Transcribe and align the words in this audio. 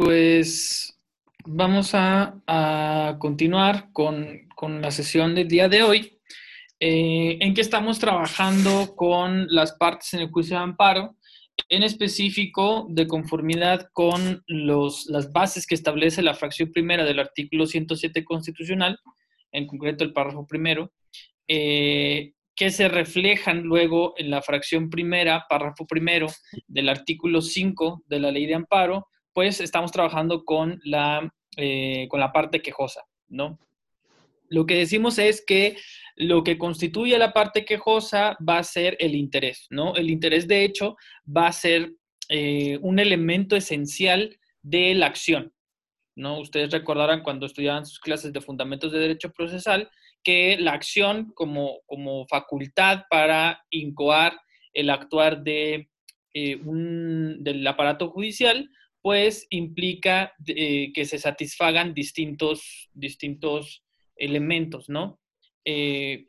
pues 0.00 0.98
vamos 1.44 1.90
a, 1.92 3.18
continuar 3.18 3.92
con, 3.92 4.48
la 4.80 4.90
sesión 4.90 5.34
del 5.34 5.46
día 5.46 5.68
de 5.68 5.82
hoy, 5.82 6.18
eh, 6.80 7.36
en 7.38 7.52
que 7.52 7.60
estamos 7.60 7.98
trabajando 7.98 8.96
con 8.96 9.46
las 9.48 9.72
partes 9.72 10.14
en 10.14 10.20
el 10.20 10.30
juicio 10.30 10.56
de 10.56 10.62
amparo, 10.62 11.16
en 11.68 11.82
específico 11.82 12.86
de 12.88 13.06
conformidad 13.06 13.90
con 13.92 14.42
las 14.46 15.32
bases 15.32 15.66
que 15.66 15.74
establece 15.74 16.22
la 16.22 16.32
fracción 16.32 16.72
primera 16.72 17.04
del 17.04 17.18
artículo 17.18 17.66
107 17.66 18.24
constitucional, 18.24 18.98
en 19.52 19.66
concreto 19.66 20.02
el 20.02 20.14
párrafo 20.14 20.46
primero, 20.46 20.92
eh, 21.46 22.32
que 22.56 22.70
se 22.70 22.88
reflejan 22.88 23.64
luego 23.64 24.14
en 24.16 24.30
la 24.30 24.40
fracción 24.40 24.88
primera, 24.88 25.44
párrafo 25.46 25.86
primero 25.86 26.28
del 26.68 26.88
artículo 26.88 27.42
5 27.42 28.04
de 28.06 28.20
la 28.20 28.30
ley 28.30 28.46
de 28.46 28.54
amparo, 28.54 29.06
pues 29.32 29.60
estamos 29.60 29.92
trabajando 29.92 30.44
con 30.44 30.80
la, 30.84 31.32
eh, 31.56 32.06
con 32.08 32.20
la 32.20 32.32
parte 32.32 32.62
quejosa, 32.62 33.04
¿no? 33.28 33.58
Lo 34.48 34.66
que 34.66 34.74
decimos 34.78 35.18
es 35.18 35.44
que 35.46 35.76
lo 36.16 36.42
que 36.42 36.58
constituye 36.58 37.16
la 37.18 37.32
parte 37.32 37.64
quejosa 37.64 38.36
va 38.46 38.58
a 38.58 38.64
ser 38.64 38.96
el 38.98 39.14
interés, 39.14 39.66
¿no? 39.70 39.94
El 39.94 40.10
interés, 40.10 40.48
de 40.48 40.64
hecho, 40.64 40.96
va 41.24 41.46
a 41.46 41.52
ser 41.52 41.92
eh, 42.28 42.78
un 42.82 42.98
elemento 42.98 43.54
esencial 43.54 44.36
de 44.62 44.94
la 44.94 45.06
acción, 45.06 45.52
¿no? 46.16 46.40
Ustedes 46.40 46.72
recordarán 46.72 47.22
cuando 47.22 47.46
estudiaban 47.46 47.86
sus 47.86 48.00
clases 48.00 48.32
de 48.32 48.40
fundamentos 48.40 48.90
de 48.90 48.98
derecho 48.98 49.32
procesal 49.32 49.88
que 50.22 50.56
la 50.58 50.72
acción 50.72 51.32
como, 51.34 51.80
como 51.86 52.26
facultad 52.26 53.04
para 53.08 53.64
incoar 53.70 54.38
el 54.72 54.90
actuar 54.90 55.42
de, 55.42 55.88
eh, 56.34 56.60
del 56.62 57.66
aparato 57.66 58.10
judicial 58.10 58.68
pues 59.02 59.46
implica 59.50 60.34
eh, 60.46 60.92
que 60.92 61.04
se 61.04 61.18
satisfagan 61.18 61.94
distintos, 61.94 62.90
distintos 62.92 63.84
elementos, 64.16 64.88
¿no? 64.88 65.20
Eh, 65.64 66.26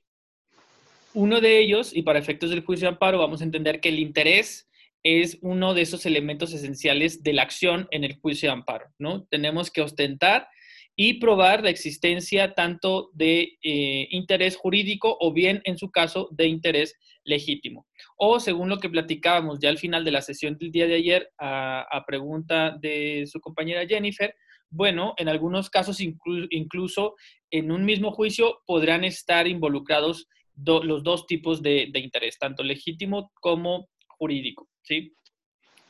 uno 1.13 1.41
de 1.41 1.59
ellos, 1.59 1.95
y 1.95 2.03
para 2.03 2.19
efectos 2.19 2.49
del 2.49 2.63
juicio 2.63 2.87
de 2.87 2.93
amparo, 2.93 3.17
vamos 3.17 3.41
a 3.41 3.43
entender 3.43 3.81
que 3.81 3.89
el 3.89 3.99
interés 3.99 4.69
es 5.03 5.37
uno 5.41 5.73
de 5.73 5.81
esos 5.81 6.05
elementos 6.05 6.53
esenciales 6.53 7.23
de 7.23 7.33
la 7.33 7.41
acción 7.41 7.87
en 7.91 8.03
el 8.03 8.15
juicio 8.19 8.47
de 8.47 8.53
amparo, 8.53 8.85
¿no? 8.99 9.25
Tenemos 9.25 9.71
que 9.71 9.81
ostentar 9.81 10.47
y 10.95 11.13
probar 11.15 11.63
la 11.63 11.69
existencia 11.69 12.53
tanto 12.53 13.09
de 13.13 13.57
eh, 13.63 14.07
interés 14.11 14.57
jurídico 14.57 15.17
o 15.19 15.31
bien, 15.31 15.61
en 15.63 15.77
su 15.77 15.89
caso, 15.89 16.27
de 16.31 16.47
interés 16.47 16.95
legítimo. 17.23 17.87
O 18.17 18.39
según 18.39 18.69
lo 18.69 18.79
que 18.79 18.89
platicábamos 18.89 19.59
ya 19.59 19.69
al 19.69 19.77
final 19.77 20.03
de 20.03 20.11
la 20.11 20.21
sesión 20.21 20.57
del 20.57 20.71
día 20.71 20.87
de 20.87 20.95
ayer, 20.95 21.29
a, 21.39 22.03
pregunta 22.05 22.77
de 22.81 23.25
su 23.27 23.39
compañera 23.39 23.87
Jennifer, 23.87 24.35
bueno, 24.69 25.13
en 25.17 25.27
algunos 25.27 25.69
casos 25.69 25.99
incluso 25.99 27.15
en 27.51 27.71
un 27.71 27.83
mismo 27.83 28.11
juicio 28.11 28.61
podrán 28.65 29.03
estar 29.03 29.47
involucrados 29.47 30.27
los 30.55 31.03
dos 31.03 31.25
tipos 31.27 31.61
de, 31.61 31.89
de, 31.91 31.99
interés, 31.99 32.37
tanto 32.37 32.63
legítimo 32.63 33.31
como 33.41 33.89
jurídico, 34.07 34.69
¿sí? 34.83 35.15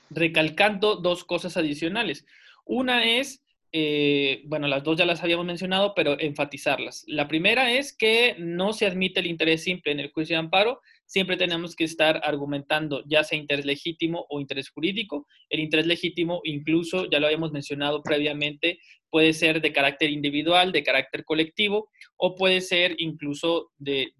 Recalcando 0.10 0.96
dos 0.96 1.24
cosas 1.26 1.58
adicionales. 1.58 2.26
Una 2.66 3.04
es 3.04 3.44
eh, 3.74 4.42
bueno, 4.46 4.68
las 4.68 4.84
dos 4.84 4.98
ya 4.98 5.06
las 5.06 5.24
habíamos 5.24 5.46
mencionado, 5.46 5.94
pero 5.96 6.20
enfatizarlas. 6.20 7.04
La 7.08 7.28
primera 7.28 7.72
es 7.72 7.96
que 7.96 8.36
no 8.38 8.74
se 8.74 8.86
admite 8.86 9.22
el 9.22 9.28
interés 9.28 9.64
simple 9.64 9.94
en 9.94 10.02
el 10.02 10.12
juicio 10.12 10.36
de 10.36 10.40
amparo, 10.40 10.82
siempre 11.06 11.38
tenemos 11.38 11.76
que 11.76 11.86
estar 11.86 12.22
argumentando 12.24 13.04
ya 13.06 13.24
sea 13.24 13.38
interés 13.38 13.66
legítimo 13.66 14.26
o 14.30 14.42
interés 14.42 14.70
jurídico. 14.70 15.26
El 15.50 15.62
interés 15.62 15.86
legítimo, 15.86 16.42
incluso, 16.44 17.10
ya 17.10 17.20
lo 17.20 17.28
habíamos 17.28 17.52
mencionado 17.52 18.04
previamente, 18.04 18.80
puede 19.10 19.34
ser 19.34 19.62
de 19.62 19.72
carácter 19.72 20.10
individual, 20.10 20.72
de 20.72 20.84
carácter 20.84 21.24
colectivo, 21.24 21.90
o 22.18 22.36
puede 22.36 22.62
ser 22.62 22.96
incluso 22.98 23.72
de, 23.78 24.14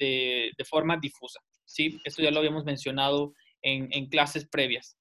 forma 0.70 0.98
difusa. 1.02 1.42
¿sí? 1.66 1.98
Esto 2.06 2.22
ya 2.22 2.32
lo 2.32 2.40
habíamos 2.40 2.64
mencionado 2.64 3.34
en, 3.62 4.08
clases 4.08 4.48
previas. 4.48 4.98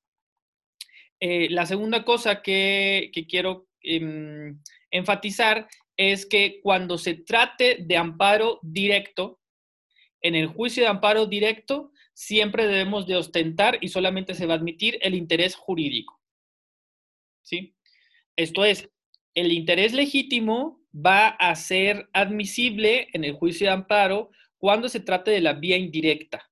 Eh, 1.21 1.49
la 1.51 1.67
segunda 1.67 2.05
cosa 2.05 2.41
que, 2.43 3.11
que 3.13 3.27
quiero 3.27 3.69
Em, 3.83 4.61
enfatizar 4.91 5.69
es 5.97 6.27
que 6.27 6.61
cuando 6.63 6.99
se 6.99 7.15
trate 7.15 7.79
de 7.81 7.97
amparo 7.97 8.59
directo, 8.63 9.41
en 10.23 10.35
el 10.35 10.49
juicio 10.49 10.83
de 10.83 10.89
amparo 10.89 11.27
directo, 11.27 11.93
siempre 12.15 12.67
debemos 12.67 13.07
de 13.07 13.17
ostentar 13.17 13.79
y 13.81 13.89
solamente 13.89 14.35
se 14.35 14.47
va 14.47 14.55
a 14.55 14.57
admitir 14.59 14.99
el 15.01 15.15
interés 15.15 15.55
jurídico. 15.55 16.21
¿Sí? 17.43 17.75
Esto 18.37 18.65
es, 18.65 18.89
el 19.35 19.53
interés 19.53 19.93
legítimo 19.93 20.81
va 20.95 21.29
a 21.29 21.55
ser 21.55 22.09
admisible 22.13 23.09
en 23.13 23.25
el 23.25 23.33
juicio 23.33 23.67
de 23.67 23.73
amparo 23.73 24.31
cuando 24.59 24.89
se 24.89 25.01
trate 25.01 25.31
de 25.31 25.41
la 25.41 25.55
vía 25.55 25.79
indirecta. 25.79 26.51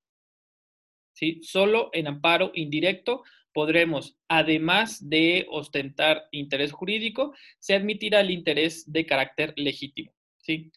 ¿Sí? 1.12 1.40
Solo 1.42 1.90
en 1.92 2.06
amparo 2.06 2.52
indirecto 2.54 3.24
podremos, 3.52 4.16
además 4.28 5.08
de 5.08 5.46
ostentar 5.50 6.28
interés 6.32 6.72
jurídico, 6.72 7.34
se 7.58 7.74
admitirá 7.74 8.20
el 8.20 8.30
interés 8.30 8.90
de 8.90 9.06
carácter 9.06 9.54
legítimo. 9.56 10.12
¿sí? 10.38 10.70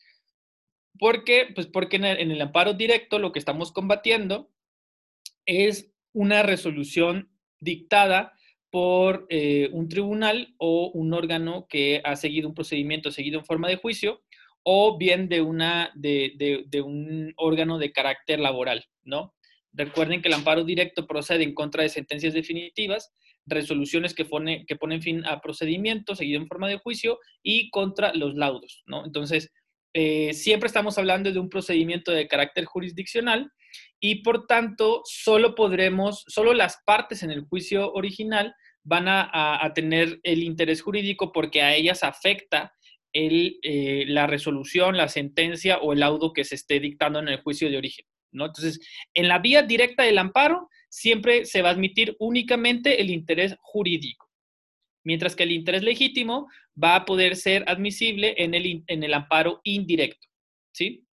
¿Por 0.98 1.24
qué? 1.24 1.48
Pues 1.54 1.68
porque 1.68 1.98
en 1.98 2.06
el, 2.06 2.42
amparo 2.42 2.74
directo 2.74 3.20
lo 3.20 3.31
que 3.31 3.40
estamos 3.40 3.72
combatiendo 3.72 4.52
es 5.46 5.92
una 6.14 6.44
resolución 6.44 7.31
dictada 7.60 8.34
por 8.70 9.26
eh, 9.30 9.70
un 9.74 9.90
tribunal 9.90 10.54
o 10.58 10.92
un 10.94 11.14
órgano 11.14 11.68
que 11.68 12.02
ha 12.04 12.16
seguido 12.16 12.48
un 12.48 12.56
procedimiento 12.56 13.12
seguido 13.12 13.40
en 13.40 13.46
forma 13.46 13.68
de 13.68 13.76
juicio 13.76 14.22
o 14.64 14.98
bien 14.98 15.28
de, 15.28 15.42
una, 15.42 15.92
de, 15.96 16.64
de 16.68 16.81
un 16.81 17.34
órgano 17.36 17.80
de 17.80 17.92
carácter 17.92 18.40
laboral, 18.40 18.86
¿no? 19.04 19.34
Recuerden 19.74 20.22
que 20.22 20.28
el 20.28 20.34
amparo 20.34 20.64
directo 20.64 21.08
procede 21.08 21.44
en 21.44 21.54
contra 21.54 21.84
de 21.84 21.90
sentencias 21.90 22.34
definitivas, 22.34 23.14
resoluciones 23.46 24.14
que, 24.14 24.26
pone, 24.26 24.66
que 24.66 24.76
ponen 24.76 25.02
fin 25.02 25.26
a 25.26 25.42
procedimientos 25.42 26.18
seguido 26.18 26.42
en 26.42 26.48
forma 26.48 26.68
de 26.68 26.78
juicio 26.78 27.20
y 27.42 27.70
contra 27.70 28.14
los 28.14 28.36
laudos, 28.36 28.84
¿no? 28.86 29.06
Entonces, 29.06 29.52
eh, 29.94 30.34
siempre 30.34 30.68
estamos 30.68 30.98
hablando 30.98 31.31
de 31.31 31.40
un 31.40 31.50
procedimiento 31.50 32.12
de 32.12 32.28
carácter 32.28 32.66
jurisdiccional 32.66 33.52
y 34.00 34.24
por 34.24 34.48
tanto 34.48 35.02
solo 35.06 35.54
podremos, 35.54 36.24
solo 36.28 36.54
las 36.54 36.78
partes 36.86 37.24
en 37.24 37.31
el 37.31 37.42
juicio 37.42 37.92
original 37.92 38.56
van 38.84 39.06
a, 39.08 39.72
tener 39.76 40.20
el 40.24 40.44
interés 40.44 40.81
jurídico 40.81 41.31
porque 41.31 41.62
a 41.62 41.76
ellas 41.76 42.04
afecta 42.04 42.74
eh, 43.14 44.06
la 44.08 44.28
resolución, 44.28 44.98
la 44.98 45.08
sentencia 45.08 45.78
o 45.80 45.94
el 45.94 46.00
laudo 46.00 46.34
que 46.34 46.46
se 46.46 46.56
esté 46.56 46.80
dictando 46.80 47.20
en 47.20 47.28
el 47.28 47.42
juicio 47.42 47.70
de 47.70 47.78
origen. 47.78 48.06
Entonces, 48.31 48.80
en 49.14 49.28
la 49.28 49.40
vía 49.40 49.64
directa 49.64 50.03
del 50.03 50.18
amparo, 50.18 50.69
siempre 50.90 51.46
se 51.46 51.62
va 51.62 51.69
a 51.69 51.74
admitir 51.74 52.16
únicamente 52.19 53.02
el 53.02 53.09
interés 53.09 53.56
jurídico, 53.62 54.30
mientras 55.03 55.36
que 55.36 55.44
el 55.44 55.52
interés 55.52 55.84
legítimo 55.84 56.47
va 56.81 56.96
a 56.96 57.06
poder 57.06 57.36
ser 57.36 57.64
admisible 57.68 58.36
en 58.38 58.53
el, 58.53 58.84
en 58.88 59.03
el 59.03 59.14
amparo 59.14 59.62
indirecto, 59.64 60.28
¿sí? 60.74 61.06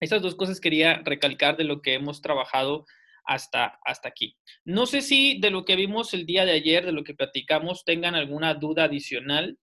Esas 0.00 0.22
dos 0.22 0.34
cosas 0.34 0.60
quería 0.60 1.02
recalcar 1.04 1.56
de 1.56 1.64
lo 1.64 1.82
que 1.82 1.94
hemos 1.94 2.22
trabajado 2.22 2.86
hasta, 3.24 3.78
hasta 3.84 4.08
aquí. 4.08 4.36
No 4.64 4.86
sé 4.86 5.02
si 5.02 5.38
de 5.40 5.50
lo 5.50 5.64
que 5.64 5.76
vimos 5.76 6.14
el 6.14 6.24
día 6.24 6.46
de 6.46 6.52
ayer, 6.52 6.86
de 6.86 6.92
lo 6.92 7.04
que 7.04 7.14
platicamos, 7.14 7.84
tengan 7.84 8.14
alguna 8.14 8.54
duda 8.54 8.84
adicional, 8.84 9.58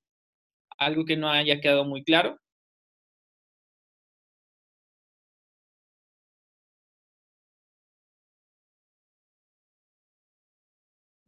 algo 0.77 1.05
que 1.05 1.17
no 1.17 1.29
haya 1.29 1.59
quedado 1.59 1.85
muy 1.85 2.03
claro. 2.03 2.39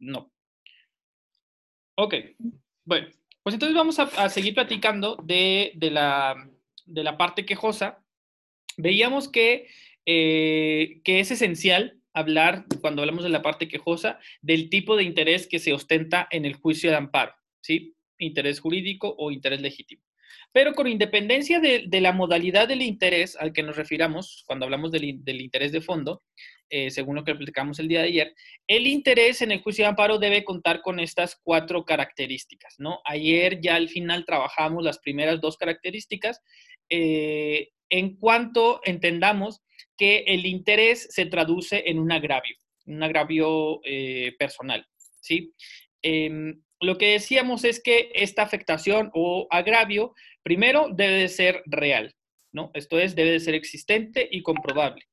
No. 0.00 0.32
Ok, 1.96 2.14
bueno, 2.84 3.08
pues 3.42 3.54
entonces 3.54 3.76
vamos 3.76 3.98
a, 3.98 4.28
seguir 4.28 4.54
platicando 4.54 5.16
de, 5.22 5.72
la, 5.92 7.16
parte 7.18 7.44
quejosa. 7.44 8.02
Veíamos 8.76 9.28
que, 9.28 9.68
eh, 10.06 11.00
que 11.04 11.20
es 11.20 11.30
esencial 11.30 12.00
hablar, 12.12 12.64
cuando 12.80 13.02
hablamos 13.02 13.24
de 13.24 13.30
la 13.30 13.42
parte 13.42 13.68
quejosa, 13.68 14.18
del 14.40 14.70
tipo 14.70 14.96
de 14.96 15.04
interés 15.04 15.46
que 15.46 15.58
se 15.58 15.72
ostenta 15.72 16.26
en 16.30 16.44
el 16.44 16.54
juicio 16.54 16.90
de 16.90 16.96
amparo, 16.96 17.34
¿sí? 17.60 17.94
Interés 18.18 18.60
jurídico 18.60 19.14
o 19.18 19.30
interés 19.30 19.60
legítimo. 19.60 20.02
Pero 20.52 20.74
con 20.74 20.86
independencia 20.86 21.60
de, 21.60 21.88
la 22.00 22.12
modalidad 22.12 22.68
del 22.68 22.82
interés 22.82 23.36
al 23.36 23.52
que 23.52 23.62
nos 23.62 23.76
refiramos 23.76 24.42
cuando 24.46 24.64
hablamos 24.64 24.90
del, 24.90 25.04
interés 25.40 25.72
de 25.72 25.80
fondo, 25.80 26.22
eh, 26.70 26.90
según 26.90 27.16
lo 27.16 27.24
que 27.24 27.34
platicamos 27.34 27.80
el 27.80 27.88
día 27.88 28.00
de 28.00 28.08
ayer, 28.08 28.34
el 28.68 28.86
interés 28.86 29.42
en 29.42 29.50
el 29.50 29.60
juicio 29.60 29.84
de 29.84 29.88
amparo 29.88 30.18
debe 30.18 30.44
contar 30.44 30.82
con 30.82 31.00
estas 31.00 31.36
cuatro 31.42 31.84
características, 31.84 32.76
¿no? 32.78 33.00
Ayer 33.04 33.60
ya 33.60 33.74
al 33.74 33.88
final 33.88 34.24
trabajamos 34.24 34.84
las 34.84 35.00
primeras 35.00 35.40
dos 35.40 35.56
características 35.56 36.40
eh, 36.88 37.70
en 37.88 38.16
cuanto 38.16 38.80
entendamos 38.84 39.62
que 39.96 40.18
el 40.28 40.46
interés 40.46 41.08
se 41.10 41.26
traduce 41.26 41.82
en 41.86 41.98
un 41.98 42.12
agravio, 42.12 42.56
un 42.86 43.02
agravio 43.02 43.80
eh, 43.84 44.34
personal, 44.38 44.86
¿sí? 45.20 45.52
Em, 46.02 46.62
lo 46.80 46.96
que 46.96 47.12
decíamos 47.12 47.64
es 47.64 47.82
que 47.82 48.10
esta 48.14 48.42
afectación 48.42 49.10
o 49.12 49.46
agravio, 49.50 50.14
primero, 50.42 50.88
debe 50.90 51.14
de 51.14 51.28
ser 51.28 51.62
real, 51.66 52.14
¿no? 52.52 52.70
Esto 52.74 52.98
es, 52.98 53.14
debe 53.14 53.32
de 53.32 53.40
ser 53.40 53.54
existente 53.54 54.26
y 54.30 54.42
comprobable. 54.42 55.09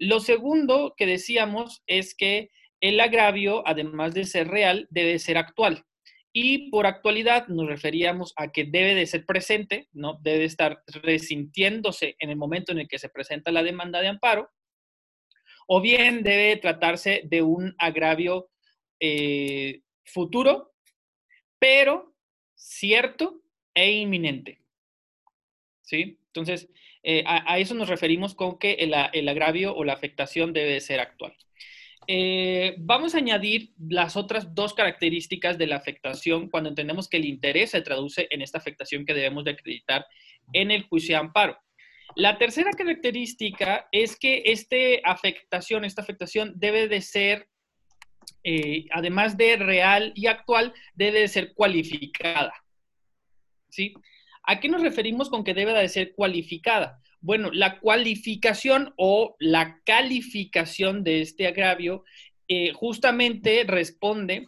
Lo 0.00 0.18
segundo 0.18 0.94
que 0.96 1.04
decíamos 1.04 1.82
es 1.86 2.14
que 2.14 2.50
el 2.80 2.98
agravio, 3.00 3.62
además 3.68 4.14
de 4.14 4.24
ser 4.24 4.48
real, 4.48 4.88
debe 4.90 5.18
ser 5.18 5.36
actual. 5.36 5.84
Y 6.32 6.70
por 6.70 6.86
actualidad 6.86 7.48
nos 7.48 7.66
referíamos 7.68 8.32
a 8.36 8.50
que 8.50 8.64
debe 8.64 8.94
de 8.94 9.04
ser 9.04 9.26
presente, 9.26 9.88
¿no? 9.92 10.18
Debe 10.22 10.44
estar 10.44 10.82
resintiéndose 10.86 12.16
en 12.18 12.30
el 12.30 12.36
momento 12.36 12.72
en 12.72 12.78
el 12.78 12.88
que 12.88 12.98
se 12.98 13.10
presenta 13.10 13.52
la 13.52 13.62
demanda 13.62 14.00
de 14.00 14.08
amparo, 14.08 14.50
o 15.66 15.82
bien 15.82 16.22
debe 16.22 16.56
tratarse 16.56 17.20
de 17.24 17.42
un 17.42 17.74
agravio 17.76 18.48
eh, 19.00 19.82
futuro, 20.06 20.72
pero 21.58 22.14
cierto 22.54 23.42
e 23.74 23.92
inminente. 23.92 24.62
¿Sí? 25.82 26.18
Entonces, 26.28 26.70
eh, 27.02 27.24
a, 27.26 27.58
eso 27.58 27.74
nos 27.74 27.88
referimos 27.88 28.34
con 28.34 28.58
que 28.58 28.72
el, 28.74 29.28
agravio 29.28 29.74
o 29.74 29.84
la 29.84 29.94
afectación 29.94 30.52
debe 30.52 30.80
ser 30.80 31.00
actual. 31.00 31.34
Eh, 32.06 32.74
vamos 32.78 33.14
a 33.14 33.18
añadir 33.18 33.72
las 33.78 34.16
otras 34.16 34.54
dos 34.54 34.74
características 34.74 35.58
de 35.58 35.66
la 35.66 35.76
afectación 35.76 36.48
cuando 36.48 36.68
entendemos 36.68 37.08
que 37.08 37.18
el 37.18 37.24
interés 37.24 37.70
se 37.70 37.82
traduce 37.82 38.26
en 38.30 38.42
esta 38.42 38.58
afectación 38.58 39.04
que 39.04 39.14
debemos 39.14 39.44
de 39.44 39.52
acreditar 39.52 40.06
en 40.52 40.70
el 40.70 40.82
juicio 40.82 41.14
de 41.14 41.20
amparo. 41.20 41.58
La 42.16 42.38
tercera 42.38 42.72
característica 42.72 43.88
es 43.92 44.18
que 44.18 44.42
este 44.46 45.00
afectación, 45.04 45.84
esta 45.84 46.02
afectación 46.02 46.52
debe 46.56 46.88
de 46.88 47.00
ser, 47.00 47.48
eh, 48.42 48.86
además 48.90 49.36
de 49.36 49.56
real 49.56 50.12
y 50.16 50.26
actual, 50.26 50.74
debe 50.94 51.20
de 51.20 51.28
ser 51.28 51.54
cualificada. 51.54 52.52
¿Sí? 53.68 53.94
¿A 54.42 54.60
qué 54.60 54.68
nos 54.68 54.82
referimos 54.82 55.28
con 55.28 55.44
que 55.44 55.54
debe 55.54 55.72
de 55.72 55.88
ser 55.88 56.14
cualificada? 56.14 57.00
Bueno, 57.20 57.50
la 57.52 57.78
cualificación 57.78 58.94
o 58.96 59.36
la 59.38 59.80
calificación 59.84 61.04
de 61.04 61.20
este 61.20 61.46
agravio 61.46 62.04
eh, 62.48 62.72
justamente 62.72 63.64
responde 63.64 64.46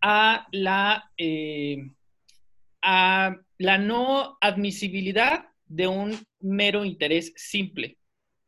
a 0.00 0.46
la, 0.52 1.10
eh, 1.16 1.90
a 2.82 3.36
la 3.58 3.78
no 3.78 4.38
admisibilidad 4.40 5.48
de 5.66 5.86
un 5.86 6.18
mero 6.40 6.84
interés 6.84 7.32
simple 7.36 7.98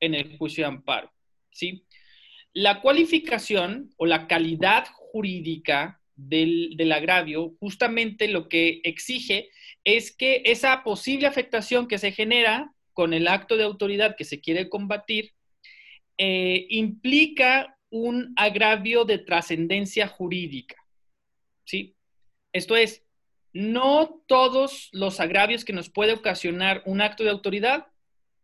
en 0.00 0.14
el 0.14 0.38
juicio 0.38 0.64
de 0.64 0.68
amparo. 0.68 1.12
¿sí? 1.50 1.84
La 2.52 2.80
cualificación 2.80 3.90
o 3.96 4.06
la 4.06 4.26
calidad 4.26 4.86
jurídica 4.92 5.99
del, 6.28 6.76
del 6.76 6.92
agravio 6.92 7.54
justamente 7.60 8.28
lo 8.28 8.48
que 8.48 8.80
exige 8.84 9.50
es 9.84 10.14
que 10.14 10.42
esa 10.44 10.82
posible 10.82 11.26
afectación 11.26 11.88
que 11.88 11.98
se 11.98 12.12
genera 12.12 12.74
con 12.92 13.14
el 13.14 13.28
acto 13.28 13.56
de 13.56 13.64
autoridad 13.64 14.16
que 14.16 14.24
se 14.24 14.40
quiere 14.40 14.68
combatir 14.68 15.32
eh, 16.18 16.66
implica 16.68 17.78
un 17.90 18.32
agravio 18.36 19.04
de 19.04 19.18
trascendencia 19.18 20.06
jurídica. 20.06 20.76
¿sí? 21.64 21.96
Esto 22.52 22.76
es, 22.76 23.04
no 23.52 24.22
todos 24.26 24.90
los 24.92 25.18
agravios 25.18 25.64
que 25.64 25.72
nos 25.72 25.88
puede 25.88 26.12
ocasionar 26.12 26.82
un 26.84 27.00
acto 27.00 27.24
de 27.24 27.30
autoridad 27.30 27.86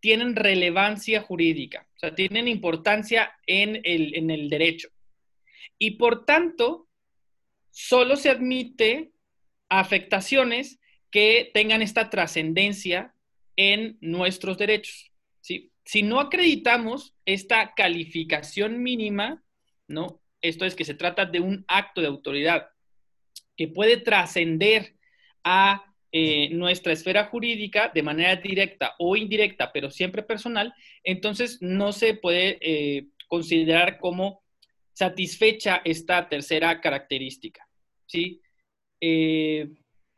tienen 0.01 0.37
relevancia 0.37 1.21
jurídica, 1.23 1.87
o 1.97 1.99
sea, 1.99 2.15
tienen 2.15 2.49
importancia 2.49 3.33
en 3.47 3.81
el, 3.85 4.15
en 4.15 4.31
el 4.31 4.49
derecho. 4.49 4.89
Y 5.79 5.93
por 5.93 6.25
tanto, 6.25 6.86
solo 7.77 8.17
se 8.17 8.31
admite 8.31 9.11
afectaciones 9.69 10.81
que 11.11 11.51
tengan 11.53 11.83
esta 11.83 12.09
trascendencia 12.09 13.15
en 13.55 13.99
nuestros 14.01 14.57
derechos. 14.57 15.13
Si 15.41 16.03
no 16.03 16.19
acreditamos 16.19 17.15
esta 17.27 17.75
calificación 17.75 18.83
mínima, 18.83 19.45
¿no? 19.87 20.23
Esto 20.41 20.65
es 20.65 20.75
que 20.75 20.87
se 20.87 20.95
trata 20.95 21.27
de 21.27 21.41
un 21.41 21.67
acto 21.69 22.01
de 22.01 22.07
autoridad 22.07 22.71
que 23.57 23.69
puede 23.69 23.99
trascender 23.99 24.97
a 25.45 25.85
eh, 26.13 26.49
nuestra 26.53 26.95
esfera 26.95 27.27
jurídica 27.27 27.93
de 27.95 28.03
manera 28.03 28.37
directa 28.37 28.95
o 28.99 29.17
indirecta, 29.17 29.71
pero 29.71 29.91
siempre 29.91 30.23
personal, 30.23 30.73
entonces 31.05 31.59
no 31.61 31.93
se 31.93 32.15
puede 32.15 32.59
eh, 32.63 33.09
considerar 33.29 33.99
como 33.99 34.43
satisfecha 34.95 35.83
esta 35.85 36.27
tercera 36.27 36.81
característica. 36.81 37.66
¿Sí? 38.07 38.41
Eh, 39.01 39.69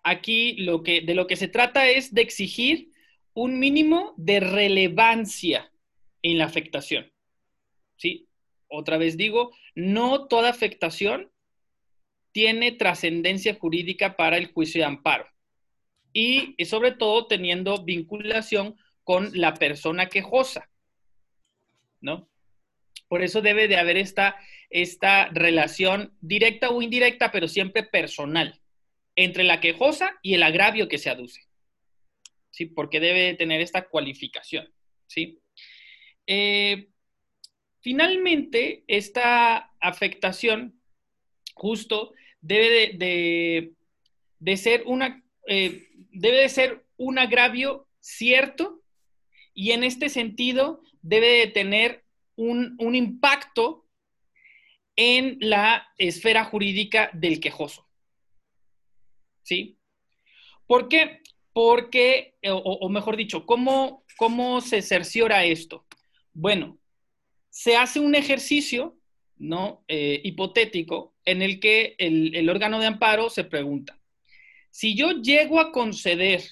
aquí 0.03 0.55
lo 0.55 0.83
que, 0.83 1.01
de 1.01 1.15
lo 1.15 1.27
que 1.27 1.37
se 1.37 1.49
trata 1.49 1.89
es 1.89 2.15
de 2.15 2.23
exigir 2.23 2.91
un 3.35 3.59
mínimo 3.59 4.15
de 4.17 4.41
relevancia 4.41 5.73
en 6.23 6.39
la 6.39 6.45
afectación. 6.45 7.13
¿Sí? 7.97 8.29
Otra 8.69 8.99
vez 8.99 9.17
digo, 9.17 9.53
no 9.75 10.27
toda 10.27 10.51
afectación 10.51 11.31
tiene 12.33 12.73
trascendencia 12.73 13.55
jurídica 13.55 14.17
para 14.17 14.37
el 14.37 14.53
juicio 14.53 14.81
de 14.81 14.87
amparo. 14.87 15.27
Y 16.13 16.57
sobre 16.65 16.93
todo 16.93 17.27
teniendo 17.27 17.85
vinculación 17.85 18.77
con 19.05 19.31
la 19.33 19.55
persona 19.55 20.09
quejosa. 20.09 20.71
¿No? 22.01 22.29
Por 23.09 23.23
eso 23.23 23.41
debe 23.41 23.69
de 23.69 23.77
haber 23.77 23.97
esta, 23.97 24.37
esta 24.71 25.29
relación 25.29 26.17
directa 26.21 26.71
o 26.71 26.83
indirecta, 26.83 27.33
pero 27.33 27.49
siempre 27.49 27.83
personal 27.83 28.61
entre 29.17 29.43
la 29.43 29.61
quejosa 29.61 30.19
y 30.23 30.35
el 30.35 30.43
agravio 30.43 30.89
que 30.89 30.99
se 30.99 31.11
aduce. 31.11 31.47
¿Sí? 32.51 32.67
Porque 32.67 33.01
debe 33.01 33.35
tener 33.35 33.61
esta 33.61 33.89
cualificación. 33.89 34.73
¿Sí? 35.07 35.41
Eh, 36.27 36.89
finalmente, 37.81 38.85
esta 38.87 39.73
afectación 39.81 40.81
justo 41.55 42.15
debe 42.41 42.93
de, 44.39 44.57
ser 44.57 44.83
una, 44.87 45.25
eh, 45.47 45.89
debe 46.13 46.43
de 46.43 46.49
ser 46.49 46.85
un 46.97 47.19
agravio 47.19 47.89
cierto 48.01 48.83
y 49.55 49.73
en 49.73 49.83
este 49.83 50.09
sentido 50.09 50.83
debe 51.03 51.29
de 51.29 51.47
tener 51.49 52.05
un, 52.39 52.77
un 52.79 52.95
impacto 52.95 53.87
en 54.97 55.37
la 55.41 55.87
esfera 55.99 56.45
jurídica 56.45 57.11
del 57.13 57.39
quejoso. 57.41 57.89
¿sí? 59.49 59.79
¿Por 60.67 60.89
qué? 60.89 61.23
Porque, 61.53 62.37
o, 62.45 62.89
mejor 62.91 63.17
dicho, 63.17 63.47
¿cómo, 63.47 64.05
¿cómo 64.17 64.61
se 64.61 64.83
cerciora 64.83 65.45
esto? 65.45 65.87
Bueno, 66.35 66.79
se 67.49 67.77
hace 67.77 67.99
un 67.99 68.15
ejercicio, 68.15 68.97
¿no? 69.37 69.83
Eh, 69.89 70.21
hipotético, 70.23 71.17
en 71.25 71.43
el 71.43 71.59
que 71.59 71.97
el, 71.99 72.37
el 72.37 72.49
órgano 72.51 72.79
de 72.79 72.87
amparo 72.87 73.31
se 73.31 73.45
pregunta, 73.45 73.99
si 74.71 74.95
yo 74.95 75.13
llego 75.23 75.59
a 75.59 75.73
conceder 75.73 76.45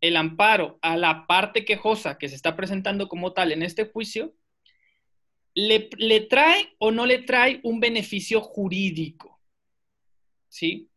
el 0.00 0.16
amparo 0.16 0.78
a 0.82 0.96
la 0.96 1.26
parte 1.26 1.64
quejosa 1.64 2.18
que 2.18 2.28
se 2.28 2.36
está 2.36 2.54
presentando 2.54 3.08
como 3.08 3.32
tal 3.32 3.50
en 3.50 3.62
este 3.62 3.86
juicio, 3.86 4.34
¿le, 5.54 5.88
le 5.98 6.20
trae 6.20 6.74
o 6.78 6.90
no 6.90 7.06
le 7.06 7.18
trae 7.18 7.60
un 7.62 7.80
beneficio 7.80 8.40
jurídico? 8.40 9.40
¿Sí? 10.48 10.88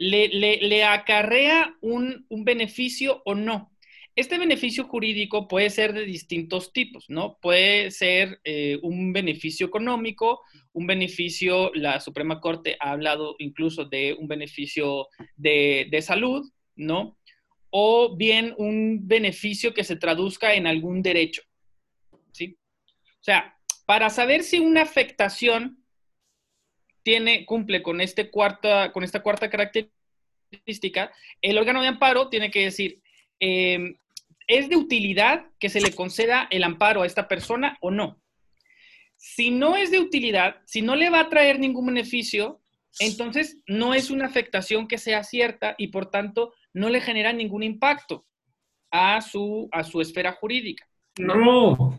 le, 0.00 0.84
acarrea 0.84 1.76
un, 1.80 2.26
beneficio 2.30 3.22
o 3.24 3.34
no. 3.34 3.70
Este 4.16 4.38
beneficio 4.38 4.84
jurídico 4.84 5.46
puede 5.46 5.70
ser 5.70 5.92
de 5.92 6.04
distintos 6.04 6.72
tipos, 6.72 7.08
¿no? 7.08 7.38
Puede 7.40 7.90
ser 7.90 8.40
eh, 8.44 8.78
un 8.82 9.12
beneficio 9.12 9.66
económico, 9.66 10.40
un 10.72 10.86
beneficio, 10.86 11.70
la 11.74 12.00
Suprema 12.00 12.40
Corte 12.40 12.76
ha 12.80 12.92
hablado 12.92 13.36
incluso 13.38 13.84
de 13.84 14.14
un 14.18 14.26
beneficio 14.26 15.06
de, 15.36 15.86
de 15.90 16.02
salud, 16.02 16.50
¿no? 16.74 17.18
O 17.70 18.16
bien 18.16 18.54
un 18.56 19.06
beneficio 19.06 19.72
que 19.74 19.84
se 19.84 19.96
traduzca 19.96 20.54
en 20.54 20.66
algún 20.66 21.02
derecho, 21.02 21.42
¿sí? 22.32 22.58
O 22.88 23.22
sea, 23.22 23.54
para 23.90 24.08
saber 24.08 24.44
si 24.44 24.60
una 24.60 24.82
afectación 24.82 25.84
tiene, 27.02 27.44
cumple 27.44 27.82
con, 27.82 28.00
este 28.00 28.30
cuarta, 28.30 28.92
con 28.92 29.02
esta 29.02 29.20
cuarta 29.20 29.50
característica, 29.50 31.12
el 31.42 31.58
órgano 31.58 31.82
de 31.82 31.88
amparo 31.88 32.28
tiene 32.28 32.52
que 32.52 32.62
decir, 32.62 33.02
em, 33.40 33.96
¿es 34.46 34.68
de 34.68 34.76
utilidad 34.76 35.46
que 35.58 35.68
se 35.68 35.80
le 35.80 35.92
conceda 35.92 36.46
el 36.52 36.62
amparo 36.62 37.02
a 37.02 37.06
esta 37.06 37.26
persona 37.26 37.78
o 37.80 37.90
no? 37.90 38.22
Si 39.16 39.50
no 39.50 39.76
es 39.76 39.90
de 39.90 39.98
utilidad, 39.98 40.62
si 40.66 40.82
no 40.82 40.94
le 40.94 41.10
va 41.10 41.22
a 41.22 41.28
traer 41.28 41.58
ningún 41.58 41.86
beneficio, 41.86 42.60
entonces 43.00 43.58
no 43.66 43.92
es 43.92 44.08
una 44.10 44.26
afectación 44.26 44.86
que 44.86 44.98
sea 44.98 45.24
cierta 45.24 45.74
y 45.78 45.88
por 45.88 46.10
tanto 46.10 46.54
no 46.72 46.90
le 46.90 47.00
genera 47.00 47.32
ningún 47.32 47.64
impacto 47.64 48.24
a 48.92 49.20
su, 49.20 49.68
a 49.72 49.82
su 49.82 50.00
esfera 50.00 50.30
jurídica. 50.30 50.88
No. 51.18 51.98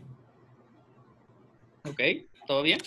Ok, 1.84 2.00
¿todo 2.46 2.62
bien? 2.62 2.78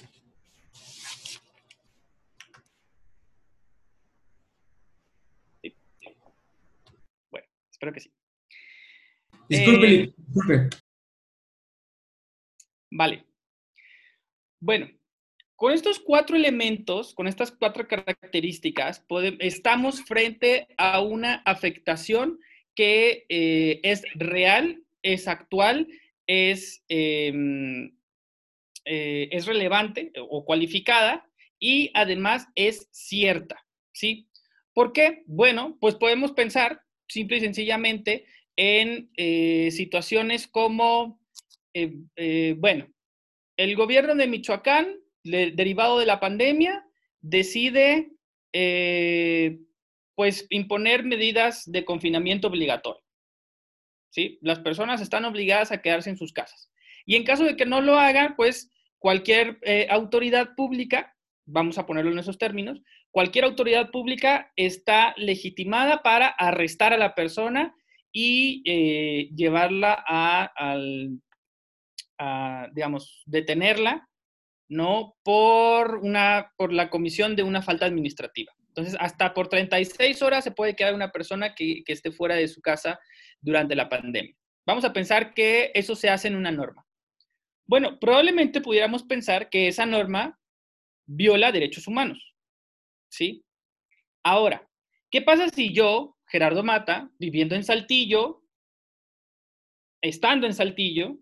Sí. 5.61 5.75
Bueno, 7.29 7.47
espero 7.69 7.91
que 7.91 7.99
sí. 7.99 8.11
Disculpe, 9.49 9.87
eh, 9.87 10.13
disculpe. 10.17 10.69
Vale. 12.91 13.25
Bueno, 14.61 14.89
con 15.57 15.73
estos 15.73 15.99
cuatro 15.99 16.37
elementos, 16.37 17.13
con 17.13 17.27
estas 17.27 17.51
cuatro 17.51 17.87
características, 17.87 19.01
podemos, 19.01 19.39
estamos 19.41 20.01
frente 20.03 20.67
a 20.77 21.01
una 21.01 21.35
afectación 21.45 22.39
que 22.73 23.25
eh, 23.27 23.81
es 23.83 24.03
real, 24.15 24.83
es 25.01 25.27
actual, 25.27 25.89
es 26.27 26.83
eh, 26.87 27.91
eh, 28.85 29.29
es 29.31 29.45
relevante 29.45 30.11
o 30.17 30.45
cualificada 30.45 31.27
y 31.59 31.91
además 31.93 32.47
es 32.55 32.87
cierta, 32.91 33.65
¿sí? 33.93 34.29
¿Por 34.73 34.93
qué? 34.93 35.23
Bueno, 35.25 35.77
pues 35.79 35.95
podemos 35.95 36.31
pensar 36.31 36.81
simple 37.07 37.37
y 37.37 37.41
sencillamente 37.41 38.25
en 38.55 39.09
eh, 39.17 39.69
situaciones 39.71 40.47
como, 40.47 41.19
bueno, 42.57 42.87
el 43.57 43.75
gobierno 43.75 44.15
de 44.15 44.27
Michoacán 44.27 44.95
derivado 45.25 45.99
de 45.99 46.05
la 46.05 46.19
pandemia, 46.19 46.85
decide 47.21 48.11
eh, 48.53 49.59
pues 50.15 50.45
imponer 50.49 51.03
medidas 51.03 51.63
de 51.65 51.83
confinamiento 51.83 52.47
obligatorio. 52.47 53.01
¿Sí? 54.11 54.37
Las 54.41 54.59
personas 54.59 55.01
están 55.01 55.25
obligadas 55.25 55.71
a 55.71 55.81
quedarse 55.81 56.09
en 56.09 56.17
sus 56.17 56.31
casas. 56.31 56.71
Y 57.05 57.15
en 57.15 57.25
caso 57.25 57.43
de 57.43 57.57
que 57.57 57.65
no 57.65 57.81
lo 57.81 57.99
hagan, 57.99 58.35
pues 58.35 58.71
cualquier 59.05 59.59
eh, 59.61 59.85
autoridad 59.91 60.55
pública, 60.55 61.15
vamos 61.45 61.77
a 61.77 61.85
ponerlo 61.85 62.11
en 62.11 62.17
esos 62.17 62.39
términos, 62.39 62.81
cualquier 63.11 63.45
autoridad 63.45 63.91
pública 63.91 64.51
está 64.55 65.13
legitimada 65.15 66.01
para 66.01 66.25
arrestar 66.29 66.91
a 66.91 66.97
la 66.97 67.13
persona 67.13 67.75
y 68.11 68.63
eh, 68.65 69.29
llevarla 69.35 70.03
a, 70.07 70.51
digamos, 72.73 73.21
detenerla 73.27 74.09
¿no? 74.69 75.13
Por, 75.21 75.97
una, 75.97 76.51
por 76.57 76.73
la 76.73 76.89
comisión 76.89 77.35
de 77.35 77.43
una 77.43 77.61
falta 77.61 77.85
administrativa. 77.85 78.51
Entonces, 78.69 78.97
hasta 78.99 79.35
por 79.35 79.49
36 79.49 80.19
horas 80.23 80.43
se 80.43 80.49
puede 80.49 80.75
quedar 80.75 80.95
una 80.95 81.11
persona 81.11 81.53
que 81.53 81.83
esté 81.85 82.11
fuera 82.11 82.33
de 82.33 82.47
su 82.47 82.59
casa 82.59 82.99
durante 83.39 83.75
la 83.75 83.87
pandemia. 83.87 84.33
Vamos 84.65 84.83
a 84.83 84.93
pensar 84.93 85.35
que 85.35 85.69
eso 85.75 85.95
se 85.95 86.09
hace 86.09 86.27
en 86.27 86.37
una 86.37 86.51
norma. 86.51 86.84
Bueno, 87.67 87.99
probablemente 87.99 88.61
pudiéramos 88.61 89.03
pensar 89.03 89.49
que 89.49 89.67
esa 89.67 89.85
norma 89.85 90.39
viola 91.07 91.51
derechos 91.51 91.87
humanos. 91.87 92.35
¿Sí? 93.09 93.43
Ahora, 94.23 94.67
¿qué 95.09 95.21
pasa 95.21 95.49
si 95.49 95.73
yo, 95.73 96.17
Gerardo 96.27 96.63
Mata, 96.63 97.11
viviendo 97.17 97.55
en 97.55 97.63
Saltillo, 97.63 98.43
estando 100.01 100.45
en 100.45 100.53
Saltillo, 100.53 101.17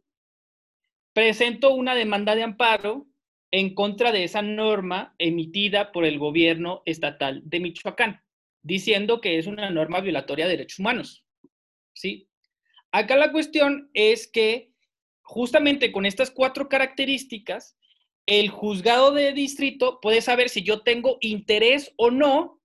presento 1.14 1.74
una 1.74 1.96
demanda 1.96 2.36
de 2.36 2.44
amparo 2.44 3.08
en 3.52 3.76
contra 3.76 4.12
de 4.12 4.24
esa 4.24 4.42
norma 4.42 5.14
emitida 5.20 5.92
por 5.92 6.06
el 6.06 6.18
gobierno 6.18 6.82
estatal 6.86 7.42
de 7.46 7.60
Michoacán, 7.60 8.22
diciendo 8.64 9.22
que 9.22 9.38
es 9.38 9.46
una 9.48 9.70
norma 9.70 10.02
violatoria 10.02 10.46
de 10.46 10.52
derechos 10.52 10.80
humanos. 10.80 11.26
¿Sí? 11.94 12.28
Acá 12.92 13.16
la 13.16 13.32
cuestión 13.32 13.90
es 13.94 14.28
que 14.28 14.73
justamente 15.34 15.92
con 15.92 16.06
estas 16.06 16.30
cuatro 16.30 16.70
características, 16.70 17.76
el 18.28 18.50
juzgado 18.50 19.12
de 19.12 19.34
distrito 19.34 20.00
puede 20.00 20.22
saber 20.22 20.48
si 20.48 20.62
yo 20.62 20.82
tengo 20.82 21.18
interés 21.22 21.92
o 21.98 22.12
no 22.12 22.62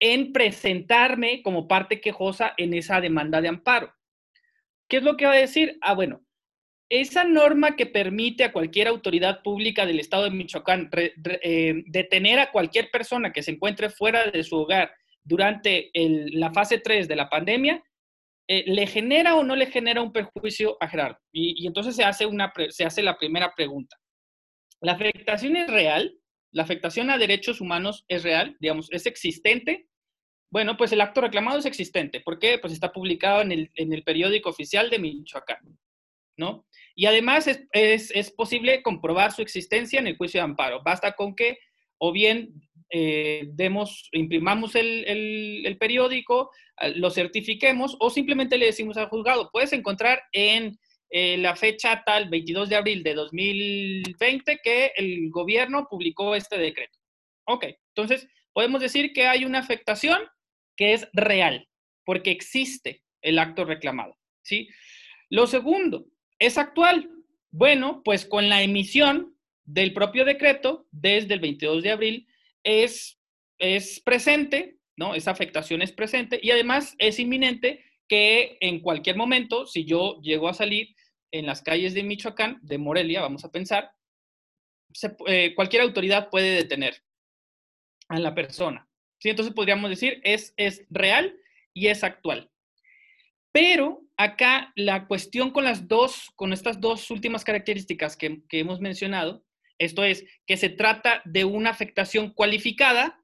en 0.00 0.32
presentarme 0.32 1.42
como 1.42 1.68
parte 1.68 2.00
quejosa 2.00 2.54
en 2.56 2.72
esa 2.72 3.02
demanda 3.02 3.42
de 3.42 3.48
amparo. 3.48 3.92
¿Qué 4.88 4.96
es 4.96 5.02
lo 5.02 5.18
que 5.18 5.26
va 5.26 5.32
a 5.32 5.36
decir? 5.36 5.76
Ah, 5.82 5.94
bueno, 5.94 6.24
esa 6.88 7.22
norma 7.24 7.76
que 7.76 7.84
permite 7.84 8.44
a 8.44 8.52
cualquier 8.52 8.88
autoridad 8.88 9.42
pública 9.42 9.84
del 9.84 10.00
Estado 10.00 10.24
de 10.24 10.30
Michoacán 10.30 10.88
eh, 10.94 11.82
detener 11.84 12.38
a 12.38 12.50
cualquier 12.50 12.90
persona 12.90 13.30
que 13.30 13.42
se 13.42 13.50
encuentre 13.50 13.90
fuera 13.90 14.30
de 14.30 14.42
su 14.42 14.56
hogar 14.56 14.90
durante 15.22 15.90
la 15.92 16.50
fase 16.50 16.78
3 16.78 17.08
de 17.08 17.16
la 17.16 17.28
pandemia, 17.28 17.84
eh, 18.48 18.64
¿le 18.66 18.86
genera 18.86 19.36
o 19.36 19.42
no 19.44 19.56
le 19.56 19.66
genera 19.66 20.02
un 20.02 20.12
perjuicio 20.12 20.76
a 20.80 20.88
Gerardo? 20.88 21.18
Y, 21.32 21.66
entonces 21.66 21.96
se 21.96 22.04
hace, 22.04 22.26
una, 22.26 22.52
se 22.68 22.84
hace 22.84 23.02
la 23.02 23.16
primera 23.16 23.52
pregunta. 23.54 23.96
¿La 24.80 24.92
afectación 24.92 25.56
es 25.56 25.70
real? 25.70 26.14
¿La 26.52 26.62
afectación 26.62 27.10
a 27.10 27.18
derechos 27.18 27.60
humanos 27.60 28.04
es 28.08 28.22
real? 28.22 28.56
Digamos, 28.60 28.88
¿es 28.92 29.06
existente? 29.06 29.88
Bueno, 30.50 30.76
pues 30.76 30.92
el 30.92 31.00
acto 31.00 31.20
reclamado 31.20 31.58
es 31.58 31.66
existente. 31.66 32.20
¿Por 32.20 32.38
qué? 32.38 32.58
Pues 32.58 32.72
está 32.72 32.92
publicado 32.92 33.42
en 33.42 33.50
el, 33.50 33.70
en 33.74 33.92
el 33.92 34.04
periódico 34.04 34.50
oficial 34.50 34.90
de 34.90 34.98
Michoacán, 34.98 35.78
¿no? 36.36 36.66
Y 36.94 37.06
además 37.06 37.48
es, 37.72 38.30
posible 38.36 38.82
comprobar 38.82 39.32
su 39.32 39.42
existencia 39.42 39.98
en 39.98 40.06
el 40.06 40.16
juicio 40.16 40.38
de 40.38 40.44
amparo. 40.44 40.82
Basta 40.84 41.12
con 41.12 41.34
que 41.34 41.58
o 41.98 42.12
bien 42.12 42.52
eh, 42.96 43.48
demos, 43.48 44.08
imprimamos 44.12 44.76
el, 44.76 45.76
periódico, 45.80 46.52
ah, 46.76 46.86
lo 46.90 47.10
certifiquemos 47.10 47.96
o 47.98 48.08
simplemente 48.08 48.56
le 48.56 48.66
decimos 48.66 48.96
al 48.96 49.08
juzgado, 49.08 49.50
puedes 49.52 49.72
encontrar 49.72 50.22
en 50.30 50.78
eh, 51.10 51.36
la 51.38 51.56
fecha 51.56 52.04
tal, 52.06 52.28
22 52.28 52.68
de 52.68 52.76
abril 52.76 53.02
de 53.02 53.14
2020, 53.14 54.60
que 54.62 54.92
el 54.94 55.28
gobierno 55.30 55.88
publicó 55.90 56.36
este 56.36 56.56
decreto. 56.56 56.96
Ok, 57.48 57.66
entonces 57.88 58.28
podemos 58.52 58.80
decir 58.80 59.12
que 59.12 59.26
hay 59.26 59.44
una 59.44 59.58
afectación 59.58 60.20
que 60.76 60.92
es 60.92 61.08
real, 61.14 61.68
porque 62.04 62.30
existe 62.30 63.02
el 63.22 63.40
acto 63.40 63.64
reclamado. 63.64 64.16
¿sí? 64.44 64.68
Lo 65.30 65.48
segundo, 65.48 66.06
es 66.38 66.58
actual. 66.58 67.10
Bueno, 67.50 68.02
pues 68.04 68.24
con 68.24 68.48
la 68.48 68.62
emisión 68.62 69.36
del 69.64 69.92
propio 69.92 70.24
decreto 70.24 70.86
desde 70.92 71.34
el 71.34 71.40
22 71.40 71.82
de 71.82 71.90
abril 71.90 72.28
es, 72.64 73.20
es 73.58 74.00
presente, 74.00 74.78
¿no? 74.96 75.14
Esa 75.14 75.30
afectación 75.30 75.82
es 75.82 75.92
presente 75.92 76.40
y 76.42 76.50
además 76.50 76.94
es 76.98 77.18
inminente 77.20 77.84
que 78.08 78.58
en 78.60 78.80
cualquier 78.80 79.16
momento, 79.16 79.66
si 79.66 79.84
yo 79.84 80.20
llego 80.20 80.48
a 80.48 80.54
salir 80.54 80.94
en 81.32 81.46
las 81.46 81.62
calles 81.62 81.94
de 81.94 82.02
Michoacán, 82.02 82.58
de 82.62 82.78
Morelia, 82.78 83.20
vamos 83.20 83.44
a 83.44 83.50
pensar, 83.50 83.90
eh, 85.26 85.54
cualquier 85.54 85.82
autoridad 85.82 86.30
puede 86.30 86.56
detener 86.56 87.02
a 88.08 88.18
la 88.18 88.34
persona. 88.34 88.88
¿sí? 89.18 89.30
Entonces 89.30 89.54
podríamos 89.54 89.90
decir, 89.90 90.20
es, 90.24 90.54
es 90.56 90.84
real 90.90 91.36
y 91.72 91.88
es 91.88 92.04
actual. 92.04 92.50
Pero 93.52 94.02
acá 94.16 94.72
la 94.76 95.06
cuestión 95.06 95.50
con 95.50 95.64
las 95.64 95.88
dos, 95.88 96.30
con 96.36 96.52
estas 96.52 96.80
dos 96.80 97.10
últimas 97.10 97.44
características 97.44 98.16
que, 98.16 98.42
hemos 98.50 98.80
mencionado, 98.80 99.44
esto 99.78 100.04
es 100.04 100.24
que 100.46 100.56
se 100.56 100.68
trata 100.68 101.22
de 101.24 101.44
una 101.44 101.70
afectación 101.70 102.30
cualificada, 102.30 103.22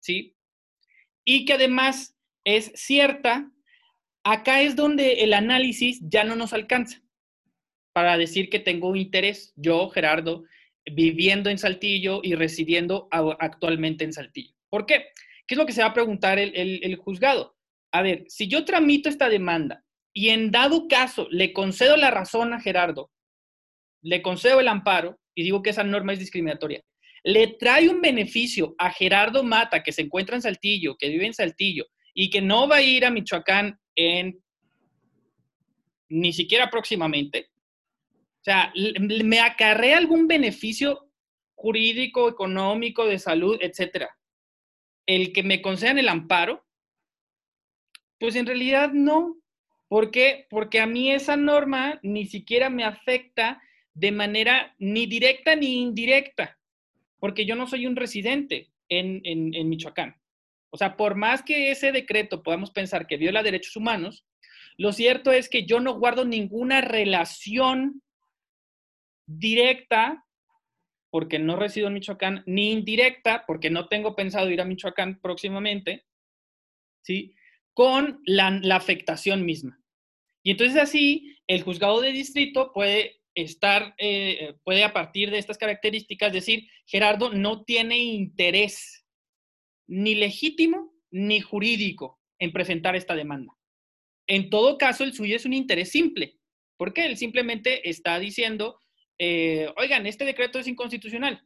¿sí? 0.00 0.36
Y 1.24 1.44
que 1.44 1.54
además 1.54 2.16
es 2.44 2.72
cierta, 2.74 3.50
acá 4.24 4.62
es 4.62 4.76
donde 4.76 5.24
el 5.24 5.34
análisis 5.34 6.00
ya 6.02 6.24
no 6.24 6.36
nos 6.36 6.52
alcanza 6.52 7.02
para 7.92 8.16
decir 8.16 8.48
que 8.48 8.58
tengo 8.58 8.94
interés, 8.96 9.52
yo, 9.56 9.90
Gerardo, 9.90 10.44
viviendo 10.90 11.50
en 11.50 11.58
Saltillo 11.58 12.20
y 12.22 12.34
residiendo 12.34 13.08
actualmente 13.10 14.04
en 14.04 14.12
Saltillo. 14.12 14.54
¿Por 14.70 14.86
qué? 14.86 15.06
¿Qué 15.46 15.54
es 15.54 15.58
lo 15.58 15.66
que 15.66 15.72
se 15.72 15.82
va 15.82 15.88
a 15.88 15.94
preguntar 15.94 16.38
el 16.38 16.96
juzgado? 16.96 17.58
a 17.92 18.02
ver, 18.02 18.24
si 18.28 18.48
yo 18.48 18.64
tramito 18.64 19.08
esta 19.08 19.28
demanda 19.28 19.84
y 20.12 20.30
en 20.30 20.50
dado 20.50 20.88
caso 20.88 21.26
le 21.30 21.52
concedo 21.52 21.96
la 21.96 22.10
razón 22.10 22.52
a 22.52 22.60
Gerardo, 22.60 23.10
le 24.02 24.22
concedo 24.22 24.60
el 24.60 24.68
amparo 24.68 25.18
y 25.38 25.44
digo 25.44 25.62
que 25.62 25.70
esa 25.70 25.84
norma 25.84 26.12
es 26.12 26.18
discriminatoria, 26.18 26.82
le 27.22 27.46
trae 27.46 27.88
un 27.88 28.00
beneficio 28.00 28.74
a 28.76 28.90
Gerardo 28.90 29.44
Mata, 29.44 29.84
que 29.84 29.92
se 29.92 30.02
encuentra 30.02 30.34
en 30.34 30.42
Saltillo, 30.42 30.96
que 30.98 31.08
vive 31.08 31.26
en 31.26 31.34
Saltillo 31.34 31.86
y 32.12 32.28
que 32.28 32.40
no 32.40 32.66
va 32.66 32.76
a 32.76 32.82
ir 32.82 33.04
a 33.04 33.10
Michoacán 33.10 33.78
en 33.94 34.42
ni 36.08 36.32
siquiera 36.32 36.70
próximamente. 36.70 37.50
O 38.40 38.44
sea, 38.44 38.72
me 39.24 39.38
acarrea 39.38 39.98
algún 39.98 40.26
beneficio 40.26 41.08
jurídico, 41.54 42.28
económico, 42.28 43.06
de 43.06 43.20
salud, 43.20 43.58
etcétera. 43.60 44.08
El 45.06 45.32
que 45.32 45.44
me 45.44 45.62
concedan 45.62 45.98
el 45.98 46.08
amparo 46.08 46.66
pues 48.18 48.34
en 48.34 48.46
realidad 48.46 48.90
no. 48.92 49.36
¿Por 49.86 50.10
qué? 50.10 50.46
Porque 50.50 50.80
a 50.80 50.86
mí 50.86 51.12
esa 51.12 51.36
norma 51.36 52.00
ni 52.02 52.26
siquiera 52.26 52.68
me 52.68 52.82
afecta 52.82 53.62
de 53.98 54.12
manera 54.12 54.74
ni 54.78 55.06
directa 55.06 55.56
ni 55.56 55.82
indirecta, 55.82 56.56
porque 57.18 57.44
yo 57.44 57.56
no 57.56 57.66
soy 57.66 57.86
un 57.86 57.96
residente 57.96 58.70
en, 58.88 59.20
en, 59.24 59.68
Michoacán. 59.68 60.16
O 60.70 60.76
sea, 60.76 60.96
por 60.96 61.16
más 61.16 61.42
que 61.42 61.72
ese 61.72 61.90
decreto 61.90 62.42
podamos 62.42 62.70
pensar 62.70 63.06
que 63.06 63.16
viola 63.16 63.42
derechos 63.42 63.74
humanos, 63.74 64.24
lo 64.76 64.92
cierto 64.92 65.32
es 65.32 65.48
que 65.48 65.66
yo 65.66 65.80
no 65.80 65.98
guardo 65.98 66.24
ninguna 66.24 66.80
relación 66.80 68.02
directa, 69.26 70.24
porque 71.10 71.40
no 71.40 71.56
resido 71.56 71.88
en 71.88 71.94
Michoacán, 71.94 72.44
ni 72.46 72.70
indirecta, 72.70 73.44
porque 73.46 73.68
no 73.70 73.88
tengo 73.88 74.14
pensado 74.14 74.48
ir 74.50 74.60
a 74.60 74.64
Michoacán 74.64 75.20
próximamente, 75.20 76.06
¿sí? 77.02 77.34
con 77.74 78.20
la, 78.26 78.60
afectación 78.76 79.44
misma. 79.44 79.80
Y 80.44 80.52
entonces 80.52 80.80
así, 80.80 81.36
el 81.48 81.62
juzgado 81.62 82.00
de 82.00 82.12
distrito 82.12 82.72
puede 82.72 83.17
estar, 83.42 83.94
eh, 83.98 84.54
puede 84.64 84.84
a 84.84 84.92
partir 84.92 85.30
de 85.30 85.38
estas 85.38 85.58
características 85.58 86.32
decir, 86.32 86.68
Gerardo 86.86 87.32
no 87.32 87.64
tiene 87.64 87.98
interés 87.98 89.04
ni 89.86 90.14
legítimo 90.14 90.92
ni 91.10 91.40
jurídico 91.40 92.20
en 92.38 92.52
presentar 92.52 92.96
esta 92.96 93.14
demanda. 93.14 93.52
En 94.26 94.50
todo 94.50 94.76
caso, 94.76 95.04
el 95.04 95.14
suyo 95.14 95.36
es 95.36 95.46
un 95.46 95.54
interés 95.54 95.90
simple, 95.90 96.38
porque 96.76 97.06
él 97.06 97.16
simplemente 97.16 97.88
está 97.88 98.18
diciendo, 98.18 98.78
eh, 99.18 99.68
oigan, 99.76 100.06
este 100.06 100.24
decreto 100.24 100.58
es 100.58 100.68
inconstitucional, 100.68 101.42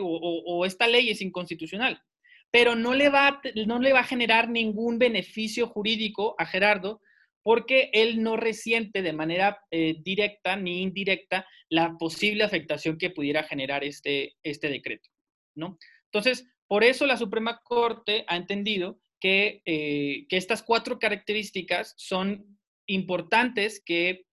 o, 0.00 0.66
esta 0.66 0.86
ley 0.86 1.10
es 1.10 1.22
inconstitucional, 1.22 2.02
pero 2.50 2.74
no 2.74 2.94
le, 2.94 3.08
va, 3.08 3.40
no 3.66 3.78
le 3.78 3.92
va 3.92 4.00
a 4.00 4.04
generar 4.04 4.48
ningún 4.48 4.98
beneficio 4.98 5.68
jurídico 5.68 6.34
a 6.38 6.46
Gerardo 6.46 7.00
porque 7.46 7.90
él 7.92 8.24
no 8.24 8.36
resiente 8.36 9.02
de 9.02 9.12
manera 9.12 9.60
eh, 9.70 9.94
directa 10.02 10.56
ni 10.56 10.82
indirecta 10.82 11.46
la 11.68 11.96
posible 11.96 12.42
afectación 12.42 12.98
que 12.98 13.10
pudiera 13.10 13.44
generar 13.44 13.84
este, 13.84 14.34
este 14.42 14.68
decreto, 14.68 15.08
¿no? 15.54 15.78
Entonces, 16.06 16.44
por 16.66 16.82
eso 16.82 17.06
la 17.06 17.16
Suprema 17.16 17.60
Corte 17.62 18.24
ha 18.26 18.36
entendido 18.36 18.98
que, 19.20 19.62
eh, 19.64 20.26
que 20.28 20.36
estas 20.36 20.64
cuatro 20.64 20.98
características 20.98 21.94
son 21.96 22.58
importantes 22.86 23.80
que, 23.86 24.26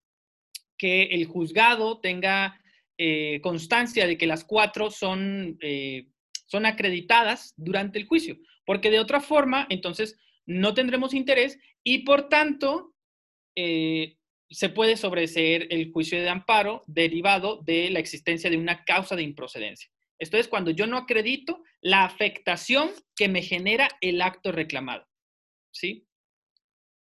que 0.76 1.04
el 1.04 1.28
juzgado 1.28 2.00
tenga 2.00 2.60
eh, 2.98 3.40
constancia 3.44 4.08
de 4.08 4.18
que 4.18 4.26
las 4.26 4.44
cuatro 4.44 4.90
son, 4.90 5.60
son 6.48 6.66
acreditadas 6.66 7.54
durante 7.58 8.00
el 8.00 8.08
juicio, 8.08 8.40
porque 8.66 8.90
de 8.90 9.00
otra 9.00 9.22
forma, 9.22 9.68
entonces, 9.70 10.18
no 10.48 10.74
tendremos 10.74 11.14
interés 11.14 11.60
y 11.84 12.00
por 12.00 12.28
tanto 12.28 12.93
se 13.56 14.70
puede 14.70 14.98
sobreseer 14.98 15.68
el 15.72 15.92
juicio 15.92 16.22
de 16.22 16.30
amparo 16.30 16.84
derivado 16.88 17.62
de 17.64 17.90
la 17.90 18.00
existencia 18.00 18.50
de 18.50 18.58
una 18.58 18.84
causa 18.86 19.16
de 19.16 19.24
improcedencia. 19.24 19.90
Esto 20.20 20.38
es 20.38 20.48
cuando 20.48 20.72
yo 20.72 20.88
no 20.88 20.98
acredito 20.98 21.64
la 21.82 22.06
afectación 22.06 22.92
que 23.16 23.28
me 23.28 23.42
genera 23.42 23.90
el 24.00 24.22
acto 24.22 24.52
reclamado. 24.52 25.06
¿Sí? 25.72 26.08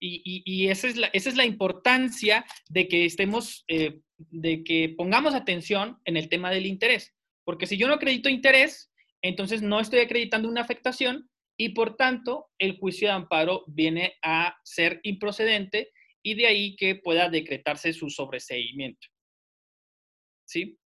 Y, 0.02 0.68
esa, 0.70 0.88
es 0.88 0.96
la, 0.96 1.08
esa, 1.08 1.30
es 1.30 1.36
la, 1.36 1.46
importancia 1.46 2.46
de 2.70 2.88
que 2.88 3.04
estemos, 3.04 3.66
eh, 3.68 4.00
de 4.18 4.64
que 4.64 4.94
pongamos 4.98 5.34
atención 5.34 6.00
en 6.06 6.16
el 6.16 6.30
tema 6.30 6.52
del 6.52 6.66
interés. 6.66 7.14
Porque 7.44 7.68
si 7.68 7.78
yo 7.78 7.88
no 7.88 7.96
acredito 7.96 8.30
interés, 8.30 8.92
entonces 9.22 9.62
no 9.62 9.80
estoy 9.80 10.00
acreditando 10.00 10.48
una 10.48 10.62
afectación 10.62 11.30
y 11.58 11.70
por 11.70 11.98
tanto 11.98 12.48
el 12.60 12.78
juicio 12.78 13.10
de 13.10 13.16
amparo 13.16 13.66
viene 13.68 14.14
a 14.22 14.58
ser 14.64 15.02
improcedente 15.04 15.92
y 16.24 16.36
de 16.36 16.48
ahí 16.48 16.76
que 16.76 16.96
pueda 16.96 17.30
decretarse 17.30 17.94
su 17.94 18.10
sobreseimiento. 18.10 19.08
¿Sí? 20.46 20.80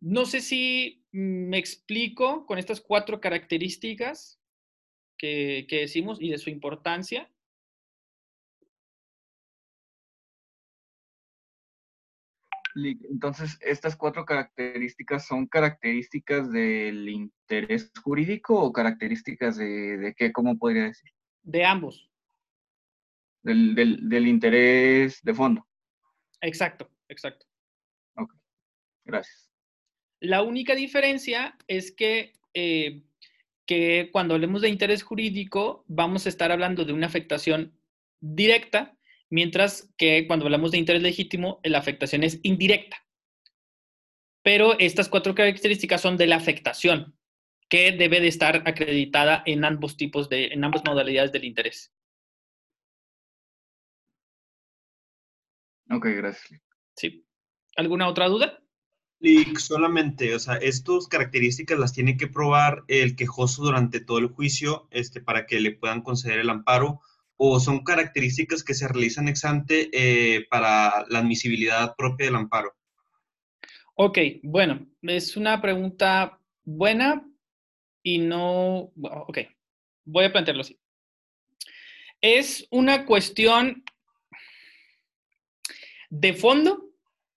No 0.00 0.24
sé 0.24 0.40
si 0.40 1.04
me 1.12 1.58
explico 1.58 2.46
con 2.46 2.58
estas 2.58 2.80
cuatro 2.80 3.20
características 3.20 4.40
que, 5.18 5.66
decimos 5.68 6.18
y 6.20 6.30
de 6.30 6.38
su 6.38 6.50
importancia. 6.50 7.30
Entonces, 12.74 13.56
estas 13.62 13.96
cuatro 13.96 14.26
características 14.26 15.26
son 15.26 15.46
características 15.46 16.52
del 16.52 17.08
interés 17.08 17.90
jurídico 18.02 18.60
o 18.60 18.70
características 18.70 19.56
de, 19.56 20.14
qué, 20.14 20.30
¿cómo 20.30 20.58
podría 20.58 20.84
decir? 20.84 21.10
De 21.42 21.64
ambos. 21.64 22.10
Del, 23.46 24.08
del 24.08 24.26
interés 24.26 25.22
de 25.22 25.34
fondo. 25.34 25.66
Exacto, 26.40 26.90
exacto. 27.08 27.46
Ok, 28.16 28.34
gracias. 29.04 29.50
La 30.20 30.42
única 30.42 30.74
diferencia 30.74 31.56
es 31.68 31.92
que, 31.92 32.32
eh, 32.54 33.02
que 33.66 34.08
cuando 34.12 34.34
hablemos 34.34 34.62
de 34.62 34.68
interés 34.68 35.02
jurídico 35.02 35.84
vamos 35.86 36.26
a 36.26 36.28
estar 36.28 36.50
hablando 36.50 36.84
de 36.84 36.92
una 36.92 37.06
afectación 37.06 37.78
directa, 38.20 38.96
mientras 39.30 39.92
que 39.96 40.26
cuando 40.26 40.46
hablamos 40.46 40.72
de 40.72 40.78
interés 40.78 41.02
legítimo 41.02 41.60
la 41.62 41.78
afectación 41.78 42.24
es 42.24 42.40
indirecta. 42.42 43.06
Pero 44.42 44.78
estas 44.78 45.08
cuatro 45.08 45.34
características 45.34 46.00
son 46.00 46.16
de 46.16 46.26
la 46.26 46.36
afectación, 46.36 47.16
que 47.68 47.92
debe 47.92 48.20
de 48.20 48.28
estar 48.28 48.62
acreditada 48.64 49.42
en 49.46 49.64
ambos 49.64 49.96
tipos 49.96 50.28
de, 50.28 50.46
en 50.46 50.64
ambas 50.64 50.82
modalidades 50.84 51.32
del 51.32 51.44
interés. 51.44 51.92
Ok, 55.90 56.06
gracias. 56.16 56.60
Sí. 56.96 57.24
¿Alguna 57.76 58.08
otra 58.08 58.28
duda? 58.28 58.60
solamente, 59.58 60.34
o 60.34 60.38
sea, 60.38 60.56
estas 60.56 61.08
características 61.08 61.78
las 61.78 61.92
tiene 61.92 62.16
que 62.16 62.26
probar 62.26 62.84
el 62.86 63.16
quejoso 63.16 63.64
durante 63.64 64.00
todo 64.00 64.18
el 64.18 64.28
juicio 64.28 64.88
este, 64.90 65.20
para 65.20 65.46
que 65.46 65.58
le 65.58 65.72
puedan 65.72 66.02
conceder 66.02 66.38
el 66.38 66.50
amparo 66.50 67.00
o 67.36 67.60
son 67.60 67.82
características 67.82 68.62
que 68.62 68.74
se 68.74 68.88
realizan 68.88 69.28
ex 69.28 69.44
ante 69.44 69.90
eh, 69.92 70.46
para 70.50 71.04
la 71.08 71.18
admisibilidad 71.20 71.94
propia 71.96 72.26
del 72.26 72.36
amparo? 72.36 72.74
Ok, 73.94 74.18
bueno, 74.42 74.86
es 75.02 75.36
una 75.36 75.60
pregunta 75.60 76.38
buena 76.64 77.26
y 78.02 78.18
no, 78.18 78.92
ok, 78.94 79.38
voy 80.04 80.24
a 80.24 80.32
plantearlo 80.32 80.62
así. 80.62 80.78
Es 82.20 82.66
una 82.70 83.04
cuestión 83.04 83.84
de 86.10 86.34
fondo, 86.34 86.90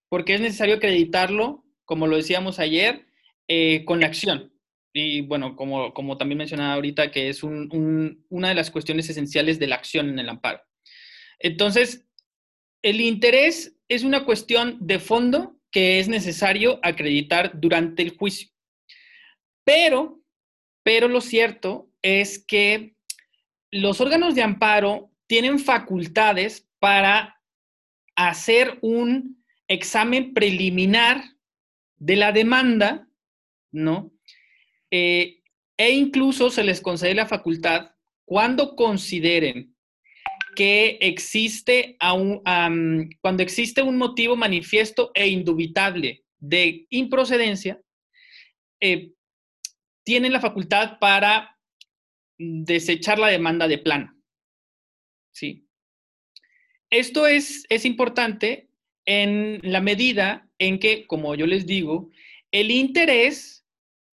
porque 0.09 0.35
es 0.35 0.41
necesario 0.41 0.75
acreditarlo 0.75 1.65
como 1.89 2.05
lo 2.05 2.17
decíamos 2.17 2.59
ayer, 2.59 3.07
eh, 3.47 3.83
con 3.83 3.99
la 3.99 4.05
acción. 4.05 4.53
Y 4.93 5.21
bueno, 5.21 5.55
como, 5.55 5.91
como 5.91 6.19
también 6.19 6.37
mencionaba 6.37 6.75
ahorita, 6.75 7.09
que 7.09 7.29
es 7.29 7.41
una 7.41 8.49
de 8.49 8.53
las 8.53 8.69
cuestiones 8.69 9.09
esenciales 9.09 9.57
de 9.57 9.65
la 9.65 9.77
acción 9.77 10.07
en 10.07 10.19
el 10.19 10.29
amparo. 10.29 10.61
Entonces, 11.39 12.07
el 12.83 13.01
interés 13.01 13.75
es 13.87 14.03
una 14.03 14.23
cuestión 14.23 14.77
de 14.81 14.99
fondo 14.99 15.59
que 15.71 15.97
es 15.97 16.07
necesario 16.07 16.79
acreditar 16.83 17.59
durante 17.59 18.03
el 18.03 18.15
juicio. 18.15 18.49
Pero, 19.63 20.21
pero 20.83 21.07
lo 21.07 21.21
cierto 21.21 21.91
es 22.03 22.45
que 22.45 22.95
los 23.71 23.99
órganos 23.99 24.35
de 24.35 24.43
amparo 24.43 25.11
tienen 25.25 25.57
facultades 25.57 26.69
para 26.77 27.38
hacer 28.27 28.77
un 28.81 29.41
examen 29.67 30.33
preliminar 30.33 31.23
de 31.97 32.17
la 32.17 32.33
demanda, 32.33 33.07
¿no? 33.71 34.11
Eh, 34.91 35.41
e 35.77 35.91
incluso 35.91 36.49
se 36.49 36.63
les 36.63 36.81
concede 36.81 37.13
la 37.13 37.27
facultad 37.27 37.91
cuando 38.25 38.75
consideren 38.75 39.73
que 40.55 40.97
existe, 40.99 41.97
cuando 43.21 43.43
existe 43.43 43.81
un 43.81 43.97
motivo 43.97 44.35
manifiesto 44.35 45.11
e 45.13 45.29
indubitable 45.29 46.25
de 46.37 46.87
improcedencia, 46.89 47.81
eh, 48.81 49.13
tienen 50.03 50.33
la 50.33 50.41
facultad 50.41 50.99
para 50.99 51.57
desechar 52.37 53.17
la 53.17 53.27
demanda 53.27 53.67
de 53.69 53.77
plano. 53.77 54.13
¿Sí? 55.31 55.68
Esto 56.89 57.27
es, 57.27 57.65
es 57.69 57.85
importante 57.85 58.69
en 59.05 59.59
la 59.63 59.81
medida 59.81 60.49
en 60.57 60.79
que, 60.79 61.05
como 61.07 61.35
yo 61.35 61.45
les 61.45 61.65
digo, 61.65 62.09
el 62.51 62.71
interés 62.71 63.65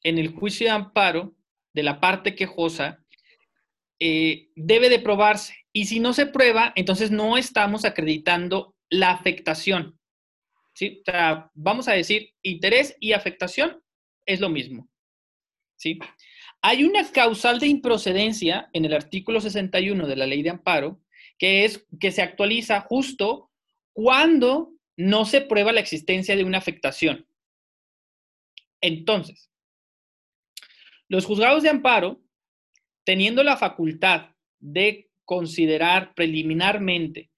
en 0.02 0.18
el 0.18 0.28
juicio 0.28 0.66
de 0.66 0.72
amparo 0.72 1.34
de 1.74 1.82
la 1.82 2.00
parte 2.00 2.34
quejosa 2.34 3.04
eh, 3.98 4.50
debe 4.54 4.88
de 4.88 4.98
probarse. 4.98 5.54
Y 5.72 5.86
si 5.86 6.00
no 6.00 6.12
se 6.12 6.26
prueba, 6.26 6.72
entonces 6.76 7.10
no 7.10 7.36
estamos 7.36 7.84
acreditando 7.84 8.74
la 8.88 9.10
afectación. 9.10 9.98
¿sí? 10.74 11.02
Vamos 11.54 11.88
a 11.88 11.92
decir, 11.92 12.34
interés 12.42 12.96
y 13.00 13.12
afectación 13.12 13.82
es 14.26 14.40
lo 14.40 14.48
mismo. 14.48 14.88
¿sí? 15.76 15.98
Hay 16.62 16.84
una 16.84 17.10
causal 17.10 17.58
de 17.58 17.66
improcedencia 17.66 18.68
en 18.72 18.84
el 18.84 18.94
artículo 18.94 19.40
61 19.40 20.06
de 20.06 20.16
la 20.16 20.26
ley 20.26 20.42
de 20.42 20.50
amparo 20.50 21.00
que, 21.38 21.64
es, 21.64 21.86
que 22.00 22.12
se 22.12 22.22
actualiza 22.22 22.80
justo 22.80 23.50
cuando 23.92 24.72
no 24.96 25.24
se 25.24 25.40
prueba 25.40 25.72
la 25.72 25.80
existencia 25.80 26.36
de 26.36 26.44
una 26.44 26.58
afectación. 26.58 27.26
Entonces, 28.80 29.50
los 31.08 31.24
juzgados 31.24 31.62
de 31.62 31.70
amparo, 31.70 32.22
teniendo 33.04 33.42
la 33.42 33.56
facultad 33.56 34.34
de 34.58 35.10
considerar 35.24 36.14
preliminarmente 36.14 37.30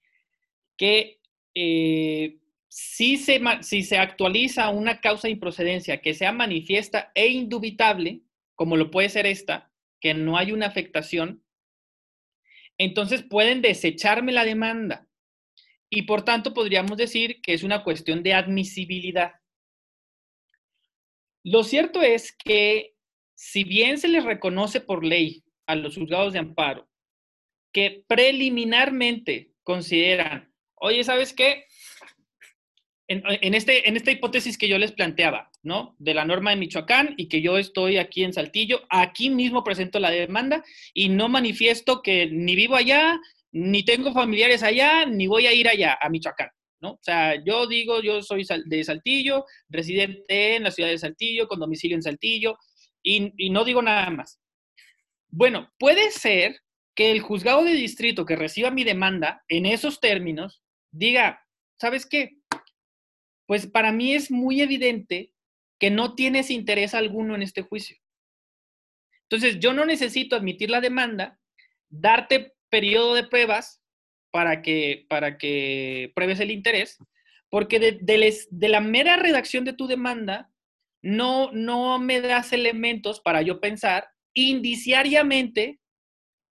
que 0.77 1.21
eh, 1.55 2.39
si, 2.69 3.17
se, 3.17 3.41
si 3.63 3.83
se 3.83 3.99
actualiza 3.99 4.69
una 4.71 5.01
causa 5.01 5.29
de 5.29 5.33
improcedencia 5.33 6.01
que 6.01 6.15
sea 6.15 6.33
manifiesta 6.33 7.11
e 7.15 7.29
indubitable, 7.29 8.23
como 8.55 8.77
lo 8.77 8.91
puede 8.91 9.09
ser 9.09 9.27
esta, 9.27 9.71
que 10.01 10.15
no 10.15 10.37
hay 10.37 10.53
una 10.53 10.67
afectación, 10.67 11.43
entonces 12.79 13.23
pueden 13.23 13.61
desecharme 13.61 14.33
la 14.33 14.45
demanda. 14.45 15.07
Y 15.91 16.03
por 16.03 16.25
tanto 16.25 16.55
podríamos 16.55 16.97
decir 16.97 17.41
que 17.43 17.55
es 17.55 17.63
una 17.63 17.83
cuestión 17.83 18.23
de 18.23 18.35
admisibilidad. 18.35 19.33
Lo 21.45 21.65
cierto 21.65 22.03
es 22.03 22.37
que 22.37 22.95
si 23.35 23.65
bien 23.65 23.99
se 23.99 24.09
les 24.09 24.25
reconoce 24.25 24.81
por 24.81 25.05
ley 25.05 25.45
a 25.67 25.75
los 25.75 25.97
juzgados 25.97 26.33
de 26.33 26.41
amparo 26.41 26.89
que 27.73 28.05
preliminarmente 28.07 29.53
consideran, 29.63 30.53
oye, 30.75 31.05
¿sabes 31.05 31.33
qué? 31.33 31.68
En, 33.11 33.55
este, 33.55 33.89
en 33.89 33.97
esta 33.97 34.11
hipótesis 34.11 34.59
que 34.59 34.69
yo 34.69 34.77
les 34.77 34.93
planteaba, 34.93 35.51
¿no? 35.63 35.97
De 35.99 36.13
la 36.13 36.27
norma 36.27 36.51
de 36.51 36.57
Michoacán 36.57 37.15
y 37.17 37.29
que 37.29 37.41
yo 37.41 37.57
estoy 37.57 37.97
aquí 37.97 38.23
en 38.23 38.35
Saltillo, 38.35 38.83
aquí 38.91 39.31
mismo 39.31 39.65
presento 39.65 39.99
la 39.99 40.11
demanda 40.11 40.63
y 40.93 41.09
no 41.09 41.31
manifiesto 41.31 42.03
que 42.03 42.27
ni 42.31 42.55
vivo 42.55 42.77
allá, 42.77 43.19
ni 43.51 43.83
tengo 43.83 44.13
familiares 44.13 44.63
allá, 44.63 45.07
ni 45.07 45.27
voy 45.27 45.47
a 45.47 45.55
ir 45.55 45.69
allá, 45.69 45.97
a 45.99 46.11
Michoacán, 46.11 46.51
¿no? 46.83 46.93
O 46.93 47.01
sea, 47.01 47.43
yo 47.43 47.67
digo, 47.67 48.03
yo 48.03 48.23
soy 48.23 48.47
de 48.67 48.85
Saltillo, 48.85 49.47
residente 49.71 50.57
en 50.57 50.65
la 50.65 50.71
ciudad 50.71 50.91
de 50.91 50.99
Saltillo, 50.99 51.49
con 51.49 51.61
domicilio 51.61 51.97
en 51.97 52.03
Saltillo, 52.03 52.59
y, 53.03 53.33
y 53.39 53.49
no 53.49 53.65
digo 53.65 53.81
nada 53.81 54.11
más. 54.11 54.39
Bueno, 55.31 55.73
puede 55.79 56.11
ser 56.11 56.61
que 56.95 57.11
el 57.11 57.21
juzgado 57.21 57.65
de 57.65 57.73
distrito 57.73 58.27
que 58.27 58.37
reciba 58.37 58.71
mi 58.71 58.85
demanda 58.85 59.45
en 59.49 59.65
esos 59.65 59.99
términos 59.99 60.63
diga, 60.91 61.43
¿sabes 61.81 62.05
qué? 62.05 62.39
Pues 63.49 63.67
para 63.67 63.93
mí 63.93 64.13
es 64.13 64.31
muy 64.31 64.61
evidente 64.61 65.33
que 65.81 65.91
no 65.91 66.15
tienes 66.15 66.51
interés 66.51 66.93
alguno 66.93 67.35
en 67.35 67.41
este 67.41 67.63
juicio. 67.63 67.97
Entonces, 69.23 69.59
yo 69.59 69.73
no 69.73 69.87
necesito 69.87 70.37
admitir 70.37 70.69
la 70.69 70.83
demanda, 70.83 71.41
darte 71.89 72.53
periodo 72.69 73.15
de 73.15 73.27
pruebas 73.27 73.83
para 74.31 74.61
que, 74.61 75.07
para 75.09 75.39
que 75.39 76.13
pruebes 76.15 76.41
el 76.41 76.51
interés, 76.51 76.99
porque 77.49 77.79
de, 77.79 78.69
la 78.69 78.81
mera 78.83 79.17
redacción 79.17 79.65
de 79.65 79.73
tu 79.73 79.87
demanda 79.87 80.53
no, 81.01 81.51
no 81.53 81.99
me 81.99 82.21
das 82.21 82.53
elementos 82.53 83.19
para 83.21 83.41
yo 83.41 83.61
pensar 83.61 84.09
indiciariamente 84.35 85.81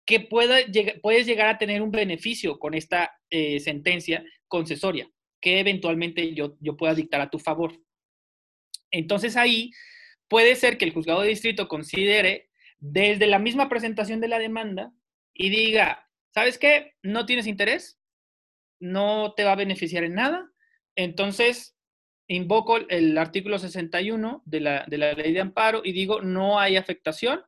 que 0.06 0.20
pueda, 0.20 0.58
puedes 1.02 1.26
llegar 1.26 1.48
a 1.48 1.58
tener 1.58 1.82
un 1.82 1.92
beneficio 1.92 2.60
con 2.60 2.74
esta 2.74 3.18
eh, 3.30 3.62
sentencia 3.62 4.26
concesoria 4.50 5.10
que 5.42 5.60
eventualmente 5.60 6.34
yo, 6.34 6.56
yo 6.60 6.78
pueda 6.78 6.94
dictar 6.94 7.20
a 7.22 7.30
tu 7.30 7.40
favor. 7.40 7.74
Entonces 8.92 9.36
ahí 9.36 9.72
puede 10.28 10.56
ser 10.56 10.78
que 10.78 10.86
el 10.86 10.94
juzgado 10.94 11.22
de 11.22 11.30
distrito 11.30 11.68
considere 11.68 12.50
desde 12.80 13.28
la 13.28 13.40
misma 13.40 13.70
presentación 13.70 14.22
de 14.22 14.28
la 14.28 14.40
demanda 14.40 14.94
y 15.34 15.50
diga, 15.50 16.08
¿sabes 16.34 16.58
qué? 16.58 16.94
No 17.02 17.26
tienes 17.26 17.48
interés, 17.48 18.00
no 18.80 19.34
te 19.36 19.44
va 19.44 19.54
a 19.54 19.58
beneficiar 19.58 20.04
en 20.04 20.16
nada, 20.16 20.50
entonces 20.96 21.76
invoco 22.28 22.78
el 22.78 23.18
artículo 23.18 23.60
61 23.60 24.42
de 24.46 24.60
la, 24.62 24.86
de 24.88 24.98
la 24.98 25.14
ley 25.14 25.34
de 25.34 25.42
amparo 25.42 25.82
y 25.84 25.92
digo, 25.92 26.22
no 26.22 26.60
hay 26.60 26.78
afectación, 26.78 27.44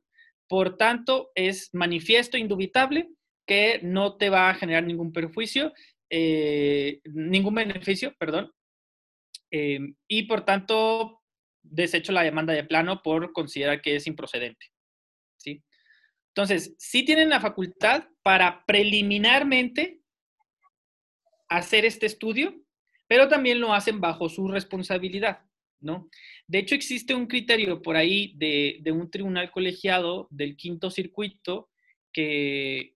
por 0.48 0.78
tanto, 0.78 1.32
es 1.36 1.70
manifiesto, 1.74 2.38
indubitable, 2.38 3.10
que 3.48 3.80
no 3.82 4.18
te 4.18 4.30
va 4.30 4.50
a 4.50 4.56
generar 4.56 4.84
ningún 4.84 5.12
perjuicio, 5.12 5.74
eh, 6.16 7.02
ningún 7.06 7.56
beneficio, 7.56 8.14
perdón, 8.20 8.52
eh, 9.50 9.80
y 10.08 10.24
por 10.28 10.46
tanto, 10.46 11.24
desecho 11.64 12.12
la 12.12 12.22
demanda 12.22 12.54
de 12.54 12.64
plano 12.64 13.02
por 13.02 13.34
considerar 13.34 13.82
que 13.82 13.96
es 13.96 14.06
improcedente. 14.06 14.68
¿sí? 15.38 15.64
Entonces, 16.28 16.76
sí 16.78 17.04
tienen 17.04 17.30
la 17.30 17.40
facultad 17.40 18.04
para 18.22 18.64
preliminarmente 18.68 20.02
hacer 21.50 21.84
este 21.84 22.06
estudio, 22.06 22.62
pero 23.08 23.28
también 23.28 23.60
lo 23.60 23.74
hacen 23.74 24.00
bajo 24.00 24.30
su 24.30 24.48
responsabilidad, 24.48 25.42
¿no? 25.80 26.10
De 26.46 26.60
hecho, 26.60 26.76
existe 26.76 27.16
un 27.16 27.26
criterio 27.26 27.82
por 27.82 27.96
ahí 27.96 28.36
de, 28.38 28.84
un 28.92 29.10
tribunal 29.10 29.50
colegiado 29.50 30.28
del 30.30 30.58
quinto 30.58 30.92
circuito 30.92 31.72
que, 32.12 32.94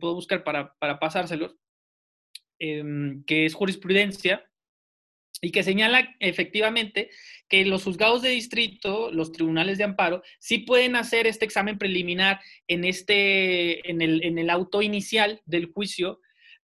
puedo 0.00 0.14
buscar 0.14 0.44
para, 0.44 0.74
para 0.78 0.98
pasárselos, 0.98 1.56
em, 2.58 3.24
que 3.24 3.46
es 3.46 3.54
jurisprudencia, 3.54 4.44
y 5.44 5.50
que 5.50 5.62
señala 5.62 6.16
efectivamente 6.20 7.10
que 7.48 7.64
los 7.66 7.84
juzgados 7.84 8.22
de 8.22 8.30
distrito, 8.30 9.10
los 9.12 9.30
tribunales 9.30 9.76
de 9.76 9.84
amparo, 9.84 10.22
sí 10.38 10.58
pueden 10.58 10.96
hacer 10.96 11.26
este 11.26 11.44
examen 11.44 11.76
preliminar 11.76 12.40
en, 12.66 12.84
este, 12.84 13.88
en, 13.90 14.00
el, 14.00 14.24
en 14.24 14.38
el 14.38 14.48
auto 14.48 14.80
inicial 14.80 15.42
del 15.44 15.66
juicio, 15.66 16.20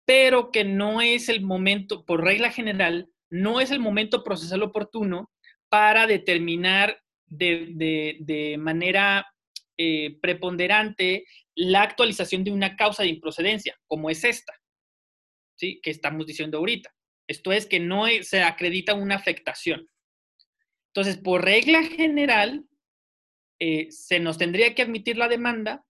pero 0.06 0.52
que 0.52 0.64
no 0.64 1.02
es 1.02 1.28
el 1.28 1.42
momento, 1.42 2.06
por 2.06 2.24
regla 2.24 2.52
general, 2.52 3.10
no 3.30 3.60
es 3.60 3.72
el 3.72 3.80
momento 3.80 4.24
procesal 4.24 4.62
oportuno 4.64 5.32
para 5.70 6.08
determinar 6.08 7.02
de, 7.26 8.56
manera 8.60 9.26
eh, 9.78 10.18
preponderante 10.22 11.26
la 11.56 11.82
actualización 11.82 12.44
de 12.44 12.52
una 12.52 12.76
causa 12.76 13.04
de 13.04 13.10
improcedencia, 13.10 13.76
como 13.88 14.10
es 14.10 14.24
esta, 14.24 14.54
¿sí? 15.58 15.80
que 15.82 15.92
estamos 15.92 16.26
diciendo 16.26 16.58
ahorita. 16.58 16.94
Esto 17.28 17.52
es 17.52 17.66
que 17.66 17.80
no 17.80 18.06
se 18.22 18.42
acredita 18.42 18.94
una 18.94 19.16
afectación. 19.16 19.90
Entonces, 20.94 21.18
por 21.18 21.44
regla 21.44 21.84
general, 21.84 22.66
eh, 23.60 23.88
se 23.92 24.20
nos 24.20 24.38
tendría 24.38 24.74
que 24.74 24.84
admitir 24.84 25.18
la 25.18 25.28
demanda 25.28 25.86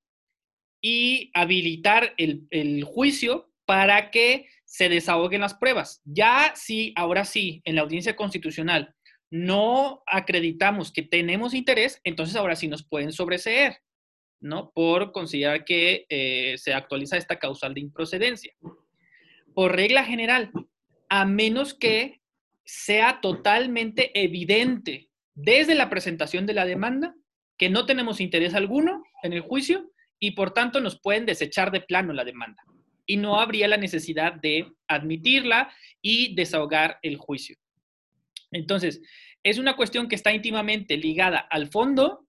y 0.82 1.32
habilitar 1.34 2.14
el, 2.18 2.84
juicio 2.84 3.52
para 3.66 4.12
que 4.12 4.48
se 4.66 4.90
desahoguen 4.90 5.42
las 5.42 5.54
pruebas. 5.54 6.02
Ya 6.06 6.54
sí, 6.56 6.94
ahora 6.96 7.26
sí, 7.26 7.62
en 7.66 7.76
la 7.76 7.82
audiencia 7.82 8.16
constitucional 8.16 8.94
no 9.30 10.04
acreditamos 10.06 10.94
que 10.94 11.04
tenemos 11.04 11.54
interés, 11.54 12.00
entonces 12.06 12.38
ahora 12.38 12.56
sí 12.56 12.70
nos 12.70 12.88
pueden 12.88 13.12
sobreseer, 13.12 13.78
¿no? 14.42 14.72
Por 14.74 15.12
considerar 15.12 15.66
que 15.66 16.06
eh, 16.08 16.58
se 16.58 16.74
actualiza 16.74 17.18
esta 17.18 17.38
causal 17.38 17.74
de 17.74 17.82
improcedencia. 17.82 18.54
Por 19.58 19.76
regla 19.76 20.06
general, 20.06 20.52
a 21.10 21.26
menos 21.26 21.74
que 21.74 22.22
sea 22.64 23.22
totalmente 23.22 24.12
evidente 24.14 25.10
desde 25.34 25.74
la 25.74 25.90
presentación 25.90 26.46
de 26.46 26.54
la 26.54 26.64
demanda 26.64 27.16
que 27.58 27.68
no 27.68 27.88
tenemos 27.88 28.22
interés 28.22 28.54
alguno 28.54 29.04
en 29.24 29.34
el 29.34 29.42
juicio 29.42 29.92
y 30.20 30.34
por 30.34 30.54
tanto 30.54 30.80
nos 30.80 31.02
pueden 31.02 31.26
desechar 31.26 31.72
de 31.72 31.82
plano 31.82 32.14
la 32.14 32.24
demanda 32.24 32.62
y 33.08 33.18
no 33.18 33.40
habría 33.40 33.68
la 33.68 33.78
necesidad 33.78 34.34
de 34.34 34.72
admitirla 34.88 35.74
y 36.04 36.36
desahogar 36.36 37.00
el 37.02 37.18
juicio. 37.18 37.58
Entonces, 38.52 39.02
es 39.42 39.58
una 39.58 39.76
cuestión 39.76 40.08
que 40.08 40.14
está 40.14 40.34
íntimamente 40.34 40.98
ligada 40.98 41.40
al 41.40 41.66
fondo, 41.66 42.28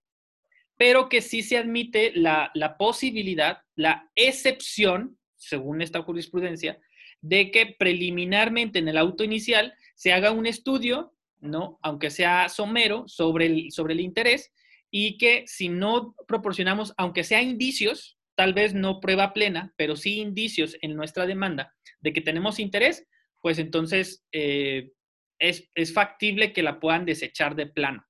pero 0.79 1.11
que 1.11 1.21
sí 1.21 1.43
se 1.43 1.59
admite 1.59 2.11
la, 2.15 2.51
posibilidad, 2.79 3.59
la 3.75 4.11
excepción, 4.15 5.19
según 5.37 5.83
esta 5.83 6.01
jurisprudencia, 6.01 6.81
de 7.21 7.51
que 7.51 7.75
preliminarmente 7.79 8.79
en 8.79 8.89
el 8.89 8.97
auto 8.97 9.25
inicial 9.25 9.75
se 9.95 10.13
haga 10.13 10.31
un 10.31 10.47
estudio, 10.47 11.15
¿no? 11.41 11.79
aunque 11.83 12.11
sea 12.11 12.49
somero, 12.49 13.05
sobre 13.09 13.47
el, 13.47 13.73
sobre 13.73 13.95
el 13.95 14.01
interés 14.01 14.53
y 14.91 15.19
que 15.19 15.45
si 15.47 15.69
no 15.69 16.15
proporcionamos, 16.27 16.95
aunque 16.97 17.25
sea 17.25 17.43
indicios, 17.43 18.19
tal 18.35 18.55
vez 18.55 18.73
no 18.75 19.01
prueba 19.01 19.33
plena, 19.33 19.73
pero 19.77 19.97
sí 19.97 20.19
indicios 20.21 20.77
en 20.81 20.95
nuestra 20.95 21.27
demanda 21.27 21.75
de 22.01 22.13
que 22.13 22.21
tenemos 22.21 22.59
interés, 22.59 23.07
pues 23.43 23.59
entonces 23.59 24.25
eh, 24.33 24.93
es, 25.39 25.93
factible 25.93 26.53
que 26.53 26.63
la 26.63 26.81
puedan 26.81 27.05
desechar 27.05 27.55
de 27.55 27.67
plano. 27.67 28.07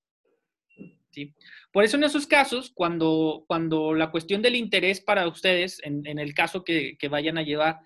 ¿sí? 1.10 1.34
Por 1.72 1.84
eso 1.84 1.96
en 1.96 2.04
esos 2.04 2.26
casos, 2.26 2.70
cuando, 2.74 3.44
cuando 3.46 3.94
la 3.94 4.10
cuestión 4.10 4.42
del 4.42 4.56
interés 4.56 5.00
para 5.00 5.26
ustedes, 5.28 5.80
en, 5.84 6.06
el 6.18 6.34
caso 6.34 6.64
que, 6.64 6.96
vayan 7.10 7.38
a 7.38 7.42
llevar, 7.42 7.78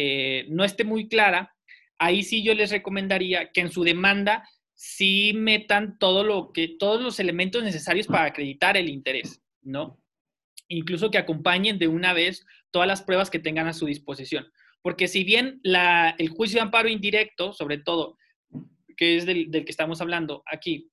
eh, 0.00 0.46
no 0.48 0.62
esté 0.62 0.84
muy 0.84 1.08
clara, 1.08 1.56
ahí 1.98 2.22
sí 2.22 2.44
yo 2.44 2.54
les 2.54 2.70
recomendaría 2.70 3.50
que 3.50 3.60
en 3.60 3.72
su 3.72 3.82
demanda 3.82 4.48
sí 4.74 5.32
metan 5.34 5.98
todo 5.98 6.22
lo 6.22 6.52
que, 6.52 6.76
todos 6.78 7.02
los 7.02 7.18
elementos 7.18 7.64
necesarios 7.64 8.06
para 8.06 8.26
acreditar 8.26 8.76
el 8.76 8.88
interés, 8.88 9.42
¿no? 9.60 10.00
Incluso 10.68 11.10
que 11.10 11.18
acompañen 11.18 11.80
de 11.80 11.88
una 11.88 12.12
vez 12.12 12.46
todas 12.70 12.86
las 12.86 13.02
pruebas 13.02 13.28
que 13.28 13.40
tengan 13.40 13.66
a 13.66 13.72
su 13.72 13.86
disposición. 13.86 14.46
Porque 14.82 15.08
si 15.08 15.24
bien 15.24 15.58
la, 15.64 16.14
el 16.16 16.28
juicio 16.28 16.58
de 16.58 16.62
amparo 16.62 16.88
indirecto, 16.88 17.52
sobre 17.52 17.78
todo, 17.78 18.16
que 18.96 19.16
es 19.16 19.26
del, 19.26 19.50
que 19.50 19.64
estamos 19.66 20.00
hablando 20.00 20.44
aquí, 20.46 20.92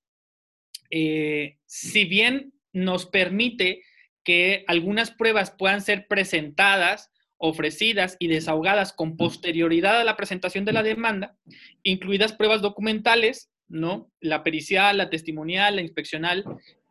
eh, 0.89 1.59
si 1.67 2.05
bien 2.05 2.53
nos 2.73 3.05
permite 3.05 3.83
que 4.23 4.63
algunas 4.65 5.11
pruebas 5.11 5.51
puedan 5.51 5.83
ser 5.83 6.07
presentadas, 6.07 7.11
ofrecidas 7.37 8.15
y 8.19 8.27
desahogadas 8.27 8.93
con 8.93 9.17
posterioridad 9.17 9.99
a 9.99 10.03
la 10.03 10.15
presentación 10.15 10.65
de 10.65 10.73
la 10.73 10.83
demanda, 10.83 11.37
incluidas 11.83 12.33
pruebas 12.33 12.61
documentales, 12.61 13.51
¿no? 13.67 14.11
La 14.19 14.43
pericial, 14.43 14.97
la 14.97 15.09
testimonial, 15.09 15.75
la 15.75 15.81
inspeccional, 15.81 16.45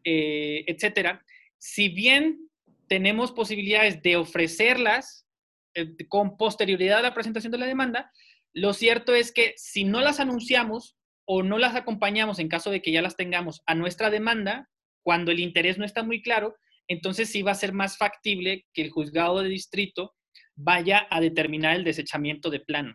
eh, 0.05 0.65
etcétera. 0.67 1.25
Si 1.59 1.89
bien 1.89 2.51
tenemos 2.89 3.33
posibilidades 3.33 4.03
de 4.03 4.17
ofrecerlas 4.17 5.27
eh, 5.75 5.97
con 6.09 6.37
posterioridad 6.37 6.99
a 6.99 7.03
la 7.03 7.15
presentación 7.15 7.53
de 7.53 7.59
la 7.59 7.67
demanda, 7.67 8.13
lo 8.53 8.73
cierto 8.73 9.15
es 9.15 9.33
que 9.33 9.55
si 9.57 9.85
no 9.85 10.01
las 10.01 10.21
anunciamos 10.21 10.97
o 11.25 11.43
no 11.43 11.59
las 11.59 11.75
acompañamos 11.75 12.39
en 12.39 12.49
caso 12.49 12.71
de 12.71 12.83
que 12.83 12.93
ya 12.93 13.03
las 13.03 13.17
tengamos 13.17 13.63
a 13.67 13.75
nuestra 13.75 14.11
demanda, 14.11 14.69
cuando 15.03 15.33
el 15.33 15.41
interés 15.41 15.79
no 15.79 15.85
está 15.85 16.03
muy 16.03 16.23
claro, 16.23 16.57
entonces 16.87 17.31
sí 17.31 17.43
va 17.43 17.53
a 17.53 17.57
ser 17.57 17.73
más 17.73 17.97
factible 17.97 18.67
que 18.73 18.83
el 18.83 18.91
juzgado 18.91 19.43
de 19.43 19.49
distrito 19.49 20.15
vaya 20.57 21.07
a 21.11 21.21
determinar 21.21 21.77
el 21.77 21.85
desechamiento 21.85 22.51
de 22.51 22.61
plano, 22.61 22.95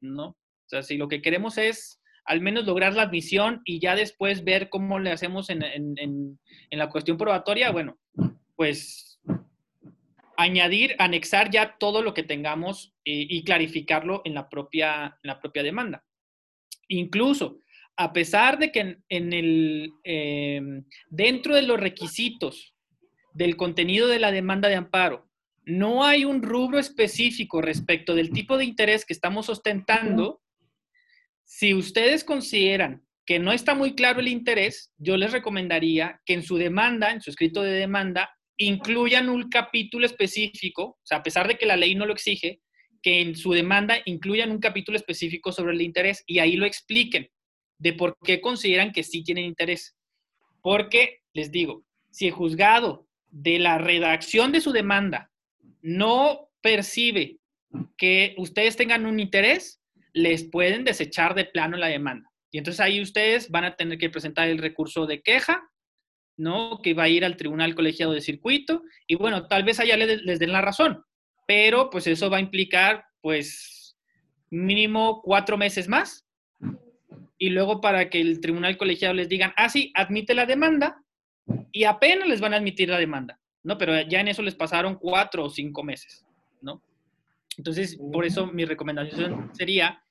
¿no? 0.00 0.28
O 0.28 0.68
sea, 0.68 0.82
si 0.82 0.96
lo 0.96 1.08
que 1.08 1.22
queremos 1.22 1.58
es 1.58 2.00
al 2.24 2.40
menos 2.40 2.64
lograr 2.64 2.94
la 2.94 3.02
admisión 3.02 3.60
y 3.64 3.80
ya 3.80 3.94
después 3.94 4.44
ver 4.44 4.70
cómo 4.70 4.98
le 4.98 5.12
hacemos 5.12 5.50
en, 5.50 6.38
la 6.70 6.88
cuestión 6.88 7.18
probatoria, 7.18 7.70
bueno, 7.70 7.98
pues 8.56 9.20
añadir, 10.36 10.96
anexar 10.98 11.50
ya 11.50 11.76
todo 11.78 12.02
lo 12.02 12.14
que 12.14 12.22
tengamos 12.22 12.94
eh, 13.04 13.26
y 13.28 13.44
clarificarlo 13.44 14.22
en 14.24 14.34
la, 14.34 14.48
propia, 14.48 15.18
en 15.22 15.28
la 15.28 15.40
propia 15.40 15.62
demanda. 15.62 16.04
Incluso, 16.88 17.60
a 17.96 18.12
pesar 18.12 18.58
de 18.58 18.72
que 18.72 18.98
en, 19.08 19.32
el, 19.32 19.92
em, 20.02 20.84
dentro 21.08 21.54
de 21.54 21.62
los 21.62 21.78
requisitos 21.78 22.74
del 23.32 23.56
contenido 23.56 24.08
de 24.08 24.18
la 24.18 24.32
demanda 24.32 24.68
de 24.68 24.76
amparo, 24.76 25.28
no 25.66 26.04
hay 26.04 26.24
un 26.24 26.42
rubro 26.42 26.78
específico 26.78 27.60
respecto 27.60 28.14
del 28.14 28.30
tipo 28.30 28.56
de 28.56 28.64
interés 28.64 29.04
que 29.04 29.12
estamos 29.12 29.48
ostentando, 29.48 30.42
si 31.44 31.74
ustedes 31.74 32.24
consideran 32.24 33.04
que 33.26 33.38
no 33.38 33.52
está 33.52 33.74
muy 33.74 33.94
claro 33.94 34.20
el 34.20 34.28
interés, 34.28 34.92
yo 34.98 35.16
les 35.16 35.32
recomendaría 35.32 36.20
que 36.26 36.34
en 36.34 36.42
su 36.42 36.56
demanda, 36.56 37.10
en 37.10 37.22
su 37.22 37.30
escrito 37.30 37.62
de 37.62 37.72
demanda, 37.72 38.30
incluyan 38.58 39.28
un 39.28 39.48
capítulo 39.48 40.06
específico, 40.06 40.82
o 40.82 41.00
sea, 41.04 41.18
a 41.18 41.22
pesar 41.22 41.48
de 41.48 41.56
que 41.56 41.66
la 41.66 41.76
ley 41.76 41.94
no 41.94 42.06
lo 42.06 42.12
exige, 42.12 42.60
que 43.02 43.20
en 43.20 43.34
su 43.34 43.52
demanda 43.52 43.98
incluyan 44.04 44.50
un 44.50 44.58
capítulo 44.58 44.96
específico 44.96 45.52
sobre 45.52 45.74
el 45.74 45.82
interés 45.82 46.22
y 46.26 46.38
ahí 46.38 46.56
lo 46.56 46.66
expliquen 46.66 47.28
de 47.78 47.92
por 47.92 48.16
qué 48.22 48.40
consideran 48.40 48.92
que 48.92 49.02
sí 49.02 49.22
tienen 49.22 49.44
interés. 49.44 49.96
Porque, 50.62 51.20
les 51.32 51.50
digo, 51.50 51.84
si 52.10 52.26
el 52.26 52.32
juzgado 52.32 53.06
de 53.30 53.58
la 53.58 53.78
redacción 53.78 54.52
de 54.52 54.60
su 54.60 54.72
demanda 54.72 55.30
no 55.84 56.48
percibe 56.62 57.38
que 57.98 58.34
ustedes 58.38 58.76
tengan 58.76 59.04
un 59.04 59.20
interés, 59.20 59.82
les 60.14 60.44
pueden 60.44 60.84
desechar 60.84 61.34
de 61.34 61.44
plano 61.44 61.76
la 61.76 61.88
demanda. 61.88 62.30
Y 62.50 62.58
entonces 62.58 62.80
ahí 62.80 63.02
ustedes 63.02 63.50
van 63.50 63.64
a 63.64 63.76
tener 63.76 63.98
que 63.98 64.10
presentar 64.10 64.48
el 64.48 64.58
recurso 64.58 65.06
de 65.06 65.22
queja, 65.22 65.68
¿no? 66.36 66.80
Que 66.82 66.94
va 66.94 67.04
a 67.04 67.08
ir 67.08 67.24
al 67.24 67.36
tribunal 67.36 67.74
colegiado 67.74 68.12
de 68.12 68.20
circuito. 68.20 68.82
Y 69.06 69.16
bueno, 69.16 69.46
tal 69.46 69.64
vez 69.64 69.78
allá 69.78 69.96
les, 69.96 70.22
les 70.22 70.38
den 70.38 70.52
la 70.52 70.62
razón, 70.62 71.04
pero 71.46 71.90
pues 71.90 72.06
eso 72.06 72.30
va 72.30 72.38
a 72.38 72.40
implicar 72.40 73.04
pues 73.20 73.96
mínimo 74.50 75.20
cuatro 75.22 75.58
meses 75.58 75.88
más. 75.88 76.26
Y 77.36 77.50
luego 77.50 77.80
para 77.80 78.08
que 78.08 78.20
el 78.20 78.40
tribunal 78.40 78.78
colegiado 78.78 79.12
les 79.12 79.28
digan, 79.28 79.52
ah, 79.56 79.68
sí, 79.68 79.92
admite 79.94 80.34
la 80.34 80.46
demanda, 80.46 81.04
y 81.72 81.84
apenas 81.84 82.28
les 82.28 82.40
van 82.40 82.54
a 82.54 82.56
admitir 82.56 82.88
la 82.88 82.98
demanda, 82.98 83.40
¿no? 83.64 83.76
Pero 83.78 84.00
ya 84.02 84.20
en 84.20 84.28
eso 84.28 84.42
les 84.42 84.54
pasaron 84.54 84.94
cuatro 84.94 85.44
o 85.44 85.50
cinco 85.50 85.82
meses, 85.82 86.24
¿no? 86.60 86.80
Entonces, 87.56 87.96
por 88.12 88.24
eso 88.24 88.46
mi 88.46 88.64
recomendación 88.64 89.50
sería, 89.54 90.02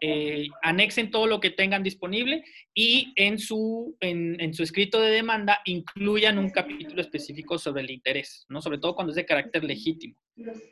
eh, 0.00 0.46
anexen 0.62 1.10
todo 1.10 1.26
lo 1.26 1.40
que 1.40 1.50
tengan 1.50 1.82
disponible 1.82 2.44
y 2.74 3.12
en 3.16 3.38
su, 3.38 3.96
en, 4.00 4.54
su 4.54 4.62
escrito 4.62 5.00
de 5.00 5.10
demanda 5.10 5.60
incluyan 5.64 6.38
un 6.38 6.50
capítulo 6.50 7.00
específico 7.00 7.58
sobre 7.58 7.82
el 7.82 7.90
interés, 7.90 8.46
¿no? 8.48 8.62
Sobre 8.62 8.78
todo 8.78 8.94
cuando 8.94 9.10
es 9.10 9.16
de 9.16 9.26
carácter 9.26 9.64
legítimo, 9.64 10.16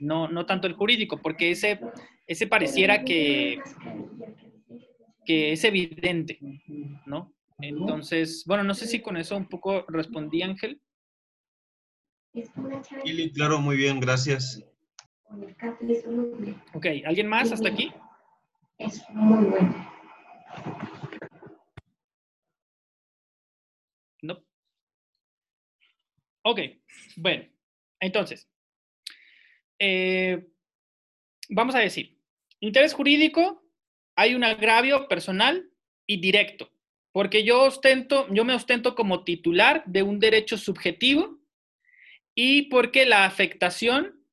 no, 0.00 0.28
no 0.28 0.46
tanto 0.46 0.66
el 0.66 0.74
jurídico, 0.74 1.20
porque 1.20 1.50
ese, 1.50 1.80
ese 2.26 2.46
pareciera 2.46 3.04
que, 3.04 3.58
que 5.26 5.52
es 5.52 5.64
evidente, 5.64 6.38
¿no? 7.06 7.34
Entonces, 7.60 8.44
bueno, 8.46 8.62
no 8.62 8.72
sé 8.72 8.86
si 8.86 9.00
con 9.00 9.16
eso 9.16 9.36
un 9.36 9.48
poco 9.48 9.84
respondí, 9.88 10.42
Ángel. 10.42 10.80
Claro, 13.34 13.58
muy 13.60 13.76
bien, 13.76 14.00
gracias. 14.00 14.62
Ok, 16.72 16.86
¿alguien 17.04 17.26
más 17.26 17.52
hasta 17.52 17.68
aquí? 17.68 17.92
Es 18.78 19.02
muy 19.10 19.44
bueno. 19.44 19.92
No. 24.22 24.44
Ok, 26.42 26.60
bueno, 27.16 27.44
entonces, 28.00 28.48
eh, 29.78 30.48
vamos 31.48 31.74
a 31.74 31.80
decir, 31.80 32.18
interés 32.60 32.94
jurídico, 32.94 33.62
hay 34.16 34.34
un 34.34 34.44
agravio 34.44 35.08
personal 35.08 35.70
y 36.06 36.20
directo, 36.20 36.72
porque 37.12 37.44
yo 37.44 37.64
ostento, 37.64 38.26
yo 38.32 38.44
me 38.44 38.54
ostento 38.54 38.94
como 38.94 39.24
titular 39.24 39.84
de 39.86 40.02
un 40.02 40.18
derecho 40.18 40.56
subjetivo 40.56 41.37
y 42.40 42.62
porque 42.68 43.04
la 43.04 43.24
afectación 43.24 44.24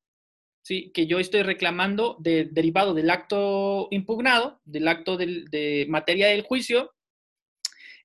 que 0.62 1.06
yo 1.08 1.18
estoy 1.18 1.42
reclamando 1.42 2.16
de, 2.20 2.44
derivado 2.44 2.94
del 2.94 3.10
acto 3.10 3.88
impugnado, 3.90 4.60
del 4.64 4.86
acto 4.86 5.16
de 5.16 5.86
materia 5.88 6.28
del 6.28 6.42
juicio, 6.42 6.94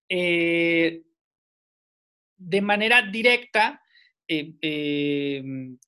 eh, 0.10 1.04
de 2.36 2.62
manera 2.62 3.04
directa 3.04 3.84
eh, 4.28 4.56
eh, 4.64 5.44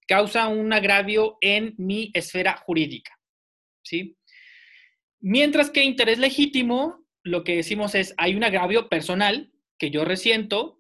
causa 0.08 0.48
un 0.48 0.72
agravio 0.74 1.40
en 1.42 1.74
mi 1.80 2.12
esfera 2.14 2.56
jurídica. 2.56 3.20
¿sí? 3.82 4.16
Mientras 5.22 5.72
que 5.72 5.84
interés 5.84 6.20
legítimo, 6.20 7.04
lo 7.24 7.44
que 7.44 7.56
decimos 7.56 7.96
es, 7.96 8.14
hay 8.18 8.36
un 8.36 8.44
agravio 8.44 8.90
personal 8.90 9.52
que 9.80 9.90
yo 9.90 10.06
resiento, 10.06 10.80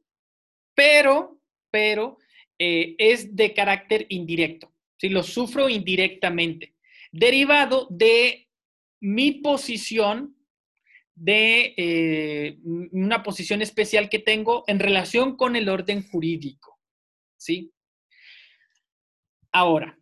pero, 0.75 1.41
pero 1.71 2.19
es 2.57 3.35
de 3.35 3.53
carácter 3.53 4.05
indirecto 4.09 4.73
si 5.03 5.09
lo 5.09 5.21
sufro 5.21 5.67
indirectamente, 5.67 6.75
derivado 7.11 7.87
de 7.89 8.47
mi 9.01 9.33
posición, 9.33 10.37
de 11.13 11.73
eh, 11.75 12.57
una 12.63 13.21
posición 13.21 13.61
especial 13.61 14.07
que 14.07 14.19
tengo 14.19 14.63
en 14.65 14.79
relación 14.79 15.35
con 15.35 15.57
el 15.57 15.67
orden 15.67 16.07
jurídico. 16.07 16.79
¿sí? 17.35 17.73
Ahora, 19.51 19.99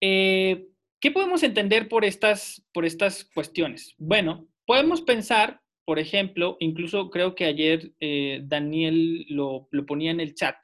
eh, 0.00 0.68
¿qué 1.00 1.10
podemos 1.10 1.42
entender 1.42 1.88
por 1.88 2.04
estas, 2.04 2.64
por 2.72 2.84
estas 2.84 3.24
cuestiones? 3.24 3.96
Bueno, 3.98 4.46
podemos 4.64 5.02
pensar, 5.02 5.60
por 5.84 5.98
ejemplo, 5.98 6.56
incluso 6.60 7.10
creo 7.10 7.34
que 7.34 7.46
ayer 7.46 7.92
eh, 7.98 8.42
Daniel 8.44 9.26
lo, 9.28 9.66
lo, 9.72 9.86
ponía 9.86 10.12
en 10.12 10.20
el 10.20 10.36
chat, 10.36 10.54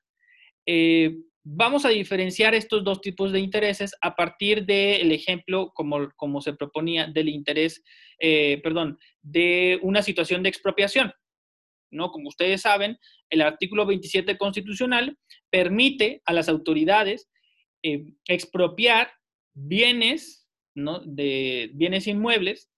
Vamos 1.44 1.85
a 1.85 1.88
diferenciar 1.88 2.55
estos 2.55 2.85
dos 2.85 3.01
tipos 3.01 3.33
de 3.33 3.40
intereses 3.40 3.96
a 4.01 4.14
partir 4.14 4.64
del 4.64 5.11
ejemplo, 5.11 5.72
como, 5.75 6.09
como, 6.14 6.40
se 6.40 6.53
proponía, 6.53 7.09
del 7.09 7.29
interés, 7.29 7.83
eh, 8.20 8.61
perdón, 8.62 8.96
de 9.22 9.81
una 9.83 10.03
situación 10.03 10.44
de 10.44 10.51
expropiación. 10.51 11.12
¿no? 11.90 12.12
Como 12.12 12.29
ustedes 12.29 12.61
saben, 12.61 12.96
el 13.29 13.42
artículo 13.42 13.87
27 13.87 14.38
constitucional 14.38 15.18
permite 15.51 16.22
a 16.27 16.33
las 16.33 16.48
autoridades 16.48 17.29
eh, 17.83 18.05
expropiar 18.29 19.11
bienes, 19.53 20.48
¿no? 20.77 21.01
de 21.01 21.72
bienes 21.75 22.07
inmuebles 22.07 22.70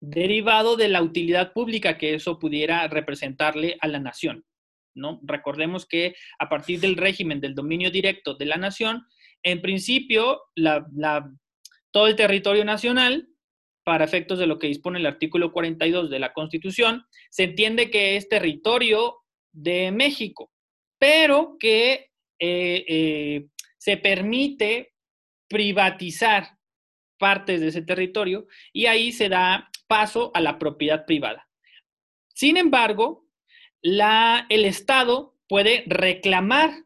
derivado 0.00 0.76
de 0.76 0.88
la 0.88 1.00
utilidad 1.00 1.52
pública 1.52 1.96
que 1.96 2.14
eso 2.14 2.40
pudiera 2.40 2.88
representarle 2.88 3.76
a 3.80 3.86
la 3.86 4.00
nación. 4.00 4.44
¿No? 4.94 5.20
Recordemos 5.22 5.86
que 5.86 6.14
a 6.38 6.48
partir 6.48 6.80
del 6.80 6.96
régimen 6.96 7.40
del 7.40 7.54
dominio 7.54 7.90
directo 7.90 8.34
de 8.34 8.46
la 8.46 8.56
nación, 8.56 9.06
en 9.42 9.60
principio, 9.60 10.42
todo 11.90 12.06
el 12.06 12.16
territorio 12.16 12.64
nacional, 12.64 13.28
para 13.84 14.04
efectos 14.04 14.38
de 14.38 14.46
lo 14.46 14.58
que 14.58 14.66
dispone 14.66 14.98
el 14.98 15.06
artículo 15.06 15.52
42 15.52 16.08
de 16.08 16.18
la 16.18 16.32
Constitución, 16.32 17.04
se 17.30 17.44
entiende 17.44 17.90
que 17.90 18.16
es 18.16 18.28
territorio 18.28 19.18
de 19.52 19.92
México, 19.92 20.50
pero 20.98 21.56
que 21.60 22.10
eh, 22.40 22.84
eh, 22.88 23.46
se 23.76 23.98
permite 23.98 24.94
privatizar 25.48 26.58
partes 27.18 27.60
de 27.60 27.68
ese 27.68 27.82
territorio 27.82 28.46
y 28.72 28.86
ahí 28.86 29.12
se 29.12 29.28
da 29.28 29.70
paso 29.86 30.30
a 30.34 30.40
la 30.40 30.58
propiedad 30.58 31.04
privada. 31.04 31.46
Sin 32.34 32.56
embargo, 32.56 33.23
el 33.84 34.64
Estado 34.64 35.34
puede 35.48 35.84
reclamar 35.86 36.84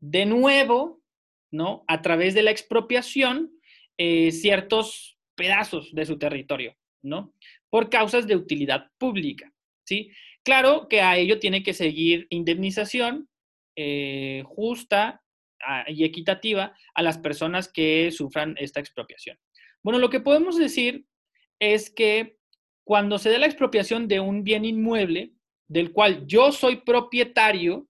de 0.00 0.26
nuevo, 0.26 1.02
¿no? 1.50 1.84
A 1.88 2.02
través 2.02 2.34
de 2.34 2.42
la 2.42 2.52
expropiación, 2.52 3.52
eh, 3.98 4.30
ciertos 4.30 5.18
pedazos 5.34 5.92
de 5.92 6.06
su 6.06 6.18
territorio, 6.18 6.76
¿no? 7.02 7.34
Por 7.68 7.90
causas 7.90 8.26
de 8.26 8.36
utilidad 8.36 8.90
pública, 8.98 9.52
¿sí? 9.84 10.10
Claro 10.44 10.88
que 10.88 11.00
a 11.00 11.16
ello 11.16 11.40
tiene 11.40 11.62
que 11.62 11.74
seguir 11.74 12.26
indemnización 12.30 13.28
eh, 13.76 14.42
justa 14.46 15.22
y 15.88 16.04
equitativa 16.04 16.76
a 16.94 17.02
las 17.02 17.18
personas 17.18 17.70
que 17.70 18.12
sufran 18.12 18.54
esta 18.58 18.78
expropiación. 18.78 19.36
Bueno, 19.82 19.98
lo 19.98 20.08
que 20.08 20.20
podemos 20.20 20.56
decir 20.56 21.04
es 21.58 21.90
que 21.90 22.38
cuando 22.84 23.18
se 23.18 23.30
da 23.30 23.38
la 23.38 23.46
expropiación 23.46 24.06
de 24.06 24.20
un 24.20 24.44
bien 24.44 24.64
inmueble, 24.64 25.32
del 25.68 25.92
cual 25.92 26.26
yo 26.26 26.50
soy 26.50 26.76
propietario, 26.76 27.86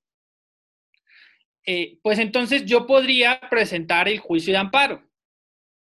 eh, 1.64 1.98
pues 2.02 2.18
entonces 2.18 2.64
yo 2.64 2.86
podría 2.86 3.40
presentar 3.48 4.08
el 4.08 4.18
juicio 4.18 4.52
de 4.52 4.58
amparo. 4.58 5.02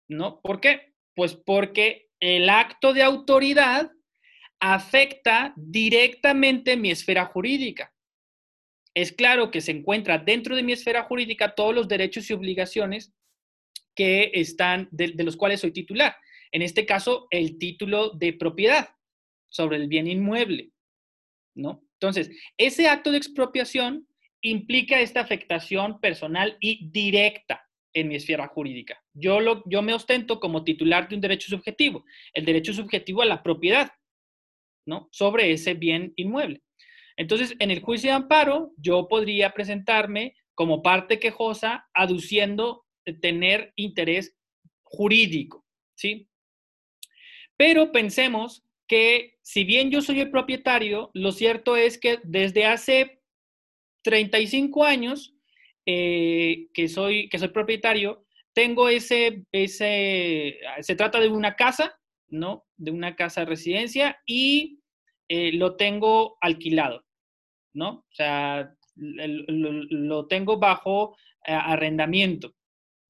¿No? 0.08 0.40
¿Por 0.40 0.60
qué? 0.60 0.94
Pues 1.14 1.34
porque 1.34 2.08
el 2.20 2.48
acto 2.48 2.92
de 2.92 3.02
autoridad 3.02 3.92
afecta 4.60 5.52
directamente 5.56 6.76
mi 6.76 6.90
esfera 6.90 7.26
jurídica. 7.26 7.94
Es 8.94 9.12
claro 9.12 9.50
que 9.50 9.60
se 9.60 9.70
encuentra 9.70 10.18
dentro 10.18 10.56
de 10.56 10.62
mi 10.62 10.72
esfera 10.72 11.04
jurídica 11.04 11.54
todos 11.54 11.74
los 11.74 11.86
derechos 11.86 12.28
y 12.28 12.32
obligaciones 12.32 13.12
que 13.94 14.30
están, 14.34 14.88
de, 14.90 15.12
los 15.22 15.36
cuales 15.36 15.60
soy 15.60 15.72
titular. 15.72 16.16
En 16.50 16.62
este 16.62 16.86
caso, 16.86 17.28
el 17.30 17.58
título 17.58 18.10
de 18.10 18.32
propiedad 18.32 18.88
sobre 19.48 19.76
el 19.76 19.88
bien 19.88 20.06
inmueble, 20.06 20.70
¿no? 21.58 21.82
Entonces, 21.94 22.30
ese 22.56 22.88
acto 22.88 23.10
de 23.10 23.18
expropiación 23.18 24.06
implica 24.40 25.00
esta 25.00 25.20
afectación 25.20 26.00
personal 26.00 26.56
y 26.60 26.88
directa 26.90 27.68
en 27.92 28.08
mi 28.08 28.14
esfera 28.14 28.46
jurídica. 28.46 29.02
Yo, 29.12 29.40
lo, 29.40 29.64
yo 29.66 29.82
me 29.82 29.92
ostento 29.92 30.38
como 30.38 30.62
titular 30.62 31.08
de 31.08 31.16
un 31.16 31.20
derecho 31.20 31.48
subjetivo, 31.48 32.04
el 32.32 32.44
derecho 32.44 32.72
subjetivo 32.72 33.22
a 33.22 33.26
la 33.26 33.42
propiedad, 33.42 33.90
¿no? 34.86 35.08
Sobre 35.10 35.50
ese 35.50 35.74
bien 35.74 36.12
inmueble. 36.16 36.62
Entonces, 37.16 37.56
en 37.58 37.72
el 37.72 37.80
juicio 37.80 38.10
de 38.10 38.16
amparo, 38.16 38.72
yo 38.76 39.08
podría 39.08 39.52
presentarme 39.52 40.36
como 40.54 40.82
parte 40.82 41.18
quejosa 41.18 41.88
aduciendo 41.92 42.86
tener 43.20 43.72
interés 43.74 44.36
jurídico, 44.84 45.64
¿sí? 45.96 46.28
Pero 47.56 47.90
pensemos 47.90 48.62
que 48.88 49.36
si 49.42 49.64
bien 49.64 49.90
yo 49.90 50.02
soy 50.02 50.20
el 50.20 50.30
propietario, 50.30 51.10
lo 51.14 51.30
cierto 51.30 51.76
es 51.76 51.98
que 51.98 52.18
desde 52.24 52.64
hace 52.66 53.20
35 54.02 54.84
años 54.84 55.34
eh, 55.86 56.68
que, 56.74 56.88
soy, 56.88 57.28
que 57.28 57.38
soy 57.38 57.48
propietario, 57.48 58.24
tengo 58.54 58.88
ese, 58.88 59.44
ese, 59.52 60.58
se 60.80 60.96
trata 60.96 61.20
de 61.20 61.28
una 61.28 61.54
casa, 61.54 62.00
¿no? 62.28 62.66
De 62.76 62.90
una 62.90 63.14
casa 63.14 63.42
de 63.42 63.46
residencia 63.46 64.20
y 64.26 64.80
eh, 65.28 65.52
lo 65.52 65.76
tengo 65.76 66.38
alquilado, 66.40 67.04
¿no? 67.74 67.90
O 67.90 68.12
sea, 68.12 68.74
lo, 68.96 70.26
tengo 70.26 70.58
bajo 70.58 71.16
eh, 71.46 71.52
arrendamiento, 71.52 72.54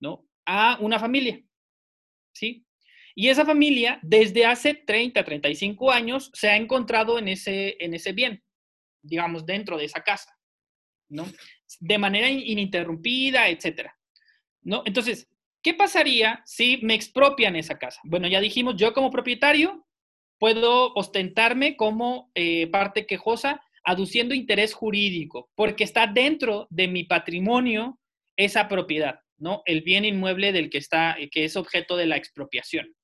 ¿no? 0.01 0.27
A 0.45 0.79
una 0.81 0.99
familia, 0.99 1.41
¿sí? 2.35 2.67
Y 3.21 3.31
esa 3.31 3.45
familia, 3.45 3.99
desde 4.01 4.47
hace 4.47 4.75
30, 4.75 5.25
35 5.25 5.91
años, 5.91 6.31
se 6.35 6.51
ha 6.51 6.57
encontrado 6.57 7.19
en 7.19 7.27
ese, 7.27 7.77
en 7.81 7.93
ese 7.93 8.13
bien, 8.13 8.45
digamos, 9.03 9.45
dentro 9.45 9.77
de 9.77 9.87
esa 9.87 10.05
casa, 10.05 10.39
¿no? 11.09 11.27
De 11.81 11.99
manera 11.99 12.31
ininterrumpida, 12.31 13.49
etcétera, 13.49 13.99
¿no? 14.63 14.85
Entonces, 14.87 15.29
¿qué 15.65 15.75
pasaría 15.75 16.45
si 16.47 16.79
me 16.83 16.95
expropian 16.95 17.57
esa 17.57 17.77
casa? 17.77 18.01
Bueno, 18.05 18.29
ya 18.29 18.41
dijimos, 18.41 18.77
yo 18.77 18.95
como 18.95 19.11
propietario 19.11 19.85
puedo 20.39 20.95
ostentarme 20.95 21.77
como 21.77 22.31
eh, 22.37 22.69
parte 22.69 23.05
quejosa 23.05 23.61
aduciendo 23.83 24.33
interés 24.33 24.75
jurídico, 24.75 25.51
porque 25.57 25.83
está 25.83 26.07
dentro 26.07 26.69
de 26.71 26.87
mi 26.87 27.03
patrimonio 27.03 27.99
esa 28.37 28.69
propiedad, 28.69 29.19
¿no? 29.39 29.63
El 29.65 29.83
bien 29.83 30.05
inmueble 30.05 30.53
del 30.53 30.71
que 30.71 30.79
está, 30.79 31.17
que 31.33 31.43
es 31.43 31.57
objeto 31.57 31.97
de 31.97 32.07
la 32.07 32.17
expropiación. 32.17 32.95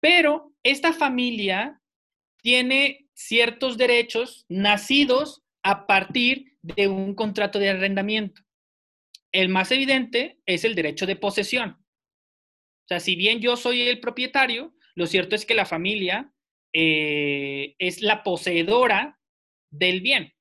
Pero 0.00 0.52
esta 0.62 0.92
familia 0.92 1.80
tiene 2.42 3.08
ciertos 3.14 3.76
derechos 3.76 4.44
nacidos 4.48 5.42
a 5.62 5.86
partir 5.86 6.56
de 6.62 6.88
un 6.88 7.14
contrato 7.14 7.58
de 7.58 7.70
arrendamiento. 7.70 8.42
El 9.32 9.48
más 9.48 9.72
evidente 9.72 10.38
es 10.46 10.64
el 10.64 10.74
derecho 10.74 11.06
de 11.06 11.16
posesión. 11.16 11.70
O 11.70 12.88
sea, 12.88 13.00
si 13.00 13.16
bien 13.16 13.40
yo 13.40 13.56
soy 13.56 13.82
el 13.82 14.00
propietario, 14.00 14.74
lo 14.94 15.06
cierto 15.06 15.34
es 15.34 15.44
que 15.44 15.54
la 15.54 15.66
familia 15.66 16.32
eh, 16.72 17.74
es 17.78 18.00
la 18.00 18.22
poseedora 18.22 19.18
del 19.70 20.00
bien, 20.00 20.32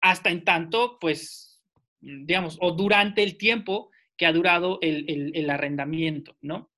hasta 0.00 0.30
en 0.30 0.44
tanto, 0.44 0.98
pues, 1.00 1.62
digamos, 2.00 2.58
o 2.60 2.72
durante 2.72 3.22
el 3.22 3.38
tiempo 3.38 3.90
que 4.16 4.26
ha 4.26 4.32
durado 4.32 4.78
el, 4.82 5.32
el 5.34 5.50
arrendamiento, 5.50 6.36
¿no? 6.40 6.70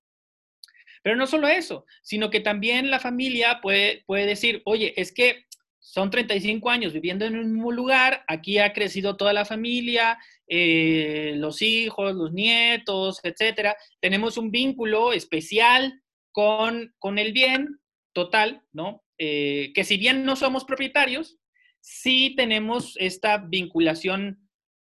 Pero 1.08 1.16
no 1.16 1.26
solo 1.26 1.48
eso, 1.48 1.86
sino 2.02 2.28
que 2.28 2.40
también 2.40 2.90
la 2.90 3.00
familia 3.00 3.60
puede, 3.62 4.04
puede 4.04 4.26
decir, 4.26 4.60
oye, 4.66 4.92
es 5.00 5.10
que 5.10 5.46
son 5.78 6.10
35 6.10 6.68
años 6.68 6.92
viviendo 6.92 7.24
en 7.24 7.38
un 7.38 7.50
mismo 7.50 7.72
lugar, 7.72 8.26
aquí 8.28 8.58
ha 8.58 8.74
crecido 8.74 9.16
toda 9.16 9.32
la 9.32 9.46
familia, 9.46 10.18
eh, 10.46 11.32
los 11.36 11.62
hijos, 11.62 12.14
los 12.14 12.34
nietos, 12.34 13.20
etcétera. 13.22 13.74
Tenemos 14.00 14.36
un 14.36 14.50
vínculo 14.50 15.14
especial 15.14 16.02
con, 16.30 16.94
con 16.98 17.18
el 17.18 17.32
bien 17.32 17.80
total, 18.12 18.60
¿no? 18.72 19.02
Eh, 19.16 19.72
que 19.74 19.84
si 19.84 19.96
bien 19.96 20.26
no 20.26 20.36
somos 20.36 20.66
propietarios, 20.66 21.38
sí 21.80 22.34
tenemos 22.36 22.96
esta 22.98 23.38
vinculación 23.38 24.46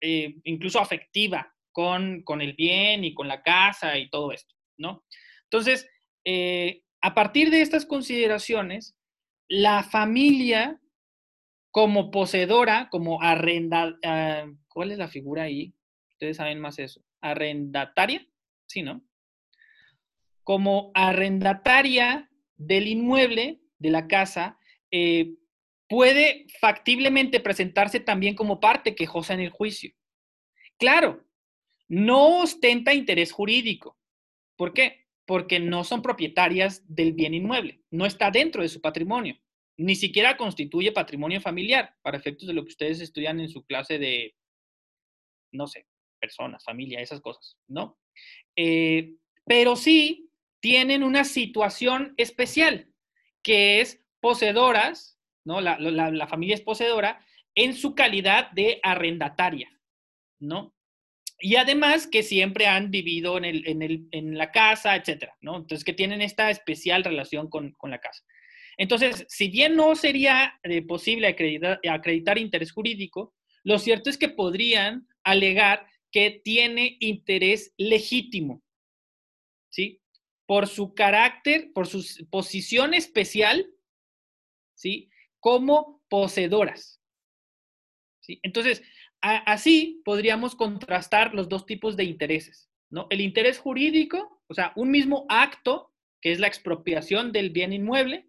eh, 0.01 0.35
incluso 0.43 0.81
afectiva 0.81 1.55
con, 1.71 2.23
con 2.23 2.41
el 2.41 2.51
bien 2.51 3.05
y 3.05 3.13
con 3.13 3.29
la 3.29 3.41
casa 3.41 3.97
y 3.97 4.09
todo 4.09 4.33
esto, 4.33 4.53
¿no? 4.75 5.05
Entonces, 5.51 5.85
eh, 6.25 6.83
a 7.01 7.13
partir 7.13 7.49
de 7.49 7.61
estas 7.61 7.85
consideraciones, 7.85 8.95
la 9.47 9.83
familia 9.83 10.79
como 11.71 12.11
poseedora, 12.11 12.89
como 12.91 13.21
arrenda, 13.21 13.97
ah, 14.03 14.45
¿cuál 14.67 14.91
es 14.91 14.97
la 14.97 15.07
figura 15.07 15.43
ahí? 15.43 15.73
Ustedes 16.11 16.37
saben 16.37 16.59
más 16.59 16.79
eso. 16.79 17.03
¿Arrendataria? 17.21 18.27
Sí, 18.67 18.83
¿no? 18.83 19.03
Como 20.43 20.91
arrendataria 20.93 22.29
del 22.57 22.87
inmueble, 22.87 23.61
de 23.79 23.89
la 23.89 24.07
casa, 24.07 24.59
eh, 24.91 25.33
puede 25.87 26.45
factiblemente 26.59 27.39
presentarse 27.39 27.99
también 27.99 28.35
como 28.35 28.59
parte 28.59 28.95
quejosa 28.95 29.33
en 29.33 29.41
el 29.41 29.49
juicio. 29.49 29.91
Claro, 30.77 31.25
no 31.87 32.41
ostenta 32.41 32.93
interés 32.93 33.31
jurídico. 33.31 33.97
¿Por 34.55 34.73
qué? 34.73 35.07
Porque 35.25 35.59
no 35.59 35.83
son 35.83 36.01
propietarias 36.01 36.83
del 36.87 37.13
bien 37.13 37.33
inmueble, 37.33 37.81
no 37.91 38.05
está 38.05 38.31
dentro 38.31 38.61
de 38.61 38.69
su 38.69 38.81
patrimonio, 38.81 39.37
ni 39.77 39.95
siquiera 39.95 40.37
constituye 40.37 40.91
patrimonio 40.91 41.41
familiar, 41.41 41.95
para 42.01 42.17
efectos 42.17 42.47
de 42.47 42.53
lo 42.53 42.63
que 42.63 42.69
ustedes 42.69 43.01
estudian 43.01 43.39
en 43.39 43.49
su 43.49 43.65
clase 43.65 43.97
de, 43.99 44.35
no 45.51 45.67
sé, 45.67 45.87
personas, 46.19 46.63
familia, 46.63 46.99
esas 46.99 47.21
cosas, 47.21 47.57
¿no? 47.67 47.99
Eh, 48.55 49.15
pero 49.45 49.75
sí 49.75 50.29
tienen 50.59 51.03
una 51.03 51.23
situación 51.23 52.13
especial, 52.17 52.91
que 53.43 53.81
es 53.81 54.03
poseedoras, 54.19 55.19
¿no? 55.43 55.61
La, 55.61 55.79
la 55.79 56.27
familia 56.27 56.55
es 56.55 56.61
poseedora 56.61 57.25
en 57.55 57.73
su 57.73 57.95
calidad 57.95 58.51
de 58.51 58.79
arrendataria, 58.83 59.71
¿no? 60.39 60.75
Y 61.41 61.55
además 61.55 62.07
que 62.07 62.23
siempre 62.23 62.67
han 62.67 62.91
vivido 62.91 63.37
en, 63.37 63.45
el, 63.45 63.67
en, 63.67 63.81
el, 63.81 64.07
en 64.11 64.37
la 64.37 64.51
casa, 64.51 64.95
etcétera, 64.95 65.35
¿no? 65.41 65.57
Entonces 65.57 65.83
que 65.83 65.93
tienen 65.93 66.21
esta 66.21 66.49
especial 66.51 67.03
relación 67.03 67.49
con, 67.49 67.71
con 67.73 67.89
la 67.89 67.99
casa. 67.99 68.23
Entonces, 68.77 69.25
si 69.27 69.49
bien 69.49 69.75
no 69.75 69.95
sería 69.95 70.59
eh, 70.63 70.81
posible 70.81 71.27
acreditar, 71.27 71.79
acreditar 71.89 72.37
interés 72.37 72.71
jurídico, 72.71 73.35
lo 73.63 73.79
cierto 73.79 74.09
es 74.09 74.17
que 74.17 74.29
podrían 74.29 75.07
alegar 75.23 75.87
que 76.11 76.41
tiene 76.43 76.97
interés 76.99 77.73
legítimo, 77.77 78.63
¿sí? 79.69 80.01
Por 80.45 80.67
su 80.67 80.93
carácter, 80.93 81.71
por 81.73 81.87
su 81.87 82.03
posición 82.29 82.93
especial, 82.93 83.67
¿sí? 84.75 85.09
Como 85.39 86.03
poseedoras, 86.09 87.01
¿sí? 88.19 88.39
Entonces, 88.43 88.81
así 89.21 90.01
podríamos 90.03 90.55
contrastar 90.55 91.33
los 91.33 91.47
dos 91.47 91.65
tipos 91.65 91.95
de 91.95 92.03
intereses, 92.03 92.69
¿no? 92.89 93.07
El 93.09 93.21
interés 93.21 93.59
jurídico, 93.59 94.41
o 94.47 94.53
sea, 94.53 94.73
un 94.75 94.91
mismo 94.91 95.25
acto, 95.29 95.93
que 96.21 96.31
es 96.31 96.39
la 96.39 96.47
expropiación 96.47 97.31
del 97.31 97.51
bien 97.51 97.73
inmueble, 97.73 98.27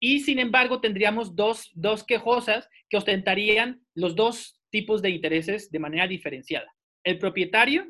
y 0.00 0.20
sin 0.20 0.38
embargo 0.38 0.80
tendríamos 0.80 1.36
dos, 1.36 1.70
dos 1.74 2.04
quejosas 2.04 2.68
que 2.88 2.96
ostentarían 2.96 3.86
los 3.94 4.16
dos 4.16 4.60
tipos 4.70 5.02
de 5.02 5.10
intereses 5.10 5.70
de 5.70 5.78
manera 5.78 6.08
diferenciada. 6.08 6.74
El 7.04 7.18
propietario, 7.18 7.86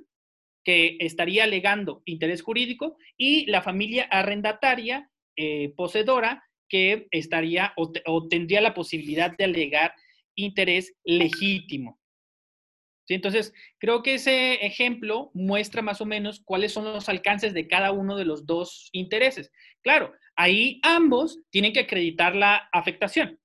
que 0.64 0.97
estaría 1.01 1.45
alegando 1.45 2.03
interés 2.05 2.43
jurídico, 2.43 2.97
y 3.16 3.47
la 3.47 3.62
familia 3.62 4.05
arrendataria, 4.11 5.11
eh, 5.36 5.72
poseedora, 5.76 6.45
que 6.68 7.07
estaría 7.11 7.74
o 7.76 8.28
tendría 8.28 8.62
la 8.62 8.72
posibilidad 8.72 9.36
de 9.36 9.45
alegar 9.45 9.95
interés 10.34 10.95
legítimo. 11.05 12.01
Entonces, 13.14 13.52
creo 13.78 14.02
que 14.02 14.14
ese 14.14 14.54
ejemplo 14.64 15.30
muestra 15.34 15.82
más 15.82 16.00
o 16.00 16.06
menos 16.06 16.40
cuáles 16.44 16.72
son 16.72 16.84
los 16.84 17.08
alcances 17.08 17.54
de 17.54 17.68
cada 17.68 17.92
uno 17.92 18.16
de 18.16 18.24
los 18.24 18.46
dos 18.46 18.88
intereses. 18.92 19.50
Claro, 19.82 20.12
ahí 20.36 20.80
ambos 20.82 21.40
tienen 21.50 21.72
que 21.72 21.80
acreditar 21.80 22.34
la 22.34 22.68
afectación, 22.72 23.40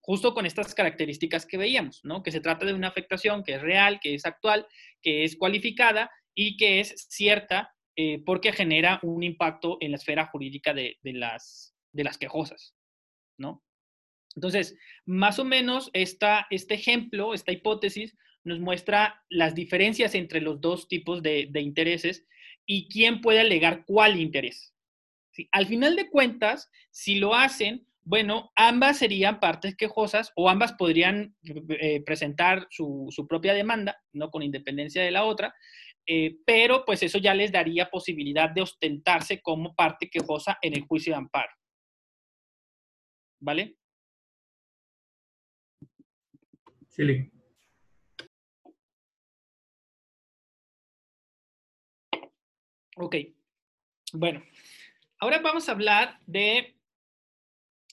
justo 0.00 0.34
con 0.34 0.46
estas 0.46 0.74
características 0.74 1.46
que 1.46 1.58
veíamos, 1.58 2.00
¿no? 2.04 2.22
Que 2.22 2.32
se 2.32 2.40
trata 2.40 2.66
de 2.66 2.74
una 2.74 2.88
afectación 2.88 3.42
que 3.44 3.54
es 3.54 3.62
real, 3.62 4.00
que 4.00 4.14
es 4.14 4.24
actual, 4.24 4.66
que 5.02 5.24
es 5.24 5.36
cualificada 5.36 6.10
y 6.34 6.56
que 6.56 6.80
es 6.80 7.06
cierta 7.08 7.74
eh, 7.96 8.22
porque 8.24 8.52
genera 8.52 9.00
un 9.02 9.22
impacto 9.22 9.78
en 9.80 9.92
la 9.92 9.96
esfera 9.96 10.26
jurídica 10.26 10.74
de, 10.74 10.98
las, 11.02 11.74
de 11.92 12.04
las 12.04 12.18
quejosas, 12.18 12.74
¿no? 13.38 13.64
Entonces, 14.34 14.78
más 15.06 15.38
o 15.38 15.44
menos 15.44 15.90
esta, 15.94 16.46
este 16.50 16.74
ejemplo, 16.74 17.32
esta 17.32 17.52
hipótesis, 17.52 18.14
nos 18.46 18.60
muestra 18.60 19.24
las 19.28 19.54
diferencias 19.56 20.14
entre 20.14 20.40
los 20.40 20.60
dos 20.60 20.86
tipos 20.86 21.20
de, 21.20 21.50
intereses 21.56 22.24
y 22.64 22.88
quién 22.88 23.20
puede 23.20 23.40
alegar 23.40 23.84
cuál 23.84 24.20
interés. 24.20 24.72
Al 25.50 25.66
final 25.66 25.96
de 25.96 26.08
cuentas, 26.08 26.70
si 26.90 27.16
lo 27.16 27.34
hacen, 27.34 27.86
bueno, 28.04 28.52
ambas 28.54 28.98
serían 28.98 29.40
partes 29.40 29.74
quejosas 29.76 30.32
o 30.36 30.48
ambas 30.48 30.72
podrían 30.74 31.34
eh, 31.80 32.02
presentar 32.04 32.68
su, 32.70 33.12
propia 33.28 33.52
demanda, 33.52 34.00
no 34.12 34.30
con 34.30 34.44
independencia 34.44 35.02
de 35.02 35.10
la 35.10 35.24
otra, 35.24 35.52
eh, 36.06 36.36
pero 36.46 36.84
pues 36.84 37.02
eso 37.02 37.18
ya 37.18 37.34
les 37.34 37.50
daría 37.50 37.90
posibilidad 37.90 38.48
de 38.48 38.62
ostentarse 38.62 39.42
como 39.42 39.74
parte 39.74 40.08
quejosa 40.08 40.56
en 40.62 40.74
el 40.74 40.82
juicio 40.82 41.12
de 41.12 41.18
amparo. 41.18 41.50
¿Vale? 43.40 43.76
Ok, 52.98 53.14
bueno, 54.14 54.42
ahora 55.18 55.40
vamos 55.40 55.68
a 55.68 55.72
hablar 55.72 56.18
de 56.26 56.76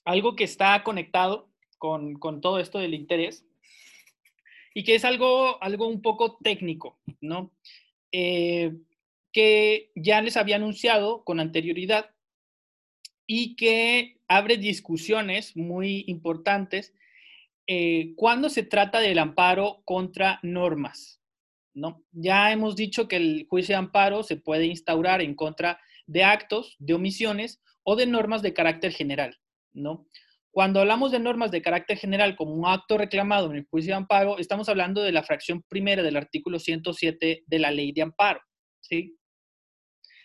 algo 0.06 0.34
que 0.34 0.44
está 0.44 0.82
conectado 0.82 1.50
con, 1.76 2.18
todo 2.40 2.58
esto 2.58 2.78
del 2.78 2.94
interés 2.94 3.44
y 4.72 4.82
que 4.82 4.94
es 4.94 5.04
algo, 5.04 5.62
algo 5.62 5.88
un 5.88 6.00
poco 6.00 6.38
técnico, 6.38 6.98
¿no? 7.20 7.52
Eh, 8.12 8.72
que 9.30 9.90
ya 9.94 10.22
les 10.22 10.38
había 10.38 10.56
anunciado 10.56 11.22
con 11.22 11.38
anterioridad 11.38 12.14
y 13.26 13.56
que 13.56 14.22
abre 14.26 14.56
discusiones 14.56 15.54
muy 15.54 16.04
importantes 16.06 16.94
eh, 17.66 18.14
cuando 18.16 18.48
se 18.48 18.62
trata 18.62 19.00
del 19.00 19.18
amparo 19.18 19.82
contra 19.84 20.40
normas, 20.42 21.20
¿no? 21.74 22.02
Ya 22.12 22.52
hemos 22.52 22.76
dicho 22.76 23.08
que 23.08 23.16
el 23.16 23.46
juicio 23.48 23.74
de 23.74 23.80
amparo 23.80 24.22
se 24.22 24.36
puede 24.36 24.66
instaurar 24.66 25.20
en 25.20 25.34
contra 25.34 25.80
de 26.06 26.24
actos, 26.24 26.76
de 26.78 26.94
omisiones 26.94 27.60
o 27.82 27.96
de 27.96 28.06
normas 28.06 28.42
de 28.42 28.54
carácter 28.54 28.92
general, 28.92 29.36
¿no? 29.72 30.06
Cuando 30.50 30.80
hablamos 30.80 31.10
de 31.10 31.18
normas 31.18 31.50
de 31.50 31.62
carácter 31.62 31.98
general 31.98 32.36
como 32.36 32.54
un 32.54 32.66
acto 32.66 32.96
reclamado 32.96 33.50
en 33.50 33.56
el 33.56 33.66
juicio 33.68 33.92
de 33.92 33.96
amparo, 33.96 34.38
estamos 34.38 34.68
hablando 34.68 35.02
de 35.02 35.10
la 35.10 35.24
fracción 35.24 35.64
primera 35.68 36.02
del 36.02 36.16
artículo 36.16 36.60
107 36.60 37.42
de 37.44 37.58
la 37.58 37.72
ley 37.72 37.90
de 37.92 38.02
amparo, 38.02 38.40
¿sí? 38.80 39.16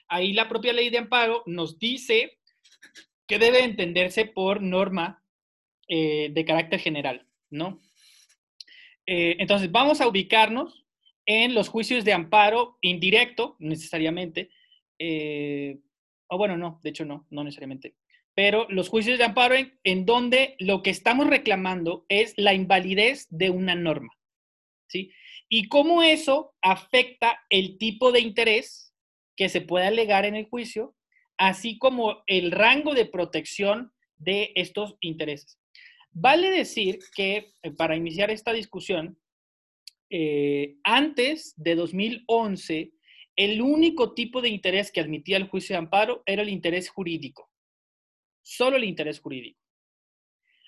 Ahí 0.08 0.34
la 0.34 0.48
propia 0.48 0.74
ley 0.74 0.90
de 0.90 1.00
amparo 1.00 1.44
nos 1.48 1.80
dice 1.80 2.38
que 3.28 3.40
debe 3.40 3.64
entenderse 3.64 4.26
por 4.26 4.62
norma 4.62 5.24
eh, 5.88 6.30
de 6.32 6.46
carácter 6.46 6.80
general, 6.80 7.28
¿no? 7.50 7.82
Eh, 9.08 9.38
entonces, 9.40 9.72
vamos 9.72 10.02
a 10.02 10.08
ubicarnos 10.08 10.86
en 11.30 11.54
los 11.54 11.70
juicios 11.70 12.04
de 12.06 12.14
amparo 12.14 12.80
indirecto, 12.82 13.56
necesariamente, 13.60 14.50
eh, 14.98 15.78
o 16.28 16.40
bueno, 16.40 16.58
no, 16.58 16.80
de 16.82 16.90
hecho 16.90 17.06
no, 17.06 17.28
no 17.30 17.44
necesariamente, 17.44 17.94
pero 18.34 18.66
los 18.70 18.90
juicios 18.90 19.20
de 19.20 19.26
amparo 19.26 19.54
en, 19.84 20.06
donde 20.08 20.56
lo 20.58 20.82
que 20.82 20.90
estamos 20.90 21.28
reclamando 21.28 22.04
es 22.10 22.34
la 22.36 22.56
invalidez 22.56 23.28
de 23.30 23.52
una 23.52 23.76
norma, 23.76 24.12
¿sí? 24.88 25.12
Y 25.48 25.68
cómo 25.68 26.02
eso 26.02 26.56
afecta 26.64 27.46
el 27.52 27.78
tipo 27.78 28.12
de 28.12 28.22
interés 28.22 28.96
que 29.36 29.50
se 29.50 29.62
puede 29.62 29.86
alegar 29.86 30.26
en 30.26 30.36
el 30.36 30.46
juicio, 30.46 30.96
así 31.38 31.78
como 31.78 32.24
el 32.26 32.50
rango 32.50 32.96
de 32.96 33.06
protección 33.06 33.94
de 34.18 34.52
estos 34.56 34.96
intereses. 35.00 35.60
Vale 36.12 36.50
decir 36.50 36.98
que 37.16 37.54
eh, 37.62 37.70
para 37.70 37.96
iniciar 37.96 38.32
esta 38.32 38.52
discusión, 38.52 39.20
eh, 40.10 40.78
antes 40.84 41.54
de 41.58 41.76
2011, 41.76 42.92
el 43.36 43.62
único 43.62 44.14
tipo 44.14 44.42
de 44.42 44.50
interés 44.50 44.92
que 44.92 45.00
admitía 45.00 45.38
el 45.38 45.48
juicio 45.48 45.74
de 45.74 45.80
amparo 45.80 46.24
era 46.26 46.42
el 46.42 46.50
interés 46.50 46.90
jurídico, 46.90 47.50
solo 48.42 48.78
el 48.78 48.84
interés 48.84 49.20
jurídico. 49.20 49.60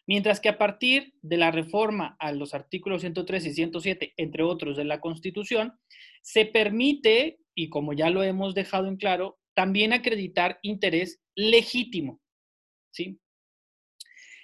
Mientras 0.07 0.39
que 0.39 0.49
a 0.49 0.57
partir 0.57 1.13
de 1.21 1.37
la 1.37 1.51
reforma 1.51 2.15
a 2.19 2.31
los 2.31 2.53
artículos 2.53 3.01
103 3.01 3.45
y 3.45 3.53
107, 3.53 4.13
entre 4.17 4.43
otros 4.43 4.77
de 4.77 4.83
la 4.83 4.99
Constitución, 4.99 5.79
se 6.21 6.45
permite, 6.45 7.39
y 7.55 7.69
como 7.69 7.93
ya 7.93 8.09
lo 8.09 8.23
hemos 8.23 8.55
dejado 8.55 8.87
en 8.87 8.97
claro, 8.97 9.39
también 9.53 9.93
acreditar 9.93 10.59
interés 10.63 11.21
legítimo. 11.35 12.19
¿sí? 12.91 13.19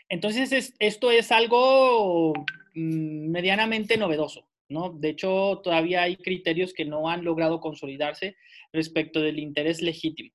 Entonces, 0.10 0.74
esto 0.80 1.12
es 1.12 1.32
algo 1.32 2.34
mm, 2.76 3.30
medianamente 3.30 3.98
novedoso. 3.98 4.47
¿No? 4.70 4.90
De 4.92 5.10
hecho, 5.10 5.62
todavía 5.64 6.04
hay 6.04 6.18
criterios 6.18 6.74
que 6.74 6.86
no 6.86 7.10
han 7.10 7.24
logrado 7.24 7.60
consolidarse 7.60 8.36
respecto 8.72 9.22
del 9.22 9.40
interés 9.40 9.82
legítimo. 9.82 10.32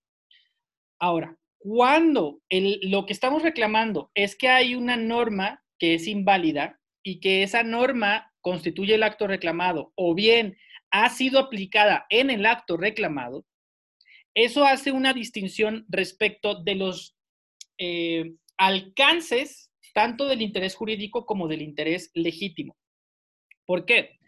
Ahora, 0.98 1.36
cuando 1.58 2.40
lo 2.50 3.06
que 3.06 3.12
estamos 3.12 3.42
reclamando 3.42 4.10
es 4.14 4.36
que 4.36 4.48
hay 4.48 4.74
una 4.74 4.96
norma 4.96 5.62
que 5.78 5.94
es 5.94 6.06
inválida 6.06 6.80
y 7.04 7.20
que 7.20 7.42
esa 7.42 7.62
norma 7.62 8.32
constituye 8.40 8.94
el 8.94 9.02
acto 9.02 9.26
reclamado 9.26 9.92
o 9.94 10.14
bien 10.14 10.56
ha 10.90 11.08
sido 11.08 11.38
aplicada 11.38 12.06
en 12.10 12.30
el 12.30 12.46
acto 12.46 12.76
reclamado, 12.76 13.46
eso 14.34 14.64
hace 14.64 14.92
una 14.92 15.12
distinción 15.12 15.84
respecto 15.88 16.62
de 16.62 16.74
los 16.74 17.16
eh, 17.78 18.34
alcances 18.56 19.70
tanto 19.94 20.26
del 20.26 20.42
interés 20.42 20.74
jurídico 20.74 21.26
como 21.26 21.48
del 21.48 21.62
interés 21.62 22.10
legítimo. 22.14 22.76
¿Por 23.66 23.84
qué? 23.84 24.18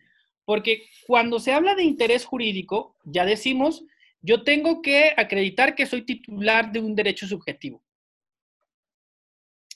Porque 0.44 0.88
cuando 1.06 1.40
se 1.40 1.52
habla 1.52 1.74
de 1.74 1.84
interés 1.84 2.24
jurídico, 2.24 2.96
ya 3.04 3.24
decimos, 3.24 3.84
yo 4.20 4.42
tengo 4.42 4.82
que 4.82 5.12
acreditar 5.16 5.74
que 5.74 5.86
soy 5.86 6.02
titular 6.02 6.72
de 6.72 6.80
un 6.80 6.94
derecho 6.94 7.26
subjetivo. 7.26 7.82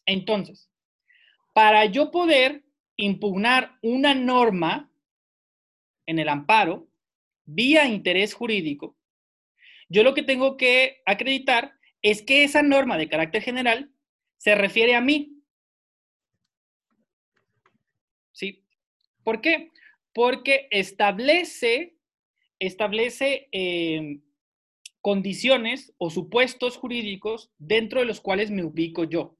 Entonces, 0.06 0.70
para 1.52 1.84
yo 1.84 2.10
poder 2.10 2.64
impugnar 2.96 3.78
una 3.82 4.14
norma 4.14 4.90
en 6.06 6.18
el 6.18 6.28
amparo 6.28 6.88
vía 7.44 7.86
interés 7.86 8.32
jurídico, 8.32 8.96
yo 9.88 10.02
lo 10.02 10.14
que 10.14 10.22
tengo 10.22 10.56
que 10.56 11.02
acreditar 11.06 11.74
es 12.02 12.22
que 12.22 12.44
esa 12.44 12.62
norma 12.62 12.96
de 12.96 13.08
carácter 13.08 13.42
general 13.42 13.90
se 14.36 14.54
refiere 14.54 14.94
a 14.94 15.00
mí. 15.00 15.42
¿Sí? 18.32 18.64
¿Por 19.24 19.40
qué? 19.40 19.70
Porque 20.12 20.68
establece, 20.70 21.96
establece 22.58 23.48
em, 23.52 24.22
condiciones 25.00 25.94
o 25.98 26.10
supuestos 26.10 26.76
jurídicos 26.76 27.50
dentro 27.58 28.00
de 28.00 28.06
los 28.06 28.20
cuales 28.20 28.50
me 28.50 28.64
ubico 28.64 29.04
yo, 29.04 29.36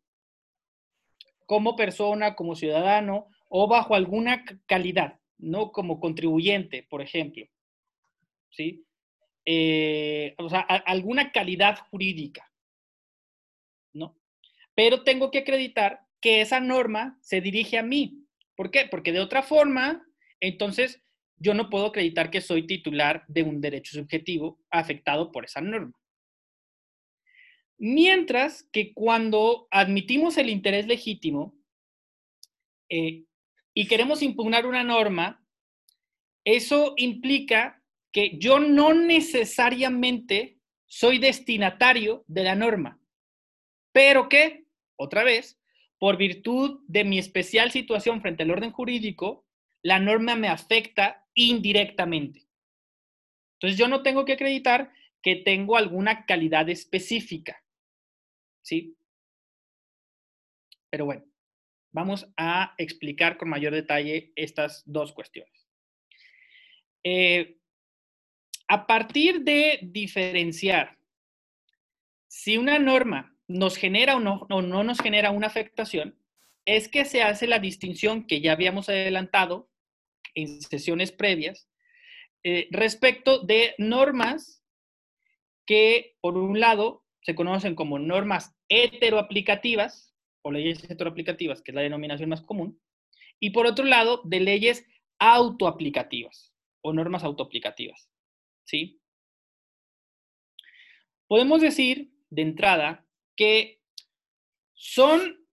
como 1.46 1.76
persona, 1.76 2.34
como 2.34 2.54
ciudadano 2.54 3.28
o 3.48 3.66
bajo 3.66 3.94
alguna 3.94 4.44
calidad, 4.66 5.18
no 5.38 5.72
como 5.72 6.00
contribuyente, 6.00 6.82
por 6.82 7.02
ejemplo. 7.02 7.46
¿Sí? 8.50 8.84
Eh, 9.44 10.34
o 10.38 10.48
sea, 10.50 10.60
alguna 10.60 11.32
calidad 11.32 11.78
jurídica, 11.90 12.52
¿no? 13.94 14.18
Pero 14.74 15.04
tengo 15.04 15.30
que 15.30 15.38
acreditar 15.38 16.06
que 16.20 16.40
esa 16.40 16.60
norma 16.60 17.18
se 17.22 17.40
dirige 17.40 17.78
a 17.78 17.82
mí. 17.82 18.26
¿Por 18.54 18.70
qué? 18.70 18.86
Porque 18.90 19.12
de 19.12 19.20
otra 19.20 19.42
forma, 19.42 20.07
entonces, 20.40 21.02
yo 21.36 21.54
no 21.54 21.70
puedo 21.70 21.86
acreditar 21.86 22.30
que 22.30 22.40
soy 22.40 22.66
titular 22.66 23.24
de 23.28 23.42
un 23.42 23.60
derecho 23.60 23.94
subjetivo 23.94 24.60
afectado 24.70 25.30
por 25.30 25.44
esa 25.44 25.60
norma. 25.60 25.98
Mientras 27.78 28.64
que 28.72 28.92
cuando 28.92 29.68
admitimos 29.70 30.36
el 30.36 30.50
interés 30.50 30.86
legítimo 30.86 31.56
eh, 32.88 33.24
y 33.72 33.86
queremos 33.86 34.22
impugnar 34.22 34.66
una 34.66 34.82
norma, 34.82 35.44
eso 36.44 36.94
implica 36.96 37.80
que 38.10 38.38
yo 38.38 38.58
no 38.58 38.94
necesariamente 38.94 40.58
soy 40.86 41.18
destinatario 41.18 42.24
de 42.26 42.42
la 42.42 42.54
norma, 42.56 43.00
pero 43.92 44.28
que, 44.28 44.66
otra 44.96 45.22
vez, 45.22 45.60
por 45.98 46.16
virtud 46.16 46.80
de 46.88 47.04
mi 47.04 47.18
especial 47.18 47.70
situación 47.70 48.20
frente 48.22 48.42
al 48.42 48.50
orden 48.50 48.72
jurídico, 48.72 49.47
la 49.82 49.98
norma 49.98 50.34
me 50.36 50.48
afecta 50.48 51.26
indirectamente. 51.34 52.46
Entonces 53.54 53.78
yo 53.78 53.88
no 53.88 54.02
tengo 54.02 54.24
que 54.24 54.34
acreditar 54.34 54.92
que 55.22 55.36
tengo 55.36 55.76
alguna 55.76 56.26
calidad 56.26 56.68
específica. 56.68 57.62
¿Sí? 58.62 58.96
Pero 60.90 61.04
bueno, 61.04 61.24
vamos 61.92 62.28
a 62.36 62.74
explicar 62.78 63.36
con 63.36 63.48
mayor 63.48 63.74
detalle 63.74 64.32
estas 64.36 64.82
dos 64.86 65.12
cuestiones. 65.12 65.68
Eh, 67.04 67.58
a 68.68 68.86
partir 68.86 69.42
de 69.42 69.80
diferenciar 69.82 70.98
si 72.26 72.58
una 72.58 72.78
norma 72.78 73.34
nos 73.46 73.76
genera 73.76 74.16
o 74.16 74.20
no, 74.20 74.46
o 74.50 74.62
no 74.62 74.84
nos 74.84 75.00
genera 75.00 75.30
una 75.30 75.46
afectación, 75.46 76.18
es 76.68 76.90
que 76.90 77.06
se 77.06 77.22
hace 77.22 77.46
la 77.46 77.60
distinción 77.60 78.26
que 78.26 78.42
ya 78.42 78.52
habíamos 78.52 78.90
adelantado 78.90 79.70
en 80.34 80.60
sesiones 80.60 81.12
previas 81.12 81.66
eh, 82.44 82.68
respecto 82.70 83.38
de 83.38 83.74
normas 83.78 84.62
que, 85.66 86.18
por 86.20 86.36
un 86.36 86.60
lado, 86.60 87.06
se 87.22 87.34
conocen 87.34 87.74
como 87.74 87.98
normas 87.98 88.54
heteroaplicativas 88.68 90.14
o 90.42 90.52
leyes 90.52 90.84
heteroaplicativas, 90.84 91.62
que 91.62 91.70
es 91.70 91.74
la 91.74 91.80
denominación 91.80 92.28
más 92.28 92.42
común, 92.42 92.78
y 93.40 93.50
por 93.50 93.66
otro 93.66 93.86
lado, 93.86 94.20
de 94.24 94.40
leyes 94.40 94.86
autoaplicativas 95.18 96.52
o 96.82 96.92
normas 96.92 97.24
autoaplicativas. 97.24 98.10
¿Sí? 98.66 99.00
Podemos 101.26 101.62
decir 101.62 102.12
de 102.28 102.42
entrada 102.42 103.06
que 103.36 103.80
son 104.74 105.47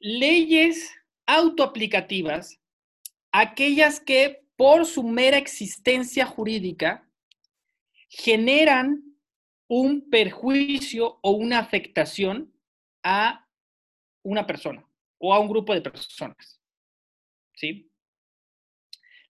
leyes 0.00 0.92
autoaplicativas 1.26 2.60
aquellas 3.32 4.00
que 4.00 4.42
por 4.56 4.86
su 4.86 5.02
mera 5.02 5.36
existencia 5.36 6.26
jurídica 6.26 7.08
generan 8.08 9.04
un 9.68 10.10
perjuicio 10.10 11.20
o 11.22 11.30
una 11.30 11.60
afectación 11.60 12.52
a 13.04 13.48
una 14.22 14.46
persona 14.46 14.84
o 15.18 15.32
a 15.32 15.38
un 15.38 15.48
grupo 15.48 15.72
de 15.74 15.82
personas. 15.82 16.60
¿Sí? 17.54 17.90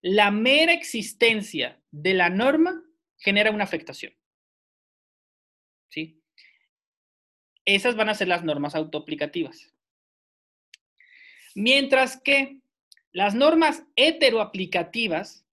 La 0.00 0.30
mera 0.30 0.72
existencia 0.72 1.82
de 1.90 2.14
la 2.14 2.30
norma 2.30 2.82
genera 3.18 3.50
una 3.50 3.64
afectación. 3.64 4.14
¿Sí? 5.90 6.22
Esas 7.66 7.96
van 7.96 8.08
a 8.08 8.14
ser 8.14 8.28
las 8.28 8.44
normas 8.44 8.74
autoaplicativas. 8.74 9.74
Mientras 11.60 12.18
que 12.18 12.62
las 13.12 13.34
normas 13.34 13.84
heteroaplicativas, 13.94 15.46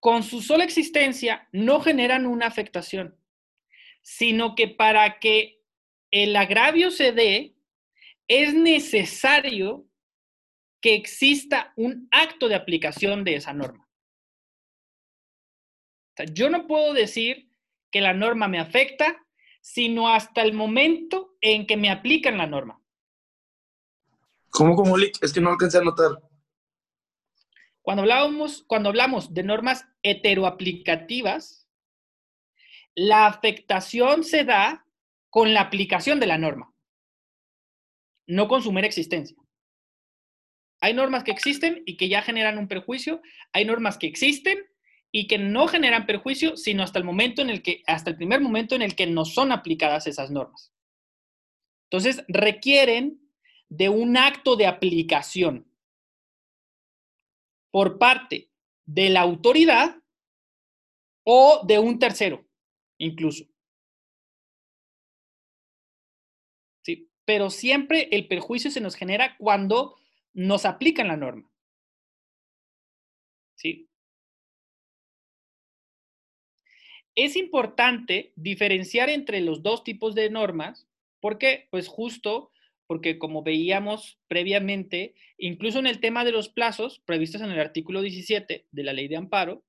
con 0.00 0.24
su 0.24 0.42
sola 0.42 0.64
existencia, 0.64 1.48
no 1.52 1.78
generan 1.80 2.26
una 2.26 2.46
afectación, 2.46 3.16
sino 4.02 4.56
que 4.56 4.66
para 4.66 5.20
que 5.20 5.62
el 6.10 6.34
agravio 6.34 6.90
se 6.90 7.12
dé, 7.12 7.54
es 8.26 8.52
necesario 8.52 9.86
que 10.80 10.94
exista 10.94 11.72
un 11.76 12.08
acto 12.10 12.48
de 12.48 12.56
aplicación 12.56 13.22
de 13.22 13.36
esa 13.36 13.52
norma. 13.52 13.88
yo 16.32 16.50
no 16.50 16.66
puedo 16.66 16.94
decir 16.94 17.48
que 17.92 18.00
la 18.00 18.12
norma 18.12 18.48
me 18.48 18.58
afecta, 18.58 19.24
sino 19.60 20.08
hasta 20.08 20.42
el 20.42 20.52
momento 20.52 21.36
en 21.40 21.64
que 21.64 21.76
me 21.76 21.90
aplican 21.90 22.36
la 22.36 22.48
norma. 22.48 22.80
¿Cómo, 24.50 24.74
cómo, 24.74 24.96
Lick? 24.96 25.22
Es 25.22 25.32
que 25.32 25.40
no 25.40 25.50
alcancé 25.50 25.78
a 25.78 25.82
notar. 25.82 26.10
Cuando 27.82 28.02
hablamos, 28.02 28.64
cuando 28.66 28.88
hablamos 28.88 29.32
de 29.32 29.42
normas 29.42 29.86
heteroaplicativas, 30.02 31.68
la 32.94 33.26
afectación 33.26 34.24
se 34.24 34.44
da 34.44 34.86
con 35.30 35.54
la 35.54 35.62
aplicación 35.62 36.20
de 36.20 36.26
la 36.26 36.38
norma, 36.38 36.74
no 38.26 38.48
con 38.48 38.62
su 38.62 38.72
mera 38.72 38.86
existencia. 38.86 39.36
Hay 40.80 40.94
normas 40.94 41.24
que 41.24 41.30
existen 41.30 41.82
y 41.86 41.96
que 41.96 42.08
ya 42.08 42.22
generan 42.22 42.58
un 42.58 42.68
perjuicio, 42.68 43.22
hay 43.52 43.64
normas 43.64 43.98
que 43.98 44.06
existen 44.06 44.58
y 45.12 45.26
que 45.26 45.38
no 45.38 45.68
generan 45.68 46.06
perjuicio, 46.06 46.56
sino 46.56 46.82
hasta 46.82 46.98
el 46.98 47.04
momento 47.04 47.42
en 47.42 47.50
el 47.50 47.62
que, 47.62 47.82
hasta 47.86 48.10
el 48.10 48.16
primer 48.16 48.40
momento 48.40 48.74
en 48.74 48.82
el 48.82 48.94
que 48.94 49.06
no 49.06 49.24
son 49.24 49.52
aplicadas 49.52 50.06
esas 50.06 50.30
normas. 50.30 50.72
Entonces, 51.90 52.24
requieren 52.28 53.29
de 53.70 53.88
un 53.88 54.16
acto 54.16 54.56
de 54.56 54.66
aplicación 54.66 55.66
por 57.70 57.98
parte 57.98 58.50
de 58.84 59.10
la 59.10 59.20
autoridad 59.20 60.02
o 61.24 61.64
de 61.66 61.78
un 61.78 61.98
tercero, 62.00 62.44
incluso. 62.98 63.44
¿Sí? 66.84 67.08
Pero 67.24 67.50
siempre 67.50 68.08
el 68.10 68.26
perjuicio 68.26 68.70
se 68.72 68.80
nos 68.80 68.96
genera 68.96 69.36
cuando 69.38 69.96
nos 70.32 70.64
aplican 70.64 71.06
la 71.08 71.16
norma. 71.16 71.48
¿Sí? 73.54 73.88
Es 77.14 77.36
importante 77.36 78.32
diferenciar 78.34 79.10
entre 79.10 79.40
los 79.40 79.62
dos 79.62 79.84
tipos 79.84 80.14
de 80.16 80.30
normas 80.30 80.88
porque, 81.20 81.68
pues 81.70 81.86
justo 81.86 82.50
porque 82.90 83.20
como 83.20 83.44
veíamos 83.44 84.18
previamente, 84.26 85.14
incluso 85.38 85.78
en 85.78 85.86
el 85.86 86.00
tema 86.00 86.24
de 86.24 86.32
los 86.32 86.48
plazos 86.48 87.00
previstos 87.06 87.40
en 87.40 87.52
el 87.52 87.60
artículo 87.60 88.02
17 88.02 88.66
de 88.68 88.82
la 88.82 88.92
ley 88.92 89.06
de 89.06 89.16
amparo, 89.16 89.62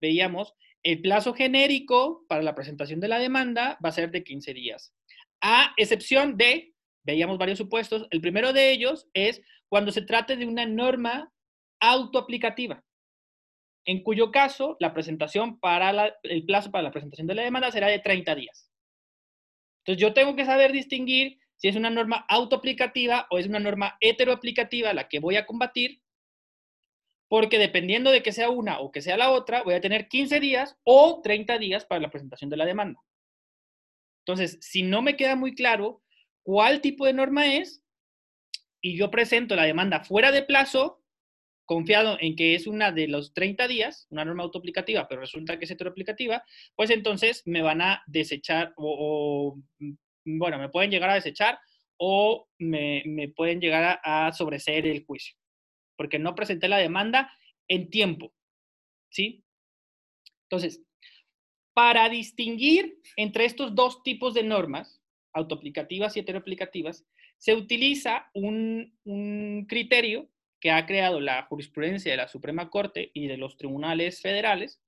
veíamos 0.00 0.54
el 0.82 1.02
plazo 1.02 1.34
genérico 1.34 2.24
para 2.30 2.42
la 2.42 2.54
presentación 2.54 2.98
de 2.98 3.08
la 3.08 3.18
demanda 3.18 3.78
va 3.84 3.90
a 3.90 3.92
ser 3.92 4.10
de 4.10 4.24
15 4.24 4.54
días, 4.54 4.94
a 5.42 5.74
excepción 5.76 6.38
de, 6.38 6.72
veíamos 7.02 7.36
varios 7.36 7.58
supuestos, 7.58 8.06
el 8.10 8.22
primero 8.22 8.54
de 8.54 8.70
ellos 8.70 9.06
es 9.12 9.42
cuando 9.68 9.92
se 9.92 10.00
trate 10.00 10.36
de 10.36 10.46
una 10.46 10.64
norma 10.64 11.30
autoaplicativa, 11.78 12.82
en 13.84 14.02
cuyo 14.02 14.30
caso 14.30 14.78
la 14.80 14.94
presentación 14.94 15.60
para 15.60 16.14
el 16.22 16.46
plazo 16.46 16.70
para 16.70 16.84
la 16.84 16.90
presentación 16.90 17.26
de 17.26 17.34
la 17.34 17.42
demanda 17.42 17.70
será 17.70 17.88
de 17.88 17.98
30 17.98 18.34
días. 18.34 18.70
Entonces 19.80 20.00
yo 20.00 20.14
tengo 20.14 20.34
que 20.34 20.46
saber 20.46 20.72
distinguir 20.72 21.41
si 21.62 21.68
es 21.68 21.76
una 21.76 21.90
norma 21.90 22.26
autoaplicativa 22.28 23.28
o 23.30 23.38
es 23.38 23.46
una 23.46 23.60
norma 23.60 23.96
heteroaplicativa 24.00 24.92
la 24.94 25.06
que 25.06 25.20
voy 25.20 25.36
a 25.36 25.46
combatir, 25.46 26.02
porque 27.28 27.56
dependiendo 27.56 28.10
de 28.10 28.20
que 28.20 28.32
sea 28.32 28.50
una 28.50 28.80
o 28.80 28.90
que 28.90 29.00
sea 29.00 29.16
la 29.16 29.30
otra, 29.30 29.62
voy 29.62 29.74
a 29.74 29.80
tener 29.80 30.08
15 30.08 30.40
días 30.40 30.76
o 30.82 31.20
30 31.22 31.58
días 31.58 31.84
para 31.84 32.00
la 32.00 32.10
presentación 32.10 32.50
de 32.50 32.56
la 32.56 32.66
demanda. 32.66 33.00
Entonces, 34.26 34.58
si 34.60 34.82
no 34.82 35.02
me 35.02 35.16
queda 35.16 35.36
muy 35.36 35.54
claro 35.54 36.02
cuál 36.42 36.80
tipo 36.80 37.06
de 37.06 37.12
norma 37.12 37.54
es 37.54 37.84
y 38.80 38.96
yo 38.96 39.12
presento 39.12 39.54
la 39.54 39.62
demanda 39.62 40.02
fuera 40.02 40.32
de 40.32 40.42
plazo, 40.42 41.00
confiado 41.64 42.16
en 42.20 42.34
que 42.34 42.56
es 42.56 42.66
una 42.66 42.90
de 42.90 43.06
los 43.06 43.34
30 43.34 43.68
días, 43.68 44.08
una 44.10 44.24
norma 44.24 44.42
autoaplicativa, 44.42 45.06
pero 45.06 45.20
resulta 45.20 45.60
que 45.60 45.66
es 45.66 45.70
heteroaplicativa, 45.70 46.42
pues 46.74 46.90
entonces 46.90 47.44
me 47.46 47.62
van 47.62 47.82
a 47.82 48.02
desechar 48.08 48.72
o, 48.74 49.60
bueno, 50.24 50.58
me 50.58 50.68
pueden 50.68 50.90
llegar 50.90 51.10
a 51.10 51.14
desechar 51.14 51.58
o 51.96 52.48
me, 52.58 53.32
pueden 53.36 53.60
llegar 53.60 54.00
a, 54.02 54.26
a 54.26 54.32
sobreseer 54.32 54.86
el 54.86 55.04
juicio, 55.04 55.36
porque 55.96 56.18
no 56.18 56.34
presenté 56.34 56.68
la 56.68 56.78
demanda 56.78 57.32
en 57.68 57.90
tiempo, 57.90 58.32
¿sí? 59.10 59.44
Entonces, 60.44 60.82
para 61.74 62.08
distinguir 62.08 62.98
entre 63.16 63.44
estos 63.44 63.74
dos 63.74 64.02
tipos 64.02 64.34
de 64.34 64.42
normas, 64.42 65.00
autoaplicativas 65.32 66.16
y 66.16 66.20
heteroaplicativas, 66.20 67.06
se 67.38 67.54
utiliza 67.54 68.30
un, 68.34 68.96
un, 69.04 69.66
criterio 69.68 70.28
que 70.60 70.70
ha 70.70 70.86
creado 70.86 71.20
la 71.20 71.42
jurisprudencia 71.44 72.12
de 72.12 72.18
la 72.18 72.28
Suprema 72.28 72.70
Corte 72.70 73.10
y 73.14 73.26
de 73.26 73.36
los 73.36 73.56
tribunales 73.56 74.20
federales, 74.20 74.80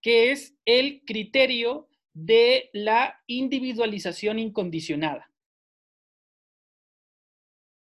que 0.00 0.30
es 0.30 0.56
el 0.64 1.02
criterio 1.04 1.88
de 2.14 2.70
la 2.72 3.22
individualización 3.26 4.38
incondicionada. 4.38 5.30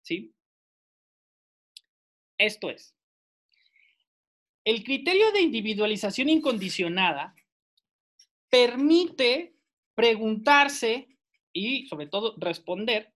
¿Sí? 0.02 0.32
Esto 2.38 2.70
es, 2.70 2.94
el 4.64 4.82
criterio 4.82 5.30
de 5.32 5.40
individualización 5.42 6.28
incondicionada 6.28 7.34
permite 8.48 9.54
preguntarse 9.94 11.08
y 11.52 11.86
sobre 11.86 12.06
todo 12.06 12.34
responder 12.38 13.12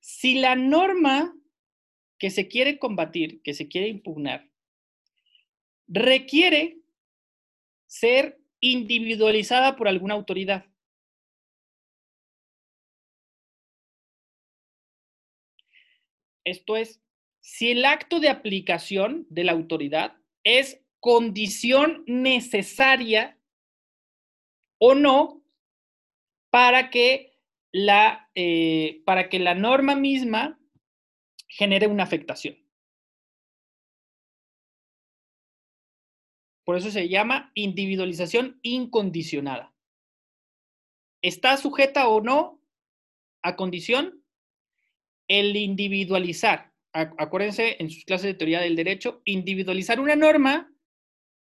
si 0.00 0.34
la 0.34 0.56
norma 0.56 1.34
que 2.18 2.30
se 2.30 2.48
quiere 2.48 2.78
combatir, 2.78 3.40
que 3.42 3.54
se 3.54 3.68
quiere 3.68 3.88
impugnar, 3.88 4.48
requiere 5.86 6.78
ser 7.86 8.38
individualizada 8.60 9.76
por 9.76 9.88
alguna 9.88 10.14
autoridad. 10.14 10.66
Esto 16.44 16.76
es, 16.76 17.02
si 17.40 17.70
el 17.70 17.84
acto 17.84 18.20
de 18.20 18.30
aplicación 18.30 19.26
de 19.28 19.44
la 19.44 19.52
autoridad 19.52 20.16
es 20.44 20.82
condición 21.00 22.04
necesaria 22.06 23.38
o 24.78 24.94
no 24.94 25.44
para 26.50 26.90
que 26.90 27.38
la, 27.72 28.30
eh, 28.34 29.02
para 29.04 29.28
que 29.28 29.38
la 29.38 29.54
norma 29.54 29.94
misma 29.94 30.58
genere 31.48 31.86
una 31.86 32.04
afectación. 32.04 32.56
Por 36.68 36.76
eso 36.76 36.90
se 36.90 37.08
llama 37.08 37.50
individualización 37.54 38.60
incondicionada. 38.60 39.74
¿Está 41.22 41.56
sujeta 41.56 42.08
o 42.08 42.20
no 42.20 42.62
a 43.42 43.56
condición? 43.56 44.22
El 45.28 45.56
individualizar, 45.56 46.74
acuérdense 46.92 47.78
en 47.78 47.88
sus 47.88 48.04
clases 48.04 48.26
de 48.26 48.34
teoría 48.34 48.60
del 48.60 48.76
derecho, 48.76 49.22
individualizar 49.24 49.98
una 49.98 50.14
norma 50.14 50.70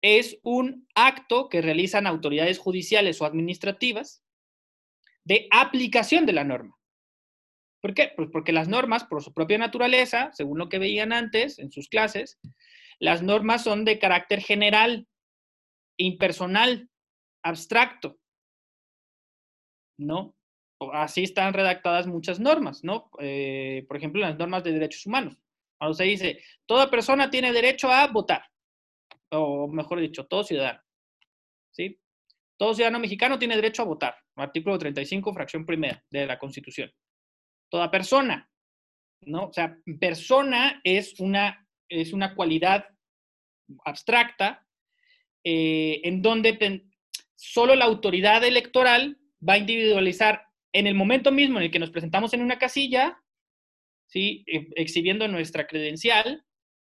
es 0.03 0.39
un 0.43 0.87
acto 0.95 1.49
que 1.49 1.63
realizan 1.63 2.07
autoridades 2.07 2.59
judiciales 2.59 3.19
o 3.23 3.25
administrativas 3.25 4.23
de 5.25 5.49
aplicación 5.51 6.27
de 6.27 6.35
la 6.35 6.45
norma. 6.45 6.77
¿Por 7.81 7.95
qué? 7.95 8.13
Pues 8.15 8.29
porque 8.31 8.53
las 8.53 8.69
normas, 8.69 9.05
por 9.05 9.23
su 9.23 9.33
propia 9.33 9.57
naturaleza, 9.57 10.29
según 10.35 10.59
lo 10.59 10.69
que 10.69 10.79
veían 10.79 11.15
antes 11.15 11.59
en 11.59 11.73
sus 11.73 11.89
clases, 11.89 12.39
las 12.99 13.23
normas 13.23 13.65
son 13.65 13.87
de 13.87 13.99
carácter 13.99 14.43
general, 14.43 15.09
impersonal, 15.97 16.89
abstracto. 17.43 18.19
¿No? 19.99 20.35
Así 20.93 21.23
están 21.23 21.55
redactadas 21.55 22.07
muchas 22.07 22.41
normas, 22.41 22.83
¿no? 22.83 23.11
Eh, 23.21 23.85
por 23.87 23.97
ejemplo, 23.97 24.21
las 24.21 24.37
normas 24.37 24.65
de 24.65 24.73
derechos 24.73 25.07
humanos. 25.07 25.39
Cuando 25.79 25.95
se 25.95 26.05
dice, 26.05 26.43
toda 26.67 26.91
persona 26.91 27.31
tiene 27.31 27.53
derecho 27.53 27.91
a 27.91 28.07
votar, 28.09 28.45
o 29.31 29.69
mejor 29.69 30.01
dicho, 30.01 30.27
todo 30.27 30.45
ciudadano. 30.45 30.81
¿Sí? 31.73 32.01
Todo 32.57 32.75
ciudadano 32.75 33.01
mexicano 33.01 33.39
tiene 33.39 33.57
derecho 33.57 33.83
a 33.83 33.87
votar. 33.87 34.17
Artículo 34.37 34.79
35, 34.79 35.33
fracción 35.33 35.67
primera 35.67 36.05
de 36.11 36.27
la 36.27 36.39
Constitución. 36.39 36.93
Toda 37.71 37.91
persona, 37.91 38.49
¿no? 39.23 39.47
O 39.47 39.53
sea, 39.53 39.77
persona 39.99 40.81
es 40.85 41.19
una, 41.21 41.67
es 41.89 42.13
una 42.13 42.35
cualidad 42.35 42.87
abstracta 43.85 44.64
eh, 45.45 46.01
en 46.05 46.23
donde 46.23 46.83
solo 47.37 47.75
la 47.75 47.85
autoridad 47.85 48.43
electoral 48.45 49.19
va 49.47 49.55
a 49.55 49.59
individualizar 49.59 50.47
en 50.73 50.87
el 50.87 50.95
momento 50.95 51.31
mismo 51.31 51.59
en 51.59 51.65
el 51.65 51.71
que 51.71 51.79
nos 51.79 51.91
presentamos 51.91 52.33
en 52.33 52.43
una 52.43 52.59
casilla, 52.59 53.23
¿sí? 54.07 54.45
E, 54.47 54.69
exhibiendo 54.77 55.29
nuestra 55.29 55.67
credencial, 55.67 56.45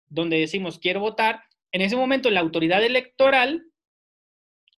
donde 0.07 0.38
decimos 0.38 0.78
quiero 0.78 1.01
votar, 1.01 1.42
en 1.72 1.82
ese 1.82 1.96
momento 1.96 2.30
la 2.30 2.40
autoridad 2.40 2.82
electoral 2.82 3.62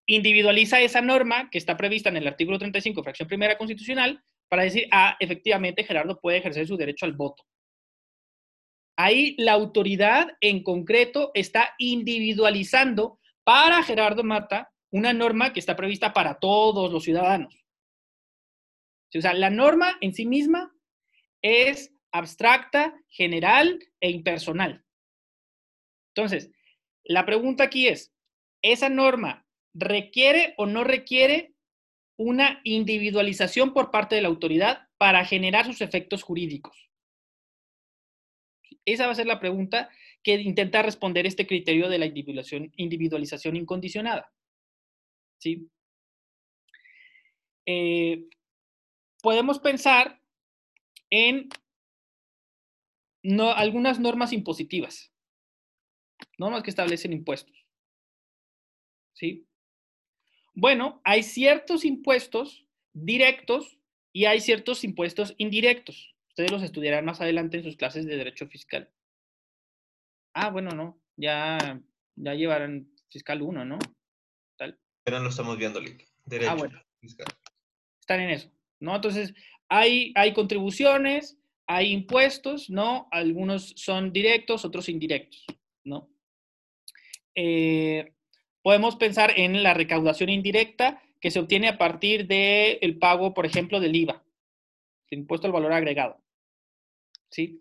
individualiza 0.07 0.81
esa 0.81 1.01
norma 1.01 1.49
que 1.51 1.59
está 1.59 1.77
prevista 1.77 2.09
en 2.09 2.16
el 2.16 2.27
artículo 2.27 2.59
35, 2.59 3.03
fracción 3.05 3.29
primera 3.29 3.57
constitucional, 3.57 4.23
para 4.49 4.64
decir, 4.64 4.89
ah, 4.91 5.16
efectivamente 5.21 5.85
Gerardo 5.85 6.18
puede 6.21 6.39
ejercer 6.39 6.66
su 6.66 6.77
derecho 6.77 7.07
al 7.07 7.12
voto. 7.12 7.45
Ahí 8.97 9.37
la 9.39 9.53
autoridad 9.53 10.37
en 10.41 10.64
concreto 10.64 11.31
está 11.35 11.75
individualizando 11.79 13.20
para 13.45 13.82
Gerardo 13.82 14.24
Mata 14.24 14.72
una 14.91 15.12
norma 15.12 15.53
que 15.53 15.61
está 15.61 15.76
prevista 15.76 16.12
para 16.12 16.38
todos 16.38 16.93
los 16.93 17.05
ciudadanos. 17.05 17.64
O 19.14 19.20
sea, 19.20 19.34
la 19.34 19.51
norma 19.51 19.97
en 20.01 20.14
sí 20.14 20.26
misma 20.26 20.74
es 21.43 21.93
abstracta, 22.12 22.95
general 23.09 23.78
e 24.01 24.11
impersonal. 24.11 24.84
Entonces, 26.14 26.51
la 27.05 27.24
pregunta 27.24 27.64
aquí 27.64 27.88
es, 27.88 28.12
¿esa 28.62 28.88
norma 28.88 29.47
requiere 29.74 30.55
o 30.57 30.66
no 30.66 30.84
requiere 30.84 31.55
una 32.16 32.61
individualización 32.64 33.72
por 33.72 33.91
parte 33.91 34.16
de 34.16 34.22
la 34.22 34.28
autoridad 34.28 34.88
para 34.99 35.24
generar 35.24 35.66
sus 35.66 35.80
efectos 35.80 36.22
jurídicos? 36.22 36.91
Esa 38.84 39.07
va 39.07 39.12
a 39.12 39.16
ser 39.16 39.26
la 39.26 39.41
pregunta 39.41 39.91
que 40.23 40.35
intenta 40.35 40.83
responder 40.83 41.27
este 41.27 41.47
criterio 41.47 41.89
de 41.89 41.99
la 41.99 42.07
individualización, 42.07 43.57
incondicionada. 43.57 44.33
¿Sí? 45.39 45.68
Eh, 47.66 48.29
podemos 49.23 49.59
pensar 49.59 50.21
en 51.11 51.49
algunas 53.57 54.01
normas 54.01 54.33
impositivas, 54.33 55.12
normas 56.39 56.62
que 56.62 56.71
establecen 56.71 57.12
impuestos. 57.12 57.66
¿sí? 59.14 59.47
Bueno, 60.55 61.01
hay 61.05 61.23
ciertos 61.23 61.85
impuestos 61.85 62.66
directos 62.93 63.79
y 64.12 64.25
hay 64.25 64.41
ciertos 64.41 64.83
impuestos 64.85 65.35
indirectos. 65.39 66.14
Ustedes 66.29 66.51
los 66.51 66.62
estudiarán 66.62 67.05
más 67.05 67.21
adelante 67.21 67.59
en 67.59 67.64
sus 67.64 67.77
clases 67.77 68.07
de 68.07 68.16
derecho 68.16 68.47
fiscal. 68.47 68.91
Ah, 70.35 70.51
bueno, 70.51 70.70
no, 70.70 71.01
ya, 71.16 71.81
ya 72.16 72.35
llevarán 72.35 72.91
fiscal 73.09 73.43
1, 73.43 73.64
¿no? 73.64 73.78
Tal. 74.57 74.78
Pero 75.05 75.20
lo 75.20 75.28
estamos 75.28 75.57
viendo, 75.59 75.81
Lick. 75.81 76.07
Derecho 76.24 76.51
ah, 76.51 76.55
bueno. 76.55 76.83
fiscal. 77.01 77.26
Están 78.01 78.20
en 78.20 78.31
eso, 78.31 78.51
¿no? 78.81 78.95
Entonces, 78.97 79.35
hay, 79.68 80.12
hay 80.14 80.33
contribuciones, 80.33 81.39
hay 81.66 81.93
impuestos, 81.93 82.70
¿no? 82.70 83.09
Algunos 83.11 83.72
son 83.76 84.12
directos, 84.12 84.64
otros 84.64 84.89
indirectos, 84.89 85.45
¿no? 85.85 86.11
Eh, 87.35 88.12
Podemos 88.62 88.97
pensar 88.97 89.33
en 89.37 89.62
la 89.62 89.74
recaudación 89.74 90.28
indirecta 90.28 91.03
que 91.20 91.31
se 91.31 91.39
obtiene 91.41 91.68
a 91.68 91.78
partir 91.78 92.26
del 92.26 92.99
pago, 92.99 93.33
por 93.33 93.47
ejemplo, 93.47 93.81
del 93.81 93.97
IVA, 93.97 94.22
el 95.11 95.20
impuesto 95.20 95.47
al 95.47 95.53
valor 95.53 95.72
agregado. 95.72 96.22
¿Sí? 97.31 97.61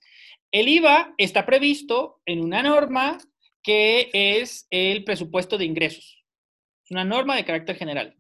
El 0.51 0.67
IVA 0.67 1.13
está 1.17 1.45
previsto 1.45 2.21
en 2.25 2.41
una 2.41 2.63
norma 2.63 3.17
que 3.61 4.09
es 4.13 4.67
el 4.69 5.03
presupuesto 5.03 5.57
de 5.57 5.65
ingresos. 5.65 6.23
Es 6.83 6.91
una 6.91 7.05
norma 7.05 7.35
de 7.35 7.45
carácter 7.45 7.75
general. 7.75 8.19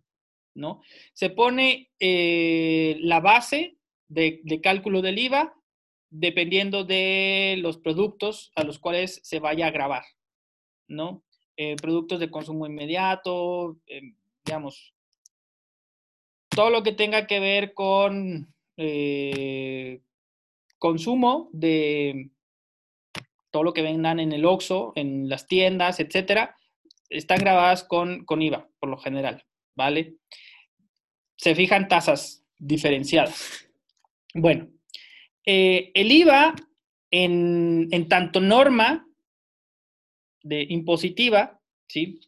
¿no? 0.59 0.81
Se 1.13 1.29
pone 1.29 1.91
eh, 1.99 2.97
la 2.99 3.19
base 3.19 3.77
de, 4.07 4.41
cálculo 4.61 5.01
del 5.01 5.19
IVA 5.19 5.55
dependiendo 6.09 6.83
de 6.83 7.55
los 7.59 7.77
productos 7.77 8.51
a 8.55 8.63
los 8.63 8.79
cuales 8.79 9.21
se 9.23 9.39
vaya 9.39 9.67
a 9.67 9.71
grabar, 9.71 10.03
¿no? 10.87 11.23
Eh, 11.55 11.75
productos 11.75 12.19
de 12.19 12.31
consumo 12.31 12.65
inmediato, 12.65 13.77
em, 13.85 14.15
digamos, 14.43 14.95
todo 16.49 16.71
lo 16.71 16.81
que 16.81 16.93
tenga 16.93 17.27
que 17.27 17.39
ver 17.39 17.73
con 17.73 18.53
eh, 18.77 20.01
consumo 20.79 21.49
de 21.51 22.31
todo 23.51 23.63
lo 23.63 23.73
que 23.73 23.81
vendan 23.81 24.19
en 24.19 24.31
el 24.31 24.45
OXO, 24.45 24.93
en 24.95 25.29
las 25.29 25.47
tiendas, 25.47 25.99
etcétera, 25.99 26.55
están 27.09 27.39
grabadas 27.39 27.83
con, 27.83 28.25
con 28.25 28.41
IVA, 28.41 28.69
por 28.79 28.89
lo 28.89 28.97
general, 28.97 29.45
¿vale? 29.75 30.15
Se 31.35 31.55
fijan 31.55 31.87
tasas 31.87 32.43
diferenciadas. 32.57 33.67
Bueno, 34.33 34.69
eh, 35.45 35.91
el 35.93 36.11
IVA 36.11 36.55
en, 37.11 37.87
en 37.91 38.07
tanto 38.07 38.39
norma 38.39 39.07
de 40.43 40.65
impositiva, 40.69 41.59
¿sí? 41.87 42.19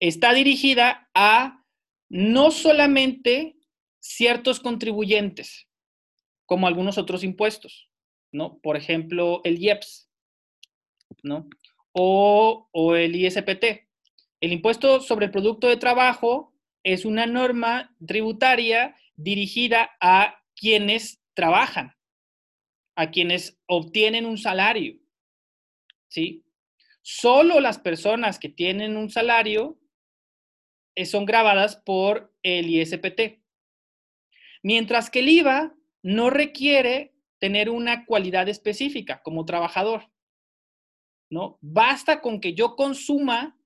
Está 0.00 0.32
dirigida 0.32 1.10
a 1.14 1.62
no 2.08 2.50
solamente 2.50 3.56
ciertos 4.00 4.60
contribuyentes, 4.60 5.68
como 6.46 6.66
algunos 6.66 6.98
otros 6.98 7.24
impuestos, 7.24 7.88
¿no? 8.32 8.58
Por 8.58 8.76
ejemplo, 8.76 9.40
el 9.44 9.58
IEPS, 9.58 10.10
¿no? 11.22 11.48
O, 11.92 12.68
o 12.72 12.96
el 12.96 13.14
ISPT. 13.16 13.88
El 14.40 14.52
impuesto 14.52 15.00
sobre 15.00 15.26
el 15.26 15.32
producto 15.32 15.68
de 15.68 15.76
trabajo 15.76 16.54
es 16.82 17.04
una 17.04 17.26
norma 17.26 17.94
tributaria 18.06 18.94
dirigida 19.16 19.90
a 20.00 20.42
quienes 20.54 21.20
trabajan, 21.34 21.94
a 22.96 23.10
quienes 23.10 23.58
obtienen 23.66 24.26
un 24.26 24.38
salario, 24.38 24.98
¿sí? 26.08 26.44
Solo 27.02 27.60
las 27.60 27.78
personas 27.78 28.38
que 28.38 28.48
tienen 28.48 28.96
un 28.96 29.10
salario 29.10 29.78
eh, 30.94 31.06
son 31.06 31.26
grabadas 31.26 31.76
por 31.76 32.34
el 32.42 32.70
ISPT. 32.70 33.42
Mientras 34.62 35.10
que 35.10 35.18
el 35.18 35.28
IVA 35.28 35.74
no 36.04 36.28
requiere 36.28 37.14
tener 37.38 37.70
una 37.70 38.04
cualidad 38.04 38.48
específica 38.48 39.22
como 39.22 39.46
trabajador. 39.46 40.10
¿no? 41.30 41.58
Basta 41.62 42.20
con 42.20 42.40
que 42.40 42.54
yo 42.54 42.76
consuma 42.76 43.58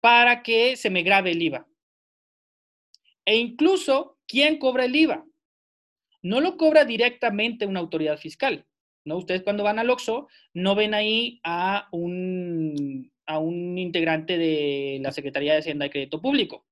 para 0.00 0.42
que 0.42 0.76
se 0.76 0.90
me 0.90 1.02
grabe 1.02 1.32
el 1.32 1.42
IVA. 1.42 1.68
E 3.24 3.36
incluso, 3.36 4.18
¿quién 4.26 4.58
cobra 4.58 4.84
el 4.84 4.94
IVA? 4.94 5.26
No 6.22 6.40
lo 6.40 6.56
cobra 6.56 6.84
directamente 6.84 7.66
una 7.66 7.80
autoridad 7.80 8.16
fiscal, 8.16 8.64
¿no? 9.04 9.16
Ustedes 9.18 9.42
cuando 9.42 9.64
van 9.64 9.80
al 9.80 9.90
OXXO 9.90 10.28
no 10.54 10.74
ven 10.76 10.94
ahí 10.94 11.40
a 11.42 11.88
un, 11.90 13.12
a 13.26 13.38
un 13.38 13.76
integrante 13.76 14.38
de 14.38 15.00
la 15.02 15.10
Secretaría 15.10 15.54
de 15.54 15.58
Hacienda 15.58 15.86
y 15.86 15.90
Crédito 15.90 16.20
Público. 16.20 16.64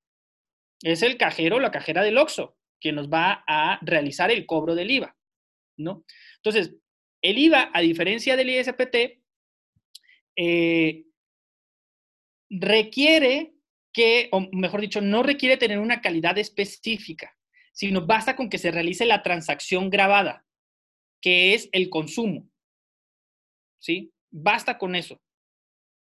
Es 0.83 1.03
el 1.03 1.16
cajero 1.16 1.57
o 1.57 1.61
la 1.61 1.72
cajera 1.72 2.03
del 2.03 2.18
OXXO 2.18 2.59
quien 2.81 2.97
nos 2.97 3.09
va 3.09 3.45
a 3.47 3.78
realizar 3.83 4.31
el 4.31 4.47
cobro 4.47 4.74
del 4.74 4.91
IVA, 4.91 5.16
¿no? 5.76 6.05
Entonces, 6.37 6.74
el 7.22 7.39
IVA, 7.39 7.70
a 7.72 7.81
diferencia 7.81 8.37
del 8.37 8.51
ISPT, 8.51 9.22
eh, 10.37 11.05
requiere 12.49 13.55
que, 13.93 14.28
o 14.33 14.49
mejor 14.53 14.81
dicho, 14.81 15.01
no 15.01 15.22
requiere 15.22 15.57
tener 15.57 15.78
una 15.78 16.01
calidad 16.01 16.39
específica, 16.39 17.37
sino 17.72 18.07
basta 18.07 18.37
con 18.37 18.49
que 18.49 18.59
se 18.59 18.70
realice 18.70 19.05
la 19.05 19.22
transacción 19.22 19.91
grabada, 19.91 20.47
que 21.20 21.55
es 21.55 21.68
el 21.72 21.91
consumo. 21.91 22.49
¿Sí? 23.78 24.12
Basta 24.31 24.78
con 24.78 24.95
eso. 24.95 25.20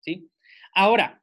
¿Sí? 0.00 0.30
Ahora, 0.72 1.22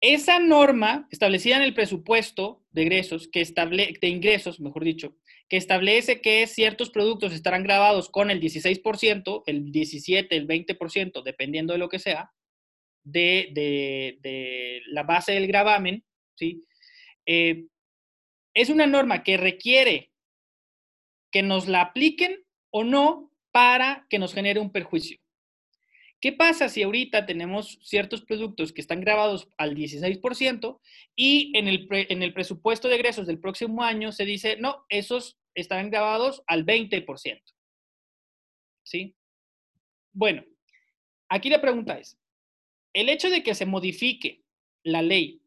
esa 0.00 0.38
norma 0.38 1.08
establecida 1.10 1.56
en 1.56 1.62
el 1.62 1.74
presupuesto 1.74 2.64
de 2.70 2.82
ingresos, 2.82 3.28
que 3.28 3.40
estable, 3.40 3.94
de 4.00 4.08
ingresos, 4.08 4.60
mejor 4.60 4.84
dicho, 4.84 5.16
que 5.48 5.56
establece 5.56 6.20
que 6.20 6.46
ciertos 6.46 6.90
productos 6.90 7.32
estarán 7.32 7.62
grabados 7.62 8.10
con 8.10 8.30
el 8.30 8.40
16%, 8.40 9.42
el 9.46 9.72
17, 9.72 10.36
el 10.36 10.46
20%, 10.46 11.22
dependiendo 11.22 11.72
de 11.72 11.78
lo 11.78 11.88
que 11.88 11.98
sea, 11.98 12.30
de, 13.04 14.82
la 14.88 15.02
base 15.04 15.32
del 15.32 15.46
gravamen, 15.46 16.04
¿sí? 16.34 16.64
Eh, 17.24 17.66
es 18.54 18.70
una 18.70 18.86
norma 18.86 19.22
que 19.22 19.36
requiere 19.36 20.12
que 21.30 21.42
nos 21.42 21.68
la 21.68 21.82
apliquen 21.82 22.44
o 22.70 22.84
no 22.84 23.30
para 23.52 24.06
que 24.08 24.18
nos 24.18 24.34
genere 24.34 24.60
un 24.60 24.72
perjuicio. 24.72 25.18
¿Qué 26.20 26.32
pasa 26.32 26.68
si 26.68 26.82
ahorita 26.82 27.26
tenemos 27.26 27.78
ciertos 27.82 28.22
productos 28.22 28.72
que 28.72 28.80
están 28.80 29.00
grabados 29.00 29.48
al 29.58 29.74
16% 29.74 30.80
y 31.14 31.56
en 31.56 31.68
el, 31.68 31.86
en 31.90 32.22
el 32.22 32.32
presupuesto 32.32 32.88
de 32.88 32.94
egresos 32.94 33.26
del 33.26 33.38
próximo 33.38 33.82
año 33.82 34.12
se 34.12 34.24
dice, 34.24 34.56
no, 34.56 34.86
esos 34.88 35.38
estarán 35.54 35.90
grabados 35.90 36.42
al 36.46 36.64
20%? 36.64 37.42
¿Sí? 38.84 39.14
Bueno, 40.12 40.44
aquí 41.28 41.50
la 41.50 41.60
pregunta 41.60 41.98
es, 41.98 42.18
el 42.94 43.10
hecho 43.10 43.28
de 43.28 43.42
que 43.42 43.54
se 43.54 43.66
modifique 43.66 44.42
la 44.82 45.02
ley 45.02 45.42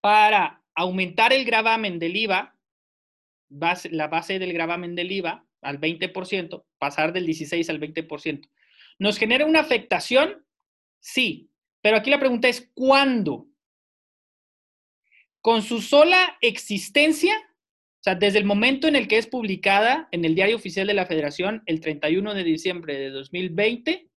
para 0.00 0.62
aumentar 0.74 1.34
el 1.34 1.44
gravamen 1.44 1.98
del 1.98 2.16
IVA, 2.16 2.56
la 3.50 4.08
base 4.08 4.38
del 4.38 4.54
gravamen 4.54 4.94
del 4.94 5.12
IVA 5.12 5.44
al 5.60 5.78
20%, 5.78 6.64
pasar 6.78 7.12
del 7.12 7.26
16 7.26 7.68
al 7.68 7.78
20%, 7.78 8.48
¿nos 9.00 9.18
genera 9.18 9.46
una 9.46 9.60
afectación? 9.60 10.46
Sí, 11.00 11.50
pero 11.80 11.96
aquí 11.96 12.10
la 12.10 12.20
pregunta 12.20 12.48
es 12.48 12.70
¿cuándo? 12.74 13.48
Con 15.40 15.62
su 15.62 15.80
sola 15.80 16.36
existencia, 16.42 17.34
o 17.34 18.02
sea, 18.02 18.14
desde 18.14 18.38
el 18.38 18.44
momento 18.44 18.86
en 18.86 18.94
el 18.94 19.08
que 19.08 19.16
es 19.16 19.26
publicada 19.26 20.08
en 20.12 20.24
el 20.24 20.34
Diario 20.34 20.56
Oficial 20.56 20.86
de 20.86 20.94
la 20.94 21.06
Federación 21.06 21.62
el 21.64 21.80
31 21.80 22.34
de 22.34 22.44
diciembre 22.44 22.98
de 22.98 23.10
2020, 23.10 24.10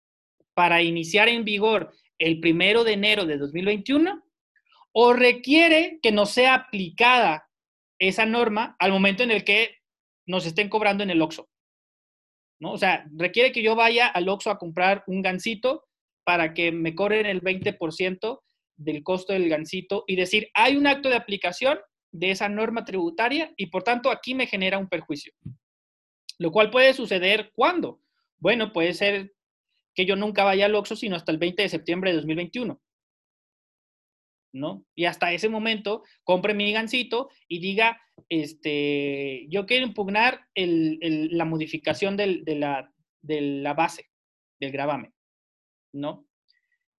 para 0.54 0.82
iniciar 0.82 1.28
en 1.28 1.44
vigor 1.44 1.94
el 2.18 2.40
primero 2.40 2.84
de 2.84 2.92
enero 2.92 3.24
de 3.24 3.38
2021 3.38 4.22
o 4.92 5.12
requiere 5.12 6.00
que 6.02 6.12
no 6.12 6.26
sea 6.26 6.54
aplicada 6.54 7.48
esa 8.00 8.26
norma 8.26 8.76
al 8.80 8.90
momento 8.90 9.22
en 9.22 9.30
el 9.30 9.44
que 9.44 9.76
nos 10.26 10.44
estén 10.44 10.68
cobrando 10.68 11.04
en 11.04 11.10
el 11.10 11.22
OXO. 11.22 11.48
¿No? 12.62 12.72
O 12.72 12.78
sea, 12.78 13.04
requiere 13.16 13.50
que 13.50 13.60
yo 13.60 13.74
vaya 13.74 14.06
al 14.06 14.28
OXO 14.28 14.48
a 14.48 14.58
comprar 14.58 15.02
un 15.08 15.20
gansito 15.20 15.84
para 16.24 16.54
que 16.54 16.70
me 16.70 16.94
cobren 16.94 17.26
el 17.26 17.42
20% 17.42 18.40
del 18.76 19.02
costo 19.02 19.32
del 19.32 19.48
gansito 19.48 20.04
y 20.06 20.14
decir, 20.14 20.48
hay 20.54 20.76
un 20.76 20.86
acto 20.86 21.08
de 21.08 21.16
aplicación 21.16 21.80
de 22.12 22.30
esa 22.30 22.48
norma 22.48 22.84
tributaria 22.84 23.52
y 23.56 23.66
por 23.66 23.82
tanto 23.82 24.12
aquí 24.12 24.36
me 24.36 24.46
genera 24.46 24.78
un 24.78 24.88
perjuicio. 24.88 25.32
Lo 26.38 26.52
cual 26.52 26.70
puede 26.70 26.94
suceder 26.94 27.50
cuando. 27.52 28.00
Bueno, 28.38 28.72
puede 28.72 28.94
ser 28.94 29.32
que 29.92 30.06
yo 30.06 30.14
nunca 30.14 30.44
vaya 30.44 30.66
al 30.66 30.76
OXXO 30.76 30.94
sino 30.94 31.16
hasta 31.16 31.32
el 31.32 31.38
20 31.38 31.62
de 31.62 31.68
septiembre 31.68 32.10
de 32.10 32.16
2021. 32.18 32.80
¿No? 34.52 34.84
Y 34.94 35.06
hasta 35.06 35.32
ese 35.32 35.48
momento 35.48 36.02
compre 36.24 36.52
mi 36.52 36.70
gancito 36.72 37.30
y 37.48 37.58
diga, 37.58 37.98
este, 38.28 39.46
yo 39.48 39.64
quiero 39.64 39.86
impugnar 39.86 40.46
la 40.54 41.44
modificación 41.46 42.16
de, 42.16 42.42
la, 42.46 42.92
de, 43.22 43.40
la, 43.40 43.72
base 43.72 44.10
del 44.60 44.72
gravamen, 44.72 45.14
¿no? 45.94 46.26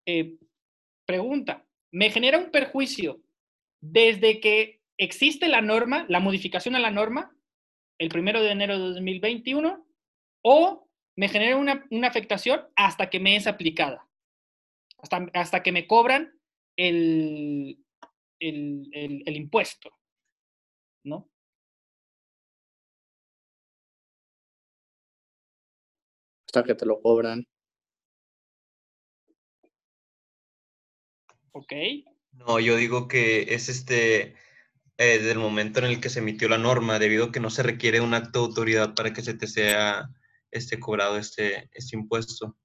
Eh, 0.05 0.37
pregunta, 1.05 1.65
¿me 1.91 2.09
genera 2.09 2.39
un 2.39 2.49
perjuicio 2.49 3.21
desde 3.81 4.39
que 4.39 4.81
existe 4.97 5.47
la 5.47 5.61
norma, 5.61 6.05
la 6.09 6.19
modificación 6.19 6.75
a 6.75 6.79
la 6.79 6.91
norma, 6.91 7.35
el 7.99 8.09
primero 8.09 8.41
de 8.41 8.51
enero 8.51 8.73
de 8.73 8.93
2021, 8.93 9.85
o 10.41 10.89
me 11.15 11.29
genera 11.29 11.57
una, 11.57 12.07
afectación 12.07 12.61
hasta 12.75 13.09
que 13.09 13.19
me 13.19 13.35
es 13.35 13.47
aplicada, 13.47 14.07
hasta, 14.97 15.27
hasta 15.33 15.63
que 15.63 15.71
me 15.71 15.87
cobran 15.87 16.32
el, 16.77 17.83
el, 18.39 19.35
impuesto, 19.35 19.91
¿no? 21.03 21.29
Hasta 26.47 26.63
que 26.63 26.75
te 26.75 26.85
lo 26.85 27.01
cobran. 27.01 27.45
Ok. 31.51 31.73
No, 32.33 32.59
yo 32.59 32.75
digo 32.77 33.07
que 33.07 33.53
es 33.53 33.69
este, 33.69 34.35
eh, 34.97 35.19
del 35.19 35.37
momento 35.39 35.79
en 35.79 35.85
el 35.85 36.01
que 36.01 36.09
se 36.09 36.19
emitió 36.19 36.49
la 36.49 36.57
norma, 36.57 36.99
debido 36.99 37.25
a 37.25 37.31
que 37.31 37.39
no 37.39 37.49
se 37.49 37.63
requiere 37.63 38.01
un 38.01 38.13
acto 38.13 38.39
de 38.39 38.45
autoridad 38.47 38.95
para 38.95 39.13
que 39.13 39.21
se 39.21 39.33
te 39.35 39.47
sea 39.47 40.09
este, 40.51 40.79
cobrado 40.79 41.17
este, 41.17 41.69
este 41.73 41.95
impuesto. 41.97 42.57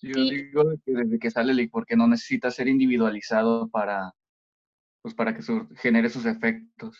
Yo 0.00 0.22
digo 0.22 0.74
que 0.84 0.92
desde 0.92 1.18
que 1.18 1.30
sale 1.30 1.54
ley, 1.54 1.68
porque 1.68 1.96
no 1.96 2.06
necesita 2.06 2.50
ser 2.50 2.68
individualizado 2.68 3.68
para, 3.68 4.14
pues 5.02 5.14
para 5.14 5.34
que 5.34 5.42
genere 5.76 6.08
sus 6.08 6.24
efectos. 6.26 6.96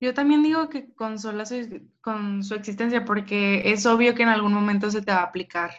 Yo 0.00 0.12
también 0.12 0.42
digo 0.42 0.68
que 0.68 0.92
con, 0.92 1.18
su, 1.18 1.30
con 2.00 2.42
su 2.42 2.54
existencia, 2.54 3.04
porque 3.04 3.72
es 3.72 3.86
obvio 3.86 4.14
que 4.14 4.24
en 4.24 4.28
algún 4.28 4.52
momento 4.52 4.90
se 4.90 5.02
te 5.02 5.12
va 5.12 5.18
a 5.18 5.24
aplicar. 5.24 5.70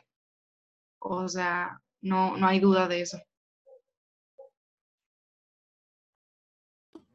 O 0.99 1.27
sea, 1.27 1.81
no, 2.01 2.37
no 2.37 2.47
hay 2.47 2.59
duda 2.59 2.87
de 2.87 3.01
eso. 3.01 3.19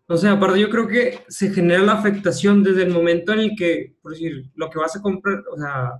O 0.06 0.16
sea, 0.16 0.32
aparte 0.32 0.60
yo 0.60 0.68
creo 0.70 0.88
que 0.88 1.24
se 1.28 1.50
genera 1.52 1.82
la 1.82 1.92
afectación 1.92 2.64
desde 2.64 2.82
el 2.82 2.90
momento 2.90 3.32
en 3.32 3.38
el 3.38 3.56
que, 3.56 3.96
por 4.02 4.12
decir, 4.12 4.50
lo 4.56 4.68
que 4.68 4.78
vas 4.78 4.96
a 4.96 5.00
comprar, 5.02 5.42
o 5.52 5.56
sea, 5.56 5.92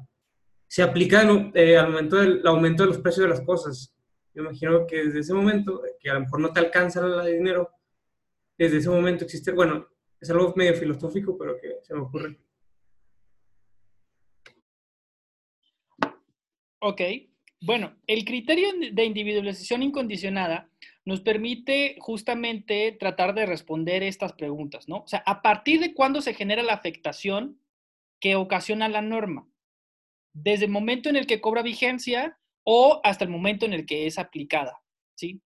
se 0.70 0.84
aplica 0.84 1.28
eh, 1.54 1.76
al 1.76 1.88
momento 1.88 2.16
del 2.16 2.46
aumento 2.46 2.84
de 2.84 2.90
los 2.90 2.98
precios 2.98 3.24
de 3.24 3.30
las 3.30 3.40
cosas. 3.40 3.92
Yo 4.32 4.42
imagino 4.42 4.86
que 4.86 5.04
desde 5.04 5.18
ese 5.18 5.34
momento, 5.34 5.82
que 5.98 6.08
a 6.08 6.14
lo 6.14 6.20
mejor 6.20 6.38
no 6.38 6.52
te 6.52 6.60
alcanza 6.60 7.00
el 7.26 7.38
dinero, 7.38 7.72
desde 8.56 8.76
ese 8.76 8.88
momento 8.88 9.24
existe, 9.24 9.50
bueno, 9.50 9.88
es 10.20 10.30
algo 10.30 10.54
medio 10.54 10.74
filosófico, 10.74 11.36
pero 11.36 11.60
que 11.60 11.78
se 11.82 11.92
me 11.92 12.02
ocurre. 12.02 12.38
Ok, 16.78 17.00
bueno, 17.60 17.96
el 18.06 18.24
criterio 18.24 18.68
de 18.92 19.04
individualización 19.04 19.82
incondicionada 19.82 20.70
nos 21.04 21.20
permite 21.20 21.96
justamente 21.98 22.92
tratar 22.92 23.34
de 23.34 23.44
responder 23.44 24.04
estas 24.04 24.34
preguntas, 24.34 24.88
¿no? 24.88 24.98
O 24.98 25.08
sea, 25.08 25.24
¿a 25.26 25.42
partir 25.42 25.80
de 25.80 25.94
cuándo 25.94 26.20
se 26.22 26.32
genera 26.32 26.62
la 26.62 26.74
afectación 26.74 27.60
que 28.20 28.36
ocasiona 28.36 28.88
la 28.88 29.02
norma? 29.02 29.49
Desde 30.32 30.66
el 30.66 30.70
momento 30.70 31.08
en 31.08 31.16
el 31.16 31.26
que 31.26 31.40
cobra 31.40 31.62
vigencia 31.62 32.38
o 32.64 33.00
hasta 33.04 33.24
el 33.24 33.30
momento 33.30 33.66
en 33.66 33.72
el 33.72 33.86
que 33.86 34.06
es 34.06 34.18
aplicada, 34.18 34.78
¿sí? 35.16 35.40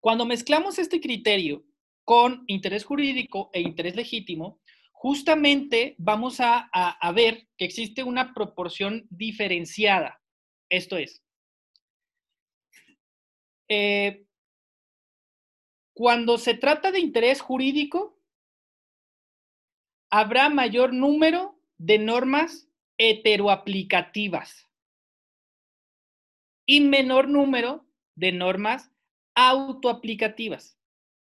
Cuando 0.00 0.24
mezclamos 0.24 0.78
este 0.78 1.00
criterio 1.00 1.64
con 2.04 2.44
interés 2.46 2.84
jurídico 2.84 3.50
e 3.52 3.60
interés 3.60 3.96
legítimo, 3.96 4.60
justamente 4.92 5.94
vamos 5.98 6.38
a, 6.40 6.70
ver 7.14 7.48
que 7.56 7.64
existe 7.64 8.02
una 8.02 8.32
proporción 8.34 9.06
diferenciada. 9.10 10.20
Esto 10.70 10.96
es, 10.96 11.22
eh, 13.68 14.24
cuando 15.94 16.38
se 16.38 16.54
trata 16.54 16.90
de 16.90 17.00
interés 17.00 17.40
jurídico, 17.40 18.18
habrá 20.10 20.48
mayor 20.48 20.92
número 20.92 21.60
de 21.76 21.98
normas 21.98 22.67
heteroaplicativas 22.98 24.68
y 26.66 26.80
menor 26.82 27.28
número 27.28 27.86
de 28.16 28.32
normas 28.32 28.90
autoaplicativas. 29.34 30.78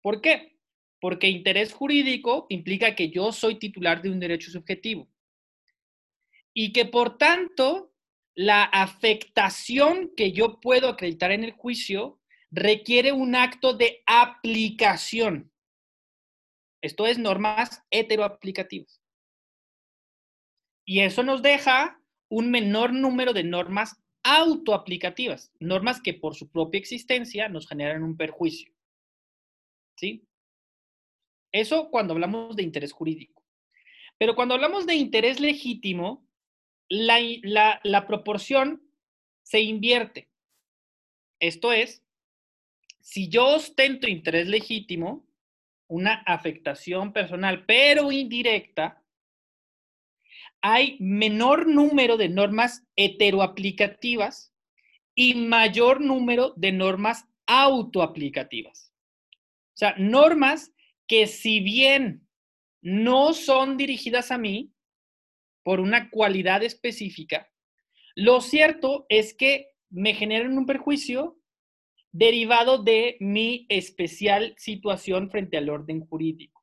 ¿Por 0.02 0.22
qué? 0.22 0.58
Porque 1.00 1.28
interés 1.30 1.74
jurídico 1.74 2.48
implica 2.50 2.96
que 2.96 3.10
yo 3.10 3.32
soy 3.32 3.60
titular 3.60 4.02
de 4.02 4.10
un 4.10 4.20
derecho 4.20 4.52
subjetivo. 4.52 5.10
y 6.54 6.74
que 6.74 6.86
por 6.86 7.20
tanto 7.20 7.94
la 8.36 8.64
afectación 8.64 10.12
que 10.16 10.32
yo 10.32 10.60
puedo 10.60 10.90
acreditar 10.90 11.32
en 11.32 11.44
el 11.44 11.52
juicio 11.52 12.20
requiere 12.50 13.12
un 13.12 13.36
acto 13.36 13.74
de 13.74 14.02
aplicación. 14.08 15.52
Esto 16.82 17.06
es 17.06 17.20
normas 17.20 17.84
heteroaplicativas. 17.92 19.02
Y 20.88 21.02
eso 21.02 21.22
nos 21.22 21.42
deja 21.42 22.02
un 22.30 22.50
menor 22.50 22.94
número 22.94 23.34
de 23.34 23.44
normas 23.44 24.02
autoaplicativas, 24.24 25.52
normas 25.60 26.02
que 26.02 26.14
por 26.14 26.34
su 26.34 26.50
propia 26.50 26.80
existencia 26.80 27.50
nos 27.50 27.68
generan 27.68 28.04
un 28.04 28.16
perjuicio. 28.16 28.74
¿Sí? 29.98 30.26
Eso 31.52 31.90
cuando 31.90 32.14
hablamos 32.14 32.56
de 32.56 32.64
interés 32.64 32.94
jurídico. 32.94 33.44
Pero 34.18 34.34
cuando 34.36 34.54
hablamos 34.56 34.86
de 34.86 34.96
interés 34.96 35.42
legítimo, 35.42 36.26
la, 36.88 37.20
la 37.84 38.08
proporción 38.08 38.82
se 39.44 39.60
invierte. 39.60 40.30
Esto 41.40 41.74
es, 41.74 42.02
si 43.02 43.28
yo 43.28 43.56
ostento 43.56 44.08
interés 44.08 44.48
legítimo, 44.48 45.28
una 45.88 46.14
afectación 46.26 47.12
personal, 47.12 47.66
pero 47.66 48.12
indirecta, 48.12 49.04
hay 50.62 50.98
menor 51.00 51.68
número 51.68 52.18
de 52.18 52.30
normas 52.30 52.86
heteroaplicativas 52.96 54.54
y 55.16 55.36
mayor 55.36 56.02
número 56.02 56.54
de 56.56 56.72
normas 56.72 57.26
autoaplicativas. 57.48 58.94
O 59.34 59.78
sea, 59.78 59.96
normas 59.98 60.74
que 61.08 61.28
si 61.28 61.60
bien 61.60 62.28
no 62.82 63.34
son 63.34 63.78
dirigidas 63.78 64.32
a 64.32 64.38
mí 64.38 64.74
por 65.64 65.80
una 65.80 66.10
cualidad 66.10 66.64
específica, 66.64 67.50
lo 68.16 68.42
cierto 68.42 69.06
es 69.10 69.34
que 69.34 69.70
me 69.90 70.14
generan 70.14 70.58
un 70.58 70.66
perjuicio 70.66 71.40
derivado 72.12 72.82
de 72.82 73.18
mi 73.20 73.66
especial 73.70 74.56
situación 74.58 75.30
frente 75.30 75.58
al 75.58 75.70
orden 75.70 76.02
jurídico. 76.06 76.57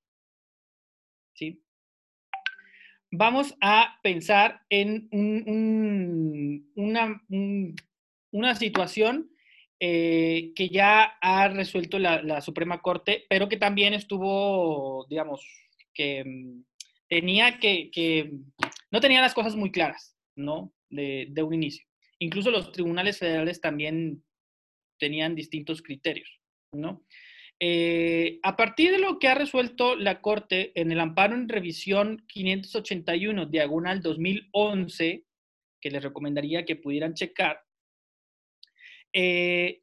Vamos 3.16 3.54
a 3.60 4.00
pensar 4.02 4.62
en 4.68 5.08
una, 6.74 7.22
una, 8.32 8.54
situación 8.56 9.30
eh, 9.78 10.52
que 10.56 10.68
ya 10.68 11.16
ha 11.20 11.46
resuelto 11.46 12.00
la, 12.00 12.40
Suprema 12.40 12.82
Corte, 12.82 13.24
pero 13.28 13.48
que 13.48 13.56
también 13.56 13.94
estuvo, 13.94 15.06
digamos, 15.08 15.46
que 15.92 16.24
mm, 16.24 16.64
tenía 17.08 17.60
que, 17.60 18.32
no 18.90 18.98
tenía 19.00 19.20
las 19.20 19.34
cosas 19.34 19.54
muy 19.54 19.70
claras, 19.70 20.16
¿no? 20.34 20.72
De, 20.90 21.28
de 21.30 21.42
un 21.44 21.54
inicio. 21.54 21.86
Incluso 22.18 22.50
los 22.50 22.72
tribunales 22.72 23.20
federales 23.20 23.60
también 23.60 24.24
tenían 24.98 25.36
distintos 25.36 25.82
criterios, 25.82 26.40
¿no? 26.72 27.04
Eh, 27.60 28.40
a 28.42 28.56
partir 28.56 28.90
de 28.90 28.98
lo 28.98 29.18
que 29.18 29.28
ha 29.28 29.34
resuelto 29.34 29.94
la 29.96 30.20
Corte 30.20 30.72
en 30.80 30.90
el 30.90 31.00
amparo 31.00 31.34
en 31.34 31.48
revisión 31.48 32.24
581, 32.28 33.46
diagonal 33.46 34.02
2011, 34.02 35.24
que 35.80 35.90
les 35.90 36.02
recomendaría 36.02 36.64
que 36.64 36.76
pudieran 36.76 37.14
checar, 37.14 37.62
eh, 39.12 39.82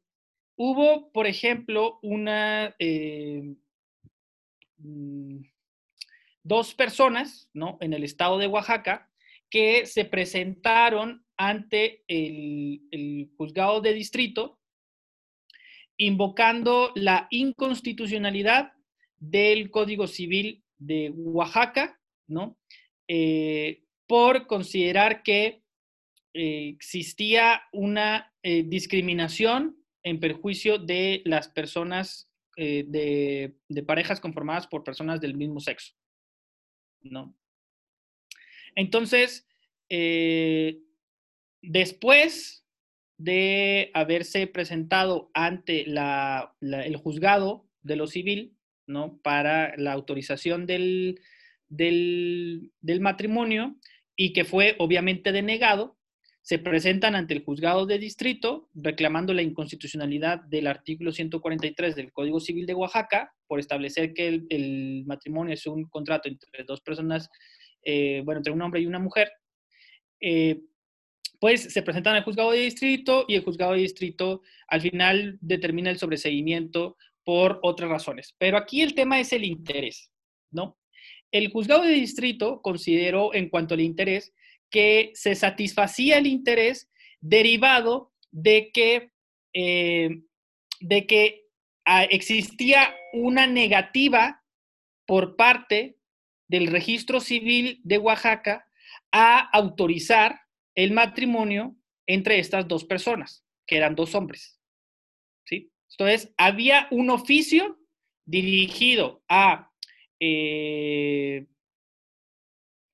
hubo, 0.56 1.10
por 1.12 1.26
ejemplo, 1.26 1.98
una, 2.02 2.74
eh, 2.78 3.54
mm, 4.78 5.38
dos 6.42 6.74
personas 6.74 7.48
¿no? 7.54 7.78
en 7.80 7.94
el 7.94 8.04
estado 8.04 8.38
de 8.38 8.48
Oaxaca 8.48 9.10
que 9.48 9.86
se 9.86 10.04
presentaron 10.04 11.24
ante 11.36 12.04
el 12.08 13.30
juzgado 13.36 13.80
de 13.80 13.94
distrito 13.94 14.61
invocando 16.02 16.90
la 16.96 17.28
inconstitucionalidad 17.30 18.72
del 19.18 19.70
Código 19.70 20.08
Civil 20.08 20.64
de 20.78 21.12
Oaxaca, 21.14 22.00
¿no? 22.26 22.58
Eh, 23.06 23.84
por 24.08 24.48
considerar 24.48 25.22
que 25.22 25.62
eh, 26.34 26.68
existía 26.74 27.62
una 27.72 28.34
eh, 28.42 28.64
discriminación 28.64 29.76
en 30.02 30.18
perjuicio 30.18 30.78
de 30.78 31.22
las 31.24 31.48
personas 31.48 32.28
de, 32.54 33.56
de, 33.68 33.82
parejas 33.82 34.20
conformadas 34.20 34.66
por 34.66 34.84
personas 34.84 35.22
del 35.22 35.34
mismo 35.34 35.58
sexo, 35.58 35.94
¿no? 37.00 37.34
Entonces, 38.74 39.48
después 41.62 42.61
de 43.22 43.92
haberse 43.94 44.48
presentado 44.48 45.30
ante 45.32 45.86
el 45.86 46.96
juzgado 46.96 47.68
de 47.82 47.94
lo 47.94 48.08
civil, 48.08 48.56
¿no? 48.88 49.20
Para 49.22 49.76
la 49.76 49.92
autorización 49.92 50.66
del, 50.66 51.20
del, 51.68 53.00
matrimonio 53.00 53.76
y 54.16 54.32
que 54.32 54.44
fue 54.44 54.74
obviamente 54.78 55.30
denegado, 55.30 55.96
se 56.40 56.58
presentan 56.58 57.14
ante 57.14 57.34
el 57.34 57.44
juzgado 57.44 57.86
de 57.86 58.00
distrito 58.00 58.68
reclamando 58.74 59.32
la 59.32 59.42
inconstitucionalidad 59.42 60.40
del 60.40 60.66
artículo 60.66 61.12
143 61.12 61.94
del 61.94 62.12
Código 62.12 62.40
Civil 62.40 62.66
de 62.66 62.74
Oaxaca 62.74 63.32
por 63.46 63.60
establecer 63.60 64.14
que 64.14 64.44
el, 64.48 65.04
matrimonio 65.06 65.54
es 65.54 65.64
un 65.68 65.84
contrato 65.84 66.28
entre 66.28 66.64
dos 66.64 66.80
personas, 66.80 67.30
eh, 67.84 68.22
bueno, 68.24 68.40
entre 68.40 68.52
un 68.52 68.62
hombre 68.62 68.80
y 68.80 68.86
una 68.86 68.98
mujer. 68.98 69.30
Eh, 70.20 70.60
pues 71.42 71.72
se 71.72 71.82
presentan 71.82 72.14
al 72.14 72.22
juzgado 72.22 72.52
de 72.52 72.60
distrito 72.60 73.24
y 73.26 73.34
el 73.34 73.42
juzgado 73.42 73.72
de 73.72 73.80
distrito 73.80 74.42
al 74.68 74.80
final 74.80 75.38
determina 75.40 75.90
el 75.90 75.98
sobreseguimiento 75.98 76.96
por 77.24 77.58
otras 77.64 77.90
razones. 77.90 78.36
Pero 78.38 78.56
aquí 78.56 78.80
el 78.80 78.94
tema 78.94 79.18
es 79.18 79.32
el 79.32 79.44
interés, 79.44 80.12
¿no? 80.52 80.78
El 81.32 81.50
juzgado 81.50 81.82
de 81.82 81.94
distrito 81.94 82.62
consideró 82.62 83.34
en 83.34 83.48
cuanto 83.48 83.74
al 83.74 83.80
interés 83.80 84.32
que 84.70 85.10
se 85.14 85.34
satisfacía 85.34 86.18
el 86.18 86.28
interés 86.28 86.88
derivado 87.20 88.12
de 88.30 88.70
que, 88.72 89.10
eh, 89.52 90.10
de 90.78 91.06
que 91.08 91.46
ah, 91.84 92.04
existía 92.04 92.94
una 93.14 93.48
negativa 93.48 94.44
por 95.06 95.34
parte 95.34 95.96
del 96.46 96.68
registro 96.68 97.18
civil 97.18 97.80
de 97.82 97.98
Oaxaca 97.98 98.68
a 99.10 99.40
autorizar 99.40 100.41
el 100.74 100.92
matrimonio 100.92 101.76
entre 102.06 102.38
estas 102.38 102.66
dos 102.68 102.84
personas, 102.84 103.44
que 103.66 103.76
eran 103.76 103.94
dos 103.94 104.14
hombres. 104.14 104.60
¿sí? 105.44 105.72
Entonces, 105.90 106.32
había 106.36 106.88
un 106.90 107.10
oficio 107.10 107.78
dirigido 108.24 109.22
a 109.28 109.70
eh, 110.20 111.46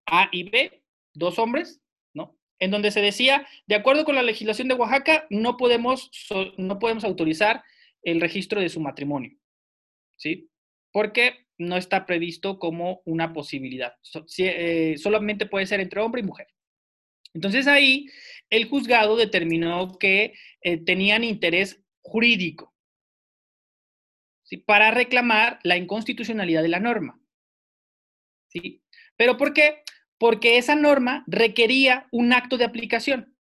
A 0.07 0.29
y 0.33 0.45
B, 0.45 0.83
dos 1.15 1.39
hombres, 1.39 1.83
¿no? 2.15 2.39
En 2.59 2.71
donde 2.71 2.91
se 2.91 3.03
decía, 3.03 3.47
de 3.67 3.75
acuerdo 3.75 4.05
con 4.05 4.15
la 4.15 4.23
legislación 4.23 4.69
de 4.69 4.75
Oaxaca, 4.75 5.27
no 5.31 5.57
podemos, 5.57 6.11
no 6.57 6.79
podemos 6.79 7.05
autorizar 7.05 7.63
el 8.03 8.21
registro 8.21 8.61
de 8.61 8.69
su 8.69 8.81
matrimonio, 8.81 9.37
¿sí? 10.17 10.51
Porque 10.93 11.47
no 11.59 11.77
está 11.77 12.07
previsto 12.07 12.59
como 12.59 13.03
una 13.05 13.33
posibilidad. 13.33 13.95
Eh, 14.39 14.95
solamente 14.97 15.47
puede 15.47 15.67
ser 15.67 15.81
entre 15.81 16.01
hombre 16.01 16.23
y 16.23 16.25
mujer. 16.25 16.47
Entonces 17.35 17.67
ahí 17.67 18.07
el 18.51 18.67
juzgado 18.67 19.17
determinó 19.17 19.99
que 19.99 20.35
eh, 20.63 20.79
tenían 20.79 21.25
interés 21.25 21.83
jurídico 22.03 22.75
para 24.65 24.91
reclamar 24.91 25.59
la 25.63 25.77
inconstitucionalidad 25.77 26.63
de 26.63 26.69
la 26.69 26.81
norma. 26.81 27.21
¿sí? 28.49 28.83
¿Pero 29.17 29.37
por 29.37 29.53
qué? 29.53 29.83
Porque 30.19 30.57
esa 30.57 30.75
norma 30.75 31.25
requería 31.27 32.09
un 32.11 32.33
acto 32.33 32.57
de 32.57 32.65
aplicación. 32.65 33.37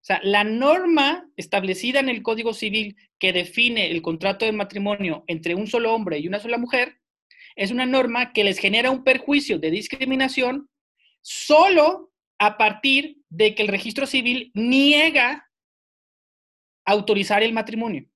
O 0.00 0.04
sea, 0.08 0.20
la 0.22 0.42
norma 0.42 1.30
establecida 1.36 2.00
en 2.00 2.08
el 2.08 2.22
Código 2.22 2.54
Civil 2.54 2.96
que 3.18 3.32
define 3.32 3.90
el 3.90 4.02
contrato 4.02 4.46
de 4.46 4.52
matrimonio 4.52 5.24
entre 5.26 5.54
un 5.54 5.66
solo 5.66 5.92
hombre 5.94 6.18
y 6.18 6.28
una 6.28 6.40
sola 6.40 6.58
mujer 6.58 7.00
es 7.56 7.70
una 7.70 7.86
norma 7.86 8.32
que 8.32 8.44
les 8.44 8.58
genera 8.58 8.90
un 8.90 9.04
perjuicio 9.04 9.58
de 9.58 9.70
discriminación 9.70 10.70
solo 11.20 12.12
a 12.38 12.56
partir 12.56 13.22
de 13.28 13.54
que 13.54 13.62
el 13.62 13.68
registro 13.68 14.06
civil 14.06 14.50
niega 14.54 15.50
autorizar 16.84 17.42
el 17.42 17.52
matrimonio, 17.52 18.08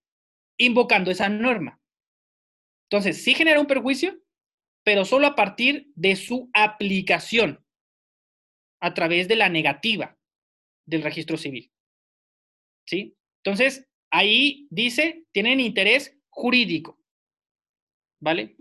invocando 0.57 1.11
esa 1.11 1.29
norma. 1.29 1.81
Entonces, 2.89 3.23
sí 3.23 3.35
genera 3.35 3.61
un 3.61 3.67
perjuicio, 3.67 4.19
pero 4.85 5.05
solo 5.05 5.27
a 5.27 5.35
partir 5.35 5.91
de 5.95 6.17
su 6.17 6.51
aplicación 6.53 7.65
a 8.81 8.95
través 8.95 9.29
de 9.29 9.37
la 9.37 9.49
negativa 9.49 10.19
del 10.87 11.03
registro 11.03 11.37
civil. 11.37 11.73
¿Sí? 12.87 13.17
Entonces, 13.45 13.89
ahí 14.11 14.67
dice, 14.71 15.25
tienen 15.33 15.61
interés 15.61 16.19
jurídico. 16.31 16.99
¿Vale? 18.21 18.57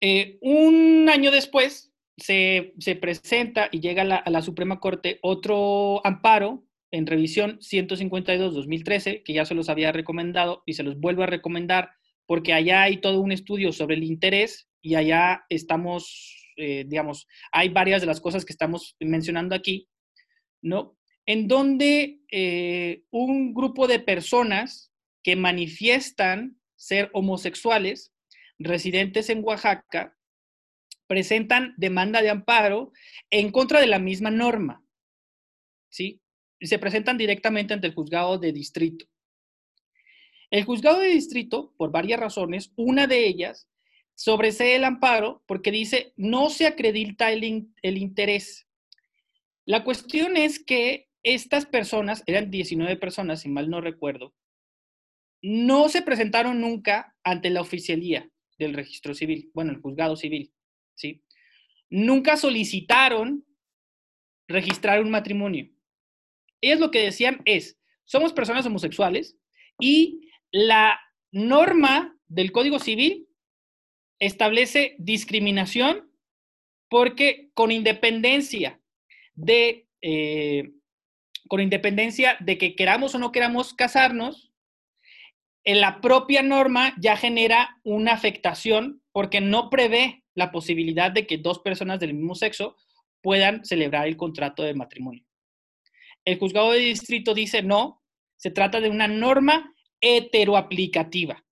Eh, 0.00 0.38
un 0.42 1.08
año 1.08 1.30
después, 1.30 1.93
se, 2.16 2.74
se 2.78 2.96
presenta 2.96 3.68
y 3.72 3.80
llega 3.80 4.02
a 4.02 4.30
la, 4.30 4.42
Suprema 4.42 4.80
Corte 4.80 5.18
otro 5.22 6.04
amparo 6.06 6.64
en 6.90 7.06
revisión 7.06 7.58
152-2013, 7.58 9.22
que 9.24 9.32
ya 9.32 9.44
se 9.44 9.54
los 9.54 9.68
había 9.68 9.90
recomendado 9.90 10.62
y 10.64 10.74
se 10.74 10.84
los 10.84 10.98
vuelvo 10.98 11.24
a 11.24 11.26
recomendar 11.26 11.90
porque 12.26 12.52
allá 12.52 12.82
hay 12.82 12.98
todo 12.98 13.20
un 13.20 13.32
estudio 13.32 13.72
sobre 13.72 13.96
el 13.96 14.04
interés 14.04 14.68
y 14.80 14.94
allá 14.94 15.44
estamos, 15.48 16.52
eh, 16.56 16.84
digamos, 16.86 17.26
hay 17.52 17.68
varias 17.68 18.00
de 18.00 18.06
las 18.06 18.20
cosas 18.20 18.44
que 18.44 18.52
estamos 18.52 18.96
mencionando 19.00 19.54
aquí, 19.54 19.88
¿no? 20.62 20.96
En 21.26 21.48
donde 21.48 22.20
eh, 22.30 23.02
un 23.10 23.54
grupo 23.54 23.86
de 23.86 23.98
personas 23.98 24.92
que 25.22 25.36
manifiestan 25.36 26.58
ser 26.76 27.10
homosexuales, 27.12 28.12
residentes 28.58 29.30
en 29.30 29.42
Oaxaca, 29.42 30.16
presentan 31.06 31.74
demanda 31.76 32.22
de 32.22 32.30
amparo 32.30 32.92
en 33.30 33.50
contra 33.50 33.80
de 33.80 33.86
la 33.86 33.98
misma 33.98 34.30
norma, 34.30 34.84
¿sí? 35.88 36.20
Se 36.60 36.78
presentan 36.78 37.18
directamente 37.18 37.74
ante 37.74 37.86
el 37.86 37.94
juzgado 37.94 38.38
de 38.38 38.52
distrito. 38.52 39.06
El 40.50 40.64
juzgado 40.64 41.00
de 41.00 41.08
distrito, 41.08 41.74
por 41.76 41.90
varias 41.90 42.20
razones, 42.20 42.72
una 42.76 43.06
de 43.06 43.26
ellas, 43.26 43.68
sobresee 44.14 44.76
el 44.76 44.84
amparo 44.84 45.42
porque 45.46 45.70
dice 45.70 46.12
no 46.16 46.48
se 46.50 46.66
acredita 46.66 47.32
el, 47.32 47.68
el 47.82 47.98
interés. 47.98 48.66
La 49.66 49.82
cuestión 49.82 50.36
es 50.36 50.62
que 50.62 51.08
estas 51.22 51.66
personas, 51.66 52.22
eran 52.26 52.50
19 52.50 52.96
personas, 52.96 53.40
si 53.40 53.48
mal 53.48 53.70
no 53.70 53.80
recuerdo, 53.80 54.34
no 55.42 55.88
se 55.88 56.02
presentaron 56.02 56.60
nunca 56.60 57.16
ante 57.24 57.50
la 57.50 57.60
oficialía 57.60 58.30
del 58.58 58.74
registro 58.74 59.14
civil, 59.14 59.50
bueno, 59.54 59.72
el 59.72 59.80
juzgado 59.80 60.16
civil, 60.16 60.52
¿sí? 60.94 61.22
Nunca 61.90 62.36
solicitaron 62.36 63.44
registrar 64.48 65.00
un 65.00 65.10
matrimonio. 65.10 65.70
Ellos 66.60 66.80
lo 66.80 66.90
que 66.90 67.02
decían 67.02 67.42
es, 67.44 67.78
somos 68.04 68.32
personas 68.32 68.66
homosexuales 68.66 69.36
y 69.78 70.28
la 70.50 71.00
norma 71.30 72.16
del 72.26 72.52
Código 72.52 72.78
Civil 72.78 73.28
establece 74.18 74.96
discriminación 74.98 76.10
porque 76.88 77.50
con 77.54 77.72
independencia 77.72 78.80
de, 79.34 79.88
eh, 80.00 80.72
con 81.48 81.60
independencia 81.60 82.36
de 82.40 82.56
que 82.56 82.76
queramos 82.76 83.14
o 83.14 83.18
no 83.18 83.32
queramos 83.32 83.74
casarnos, 83.74 84.52
en 85.64 85.80
la 85.80 86.00
propia 86.00 86.42
norma 86.42 86.94
ya 86.98 87.16
genera 87.16 87.80
una 87.84 88.12
afectación 88.12 89.02
porque 89.14 89.40
no 89.40 89.70
prevé 89.70 90.24
la 90.34 90.50
posibilidad 90.50 91.12
de 91.12 91.24
que 91.24 91.38
dos 91.38 91.60
personas 91.60 92.00
del 92.00 92.14
mismo 92.14 92.34
sexo 92.34 92.76
puedan 93.22 93.64
celebrar 93.64 94.08
el 94.08 94.16
contrato 94.16 94.64
de 94.64 94.74
matrimonio. 94.74 95.24
El 96.24 96.36
juzgado 96.36 96.72
de 96.72 96.80
distrito 96.80 97.32
dice 97.32 97.62
no, 97.62 98.02
se 98.36 98.50
trata 98.50 98.80
de 98.80 98.90
una 98.90 99.06
norma 99.06 99.72
heteroaplicativa. 100.00 101.44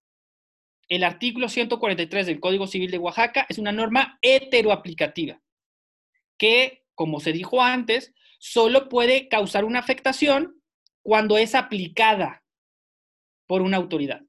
El 0.89 1.05
artículo 1.05 1.49
143 1.49 2.27
del 2.27 2.41
Código 2.41 2.67
Civil 2.67 2.91
de 2.91 2.99
Oaxaca 2.99 3.47
es 3.49 3.59
una 3.59 3.71
norma 3.71 4.19
heteroaplicativa 4.23 5.41
que, 6.37 6.85
como 6.97 7.21
se 7.21 7.33
dijo 7.33 7.63
antes, 7.63 8.13
solo 8.41 8.89
puede 8.89 9.29
causar 9.29 9.65
una 9.65 9.79
afectación 9.79 10.61
cuando 11.01 11.39
es 11.39 11.55
aplicada 11.55 12.43
por 13.47 13.63
una 13.63 13.77
autoridad. 13.77 14.23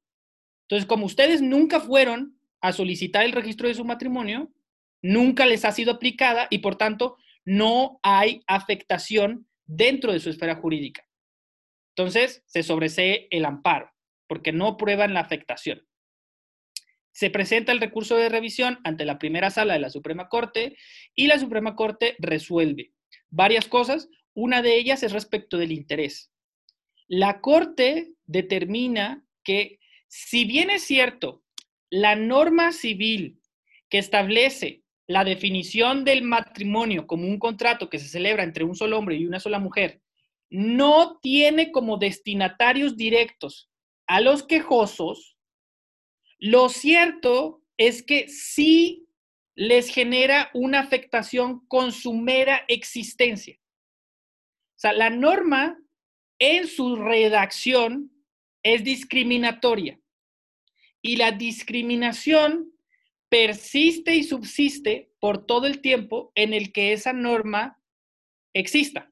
Entonces, 0.67 0.85
como 0.85 1.07
ustedes 1.07 1.41
nunca 1.41 1.79
fueron 1.79 2.39
a 2.63 2.71
solicitar 2.71 3.25
el 3.25 3.33
registro 3.33 3.67
de 3.67 3.75
su 3.75 3.83
matrimonio, 3.83 4.49
nunca 5.01 5.45
les 5.45 5.65
ha 5.65 5.73
sido 5.73 5.91
aplicada 5.91 6.47
y 6.49 6.59
por 6.59 6.77
tanto 6.77 7.17
no 7.43 7.99
hay 8.03 8.41
afectación 8.47 9.47
dentro 9.65 10.13
de 10.13 10.21
su 10.21 10.29
esfera 10.29 10.55
jurídica. 10.55 11.05
Entonces, 11.89 12.41
se 12.45 12.63
sobresee 12.63 13.27
el 13.31 13.43
amparo, 13.43 13.91
porque 14.27 14.53
no 14.53 14.77
prueban 14.77 15.13
la 15.13 15.19
afectación. 15.19 15.85
Se 17.11 17.29
presenta 17.29 17.73
el 17.73 17.81
recurso 17.81 18.15
de 18.15 18.29
revisión 18.29 18.79
ante 18.85 19.03
la 19.03 19.19
primera 19.19 19.51
sala 19.51 19.73
de 19.73 19.79
la 19.79 19.89
Suprema 19.89 20.29
Corte 20.29 20.77
y 21.13 21.27
la 21.27 21.37
Suprema 21.37 21.75
Corte 21.75 22.15
resuelve 22.17 22.93
varias 23.29 23.67
cosas. 23.67 24.07
Una 24.33 24.61
de 24.61 24.77
ellas 24.77 25.03
es 25.03 25.11
respecto 25.11 25.57
del 25.57 25.73
interés. 25.73 26.31
La 27.07 27.41
Corte 27.41 28.13
determina 28.25 29.25
que, 29.43 29.79
si 30.07 30.45
bien 30.45 30.69
es 30.69 30.83
cierto, 30.83 31.42
la 31.93 32.15
norma 32.15 32.71
civil 32.71 33.39
que 33.87 33.99
establece 33.99 34.81
la 35.05 35.23
definición 35.23 36.03
del 36.03 36.23
matrimonio 36.23 37.05
como 37.05 37.27
un 37.27 37.37
contrato 37.37 37.87
que 37.87 37.99
se 37.99 38.07
celebra 38.07 38.43
entre 38.43 38.63
un 38.63 38.75
solo 38.75 38.97
hombre 38.97 39.15
y 39.15 39.27
una 39.27 39.39
sola 39.39 39.59
mujer, 39.59 40.01
no 40.49 41.19
tiene 41.21 41.71
como 41.71 41.97
destinatarios 41.97 42.97
directos 42.97 43.69
a 44.07 44.21
los 44.21 44.41
quejosos, 44.41 45.37
lo 46.39 46.69
cierto 46.69 47.61
es 47.77 48.01
que 48.01 48.27
sí 48.27 49.07
les 49.53 49.87
genera 49.87 50.49
una 50.55 50.79
afectación 50.79 51.63
con 51.67 51.91
su 51.91 52.13
mera 52.13 52.65
existencia. 52.69 53.59
O 54.75 54.79
sea, 54.79 54.93
la 54.93 55.11
norma 55.11 55.77
en 56.39 56.65
su 56.65 56.95
redacción 56.95 58.11
es 58.63 58.83
discriminatoria 58.83 59.99
y 61.03 61.17
la 61.17 61.31
discriminación 61.31 62.73
persiste 63.29 64.15
y 64.15 64.23
subsiste 64.23 65.11
por 65.19 65.45
todo 65.45 65.67
el 65.67 65.81
tiempo 65.81 66.31
en 66.33 66.53
el 66.53 66.71
que 66.71 66.93
esa 66.93 67.13
norma 67.13 67.79
exista. 68.53 69.11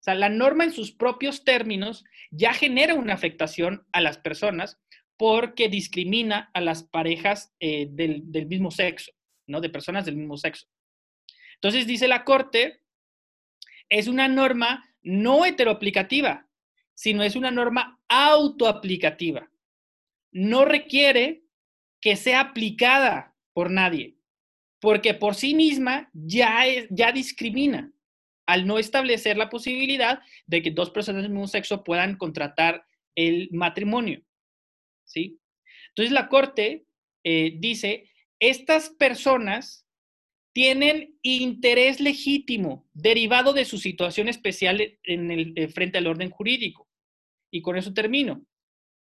O 0.00 0.02
sea, 0.06 0.14
la 0.14 0.28
norma 0.28 0.64
en 0.64 0.72
sus 0.72 0.92
propios 0.92 1.44
términos 1.44 2.04
ya 2.30 2.54
genera 2.54 2.94
una 2.94 3.14
afectación 3.14 3.86
a 3.92 4.00
las 4.00 4.18
personas 4.18 4.80
porque 5.16 5.68
discrimina 5.68 6.50
a 6.54 6.60
las 6.60 6.84
parejas 6.84 7.52
eh, 7.58 7.88
del, 7.90 8.30
del, 8.30 8.46
mismo 8.46 8.70
sexo, 8.70 9.10
¿no? 9.48 9.60
De 9.60 9.70
personas 9.70 10.04
del 10.04 10.16
mismo 10.16 10.36
sexo. 10.36 10.66
Entonces, 11.54 11.86
dice 11.86 12.06
la 12.06 12.24
Corte, 12.24 12.82
es 13.88 14.06
una 14.06 14.28
norma 14.28 14.94
no 15.02 15.44
heteroaplicativa, 15.44 16.48
sino 16.94 17.22
es 17.22 17.34
una 17.34 17.50
norma 17.50 18.00
autoaplicativa. 18.08 19.50
No 20.32 20.64
requiere 20.64 21.44
que 22.00 22.16
sea 22.16 22.40
aplicada 22.40 23.34
por 23.52 23.70
nadie, 23.70 24.16
porque 24.80 25.14
por 25.14 25.34
sí 25.34 25.54
misma 25.54 26.10
ya, 26.12 26.64
ya 26.90 27.12
discrimina 27.12 27.92
al 28.46 28.66
no 28.66 28.78
establecer 28.78 29.36
la 29.36 29.50
posibilidad 29.50 30.20
de 30.46 30.62
que 30.62 30.70
dos 30.70 30.90
personas 30.90 31.22
del 31.22 31.32
mismo 31.32 31.48
sexo 31.48 31.82
puedan 31.82 32.16
contratar 32.16 32.86
el 33.16 33.48
matrimonio. 33.50 34.22
¿sí? 35.04 35.40
Entonces 35.88 36.12
la 36.12 36.28
Corte 36.28 36.86
eh, 37.24 37.56
dice, 37.58 38.10
estas 38.38 38.90
personas 38.90 39.86
tienen 40.54 41.18
interés 41.22 42.00
legítimo 42.00 42.88
derivado 42.94 43.52
de 43.52 43.64
su 43.64 43.78
situación 43.78 44.28
especial 44.28 44.98
en 45.02 45.30
el, 45.30 45.52
eh, 45.56 45.68
frente 45.68 45.98
al 45.98 46.06
orden 46.06 46.30
jurídico. 46.30 46.88
Y 47.50 47.62
con 47.62 47.76
eso 47.76 47.92
termino. 47.92 48.46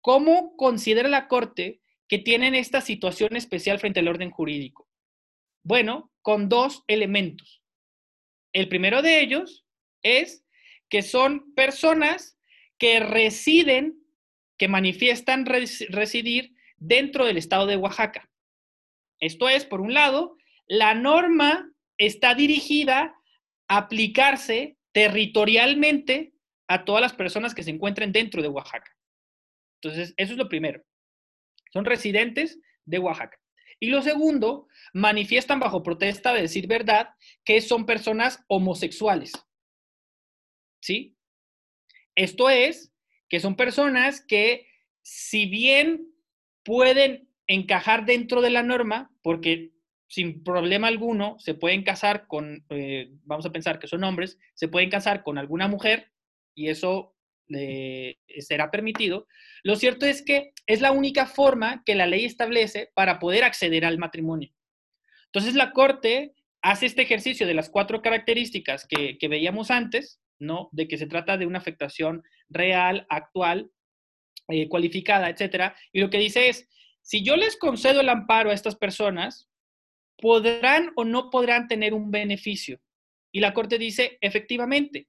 ¿Cómo 0.08 0.56
considera 0.56 1.10
la 1.10 1.28
Corte 1.28 1.82
que 2.08 2.18
tienen 2.18 2.56
esta 2.56 2.80
situación 2.80 3.36
especial 3.36 3.78
frente 3.78 4.00
al 4.00 4.08
orden 4.08 4.32
jurídico? 4.32 4.88
Bueno, 5.64 6.14
con 6.22 6.48
dos 6.48 6.86
elementos. 6.88 7.62
El 8.54 8.70
primero 8.70 9.02
de 9.02 9.20
ellos 9.20 9.66
es 10.04 10.46
que 10.88 11.02
son 11.02 11.54
personas 11.56 12.40
que 12.78 13.02
residen 13.02 14.02
que 14.58 14.70
manifiestan 14.70 15.46
res 15.46 15.86
residir 15.90 16.56
dentro 16.78 17.26
del 17.26 17.36
estado 17.36 17.66
de 17.66 17.76
Oaxaca. 17.76 18.30
Esto 19.20 19.50
es, 19.50 19.66
por 19.66 19.82
un 19.82 19.94
lado, 19.94 20.38
la 20.68 20.94
norma 20.94 21.70
está 21.98 22.34
dirigida 22.34 23.14
a 23.68 23.76
aplicarse 23.76 24.78
territorialmente 24.94 26.32
a 26.70 26.86
todas 26.86 27.02
las 27.02 27.12
personas 27.12 27.54
que 27.54 27.64
se 27.64 27.72
encuentren 27.72 28.14
dentro 28.14 28.42
de 28.42 28.48
Oaxaca. 28.48 28.97
Entonces, 29.82 30.14
eso 30.18 30.34
es 30.34 30.38
lo 30.38 30.50
primero. 30.50 30.84
Son 31.72 31.86
residentes 31.86 32.60
de 32.86 33.00
Oaxaca. 33.00 33.38
Y 33.80 33.90
lo 33.90 34.02
segundo, 34.02 34.68
manifiestan 34.94 35.60
bajo 35.60 35.84
protesta 35.84 36.34
de 36.34 36.42
decir 36.42 36.68
verdad 36.68 37.10
que 37.46 37.62
son 37.62 37.86
personas 37.86 38.44
homosexuales. 38.48 39.32
¿Sí? 40.82 41.16
Esto 42.16 42.50
es, 42.50 42.92
que 43.30 43.40
son 43.40 43.56
personas 43.56 44.22
que, 44.26 44.68
si 45.04 45.46
bien 45.46 46.08
pueden 46.64 47.30
encajar 47.46 48.06
dentro 48.06 48.42
de 48.42 48.50
la 48.50 48.64
norma, 48.64 49.12
porque 49.22 49.72
sin 50.08 50.44
problema 50.44 50.88
alguno 50.88 51.38
se 51.40 51.54
pueden 51.54 51.84
casar 51.84 52.28
con, 52.28 52.66
eh, 52.70 53.12
vamos 53.24 53.46
a 53.46 53.52
pensar 53.52 53.78
que 53.80 53.88
son 53.88 54.04
hombres, 54.04 54.40
se 54.54 54.68
pueden 54.68 54.90
casar 54.90 55.24
con 55.24 55.38
alguna 55.38 55.68
mujer 55.68 56.12
y 56.56 56.70
eso 56.70 57.17
eh, 57.54 58.18
será 58.40 58.72
permitido. 58.72 59.28
Lo 59.64 59.76
cierto 59.76 60.06
es 60.06 60.22
que 60.22 60.52
es 60.66 60.82
la 60.82 60.92
única 60.92 61.26
forma 61.26 61.84
que 61.86 61.96
la 61.96 62.06
ley 62.06 62.26
establece 62.26 62.92
para 62.94 63.20
poder 63.20 63.44
acceder 63.44 63.86
al 63.86 63.98
matrimonio. 63.98 64.52
Entonces 65.26 65.56
la 65.56 65.72
Corte 65.72 66.34
hace 66.62 66.86
este 66.86 67.04
ejercicio 67.04 67.48
de 67.48 67.54
las 67.54 67.70
cuatro 67.70 68.02
características 68.02 68.86
que, 68.88 69.18
que 69.18 69.28
veíamos 69.28 69.72
antes, 69.72 70.20
¿no? 70.40 70.70
De 70.72 70.88
que 70.88 70.98
se 70.98 71.08
trata 71.08 71.38
de 71.38 71.46
una 71.46 71.60
afectación 71.60 72.24
real, 72.50 73.06
actual, 73.10 73.72
eh, 74.50 74.70
cualificada, 74.70 75.30
etcétera. 75.30 75.76
Y 75.92 76.00
lo 76.00 76.10
que 76.10 76.20
dice 76.20 76.50
es, 76.50 76.70
si 77.02 77.24
yo 77.24 77.36
les 77.36 77.58
concedo 77.58 78.02
el 78.02 78.10
amparo 78.10 78.50
a 78.50 78.54
estas 78.54 78.76
personas, 78.76 79.50
podrán 80.18 80.92
o 80.96 81.06
no 81.06 81.30
podrán 81.30 81.68
tener 81.68 81.94
un 81.94 82.12
beneficio. 82.12 82.80
Y 83.32 83.40
la 83.40 83.54
Corte 83.54 83.78
dice, 83.78 84.18
efectivamente, 84.22 85.08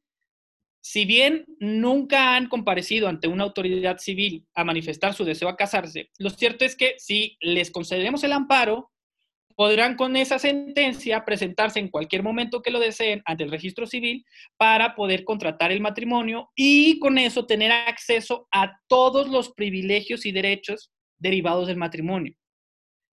si 0.80 1.04
bien 1.04 1.44
nunca 1.58 2.36
han 2.36 2.48
comparecido 2.48 3.08
ante 3.08 3.28
una 3.28 3.44
autoridad 3.44 3.98
civil 3.98 4.46
a 4.54 4.64
manifestar 4.64 5.14
su 5.14 5.24
deseo 5.24 5.48
a 5.48 5.56
casarse, 5.56 6.10
lo 6.18 6.30
cierto 6.30 6.64
es 6.64 6.76
que 6.76 6.94
si 6.98 7.36
les 7.40 7.70
concedemos 7.70 8.24
el 8.24 8.32
amparo, 8.32 8.90
podrán 9.58 9.96
con 9.96 10.14
esa 10.14 10.38
sentencia 10.38 11.24
presentarse 11.24 11.80
en 11.80 11.88
cualquier 11.88 12.22
momento 12.22 12.62
que 12.62 12.70
lo 12.70 12.78
deseen 12.78 13.22
ante 13.24 13.42
el 13.42 13.50
registro 13.50 13.88
civil 13.88 14.24
para 14.56 14.94
poder 14.94 15.24
contratar 15.24 15.72
el 15.72 15.80
matrimonio 15.80 16.48
y 16.54 17.00
con 17.00 17.18
eso 17.18 17.44
tener 17.44 17.72
acceso 17.72 18.46
a 18.52 18.78
todos 18.86 19.28
los 19.28 19.52
privilegios 19.54 20.26
y 20.26 20.30
derechos 20.30 20.92
derivados 21.18 21.66
del 21.66 21.76
matrimonio, 21.76 22.34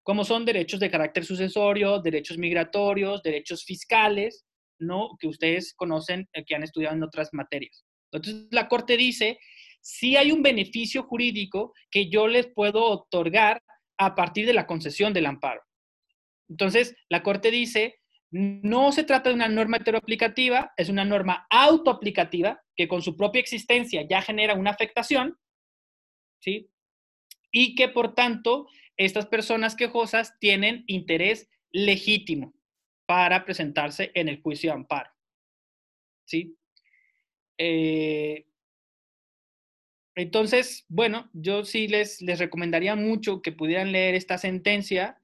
como 0.03 0.23
son 0.23 0.45
derechos 0.45 0.79
de 0.79 0.91
carácter 0.91 1.25
sucesorio, 1.25 1.99
derechos 1.99 2.37
migratorios, 2.37 3.23
derechos 3.23 3.65
fiscales, 3.65 4.44
¿no? 4.79 5.15
Que 5.19 5.27
ustedes 5.27 5.73
conocen, 5.75 6.27
eh, 6.33 6.43
que 6.45 6.55
han 6.55 6.63
estudiado 6.63 6.95
en 6.95 7.03
otras 7.03 7.29
materias. 7.33 7.85
Entonces, 8.11 8.47
la 8.51 8.67
Corte 8.67 8.97
dice, 8.97 9.39
si 9.81 10.17
hay 10.17 10.31
un 10.31 10.41
beneficio 10.41 11.03
jurídico 11.03 11.73
que 11.91 12.09
yo 12.09 12.27
les 12.27 12.47
puedo 12.47 12.83
otorgar 12.83 13.61
a 13.97 14.15
partir 14.15 14.45
de 14.45 14.53
la 14.53 14.65
concesión 14.65 15.13
del 15.13 15.27
amparo. 15.27 15.61
Entonces, 16.49 16.95
la 17.09 17.23
Corte 17.23 17.51
dice, 17.51 17.99
no 18.31 18.91
se 18.91 19.03
trata 19.03 19.29
de 19.29 19.35
una 19.35 19.47
norma 19.47 19.77
heteroaplicativa, 19.77 20.73
es 20.75 20.89
una 20.89 21.05
norma 21.05 21.47
autoaplicativa 21.49 22.61
que 22.75 22.87
con 22.87 23.01
su 23.01 23.15
propia 23.15 23.39
existencia 23.39 24.05
ya 24.09 24.21
genera 24.21 24.55
una 24.55 24.71
afectación, 24.71 25.37
¿sí? 26.41 26.69
Y 27.51 27.75
que 27.75 27.87
por 27.87 28.15
tanto, 28.15 28.67
estas 28.97 29.27
personas 29.27 29.75
quejosas 29.75 30.37
tienen 30.39 30.83
interés 30.87 31.47
legítimo 31.71 32.54
para 33.05 33.45
presentarse 33.45 34.11
en 34.13 34.29
el 34.29 34.41
juicio 34.41 34.71
de 34.71 34.75
amparo, 34.75 35.11
¿sí? 36.25 36.57
Eh, 37.57 38.45
entonces, 40.15 40.85
bueno, 40.87 41.29
yo 41.33 41.65
sí 41.65 41.87
les, 41.87 42.21
les 42.21 42.39
recomendaría 42.39 42.95
mucho 42.95 43.41
que 43.41 43.51
pudieran 43.51 43.91
leer 43.91 44.15
esta 44.15 44.37
sentencia 44.37 45.19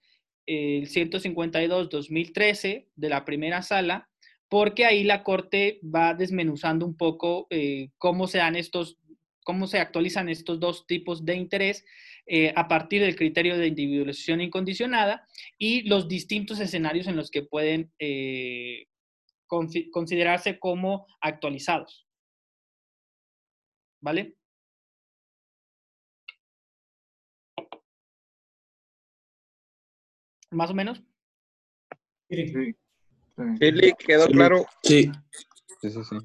el 0.45 0.89
152-2013 0.89 2.87
de 2.95 3.09
la 3.09 3.23
primera 3.25 3.61
sala, 3.61 4.09
porque 4.49 4.85
ahí 4.85 5.03
la 5.03 5.23
Corte 5.23 5.79
va 5.83 6.13
desmenuzando 6.13 6.85
un 6.85 6.97
poco 6.97 7.47
eh, 7.49 7.89
cómo 7.97 8.27
se 8.27 8.39
dan 8.39 8.57
estos, 8.57 8.97
cómo 9.45 9.67
se 9.67 9.79
actualizan 9.79 10.27
estos 10.27 10.59
dos 10.59 10.85
tipos 10.87 11.23
de 11.23 11.35
interés 11.35 11.85
eh, 12.25 12.53
a 12.55 12.67
partir 12.67 13.01
del 13.01 13.15
criterio 13.15 13.57
de 13.57 13.67
individualización 13.67 14.41
incondicionada 14.41 15.27
y 15.57 15.83
los 15.83 16.07
distintos 16.07 16.59
escenarios 16.59 17.07
en 17.07 17.15
los 17.15 17.31
que 17.31 17.43
pueden 17.43 17.91
eh, 17.99 18.85
considerarse 19.47 20.59
como 20.59 21.07
actualizados. 21.19 22.07
¿Vale? 23.99 24.35
más 30.51 30.69
o 30.69 30.73
menos. 30.73 31.01
Sí. 32.29 32.47
sí. 32.47 32.75
¿quedó 34.05 34.27
claro? 34.27 34.65
Sí. 34.83 35.11
Sí, 35.81 35.89
sí, 35.89 36.03
sí. 36.03 36.17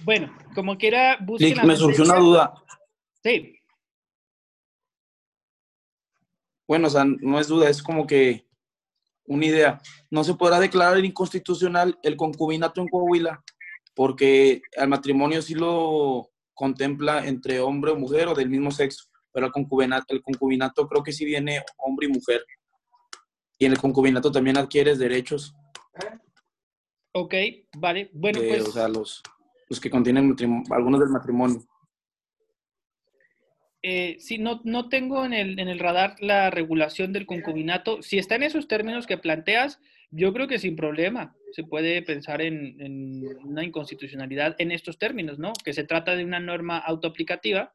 Bueno, 0.00 0.36
como 0.54 0.76
quiera, 0.76 1.18
busquen. 1.20 1.54
Lick, 1.54 1.64
me 1.64 1.76
surgió 1.76 2.04
una 2.04 2.18
duda. 2.18 2.54
Sí, 3.22 3.55
Bueno, 6.66 6.88
o 6.88 6.90
sea, 6.90 7.04
no 7.04 7.38
es 7.38 7.48
duda, 7.48 7.68
es 7.68 7.82
como 7.82 8.06
que 8.06 8.46
una 9.26 9.46
idea. 9.46 9.80
No 10.10 10.24
se 10.24 10.34
podrá 10.34 10.60
declarar 10.60 11.04
inconstitucional 11.04 11.98
el 12.02 12.16
concubinato 12.16 12.80
en 12.80 12.88
Coahuila, 12.88 13.42
porque 13.94 14.62
el 14.72 14.88
matrimonio 14.88 15.42
sí 15.42 15.54
lo 15.54 16.30
contempla 16.54 17.26
entre 17.26 17.60
hombre 17.60 17.92
o 17.92 17.96
mujer 17.96 18.28
o 18.28 18.34
del 18.34 18.48
mismo 18.48 18.70
sexo, 18.70 19.04
pero 19.32 19.46
el 19.46 19.52
concubinato, 19.52 20.14
el 20.14 20.22
concubinato 20.22 20.88
creo 20.88 21.02
que 21.02 21.12
sí 21.12 21.24
viene 21.24 21.62
hombre 21.78 22.06
y 22.06 22.12
mujer. 22.12 22.44
Y 23.58 23.66
en 23.66 23.72
el 23.72 23.78
concubinato 23.78 24.30
también 24.30 24.58
adquieres 24.58 24.98
derechos, 24.98 25.54
ok, 27.12 27.34
vale. 27.78 28.10
Bueno, 28.12 28.40
pues 28.46 28.68
o 28.68 28.72
sea, 28.72 28.88
los, 28.88 29.22
los 29.68 29.80
que 29.80 29.90
contienen 29.90 30.36
algunos 30.70 31.00
del 31.00 31.08
matrimonio. 31.08 31.62
Eh, 33.88 34.16
sí, 34.18 34.38
no, 34.38 34.60
no 34.64 34.88
tengo 34.88 35.24
en 35.24 35.32
el, 35.32 35.60
en 35.60 35.68
el 35.68 35.78
radar 35.78 36.16
la 36.18 36.50
regulación 36.50 37.12
del 37.12 37.24
concubinato. 37.24 38.02
Si 38.02 38.18
está 38.18 38.34
en 38.34 38.42
esos 38.42 38.66
términos 38.66 39.06
que 39.06 39.16
planteas, 39.16 39.78
yo 40.10 40.32
creo 40.32 40.48
que 40.48 40.58
sin 40.58 40.74
problema 40.74 41.36
se 41.52 41.62
puede 41.62 42.02
pensar 42.02 42.42
en, 42.42 42.80
en 42.80 43.22
una 43.44 43.62
inconstitucionalidad 43.62 44.56
en 44.58 44.72
estos 44.72 44.98
términos, 44.98 45.38
¿no? 45.38 45.52
Que 45.64 45.72
se 45.72 45.84
trata 45.84 46.16
de 46.16 46.24
una 46.24 46.40
norma 46.40 46.78
autoaplicativa 46.78 47.74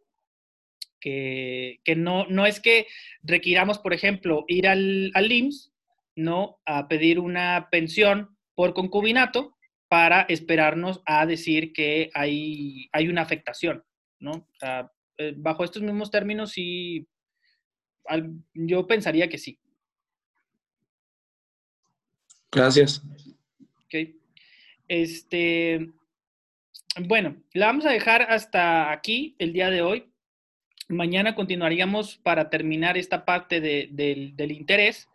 que, 0.99 1.79
que 1.85 1.95
no, 1.95 2.25
no 2.27 2.45
es 2.45 2.59
que 2.59 2.87
requiramos, 3.23 3.79
por 3.79 3.93
ejemplo, 3.93 4.43
ir 4.49 4.67
al, 4.67 5.11
al 5.13 5.31
IMSS, 5.31 5.71
¿no? 6.17 6.59
A 6.65 6.89
pedir 6.89 7.19
una 7.19 7.69
pensión 7.71 8.35
por 8.53 8.73
concubinato 8.73 9.55
para 9.87 10.23
esperarnos 10.23 11.01
a 11.05 11.25
decir 11.25 11.71
que 11.71 12.09
hay, 12.13 12.89
hay 12.91 13.07
una 13.07 13.21
afectación, 13.21 13.85
¿no? 14.19 14.31
O 14.31 14.59
sea, 14.59 14.91
bajo 15.37 15.63
estos 15.63 15.81
mismos 15.81 16.09
términos, 16.11 16.51
sí, 16.51 17.07
al- 18.05 18.31
yo 18.53 18.85
pensaría 18.87 19.29
que 19.29 19.37
sí. 19.37 19.59
Gracias. 22.51 23.01
¿ok? 23.85 24.09
Este, 24.87 25.89
bueno, 27.07 27.41
la 27.53 27.67
vamos 27.67 27.85
a 27.85 27.91
dejar 27.91 28.23
hasta 28.23 28.91
aquí 28.91 29.35
el 29.39 29.53
día 29.53 29.69
de 29.69 29.81
hoy. 29.81 30.11
Mañana 30.89 31.35
continuaríamos 31.35 32.17
para 32.17 32.49
terminar 32.49 32.97
esta 32.97 33.23
parte 33.23 33.61
de- 33.61 33.87
del 33.91 34.51
interés. 34.51 35.07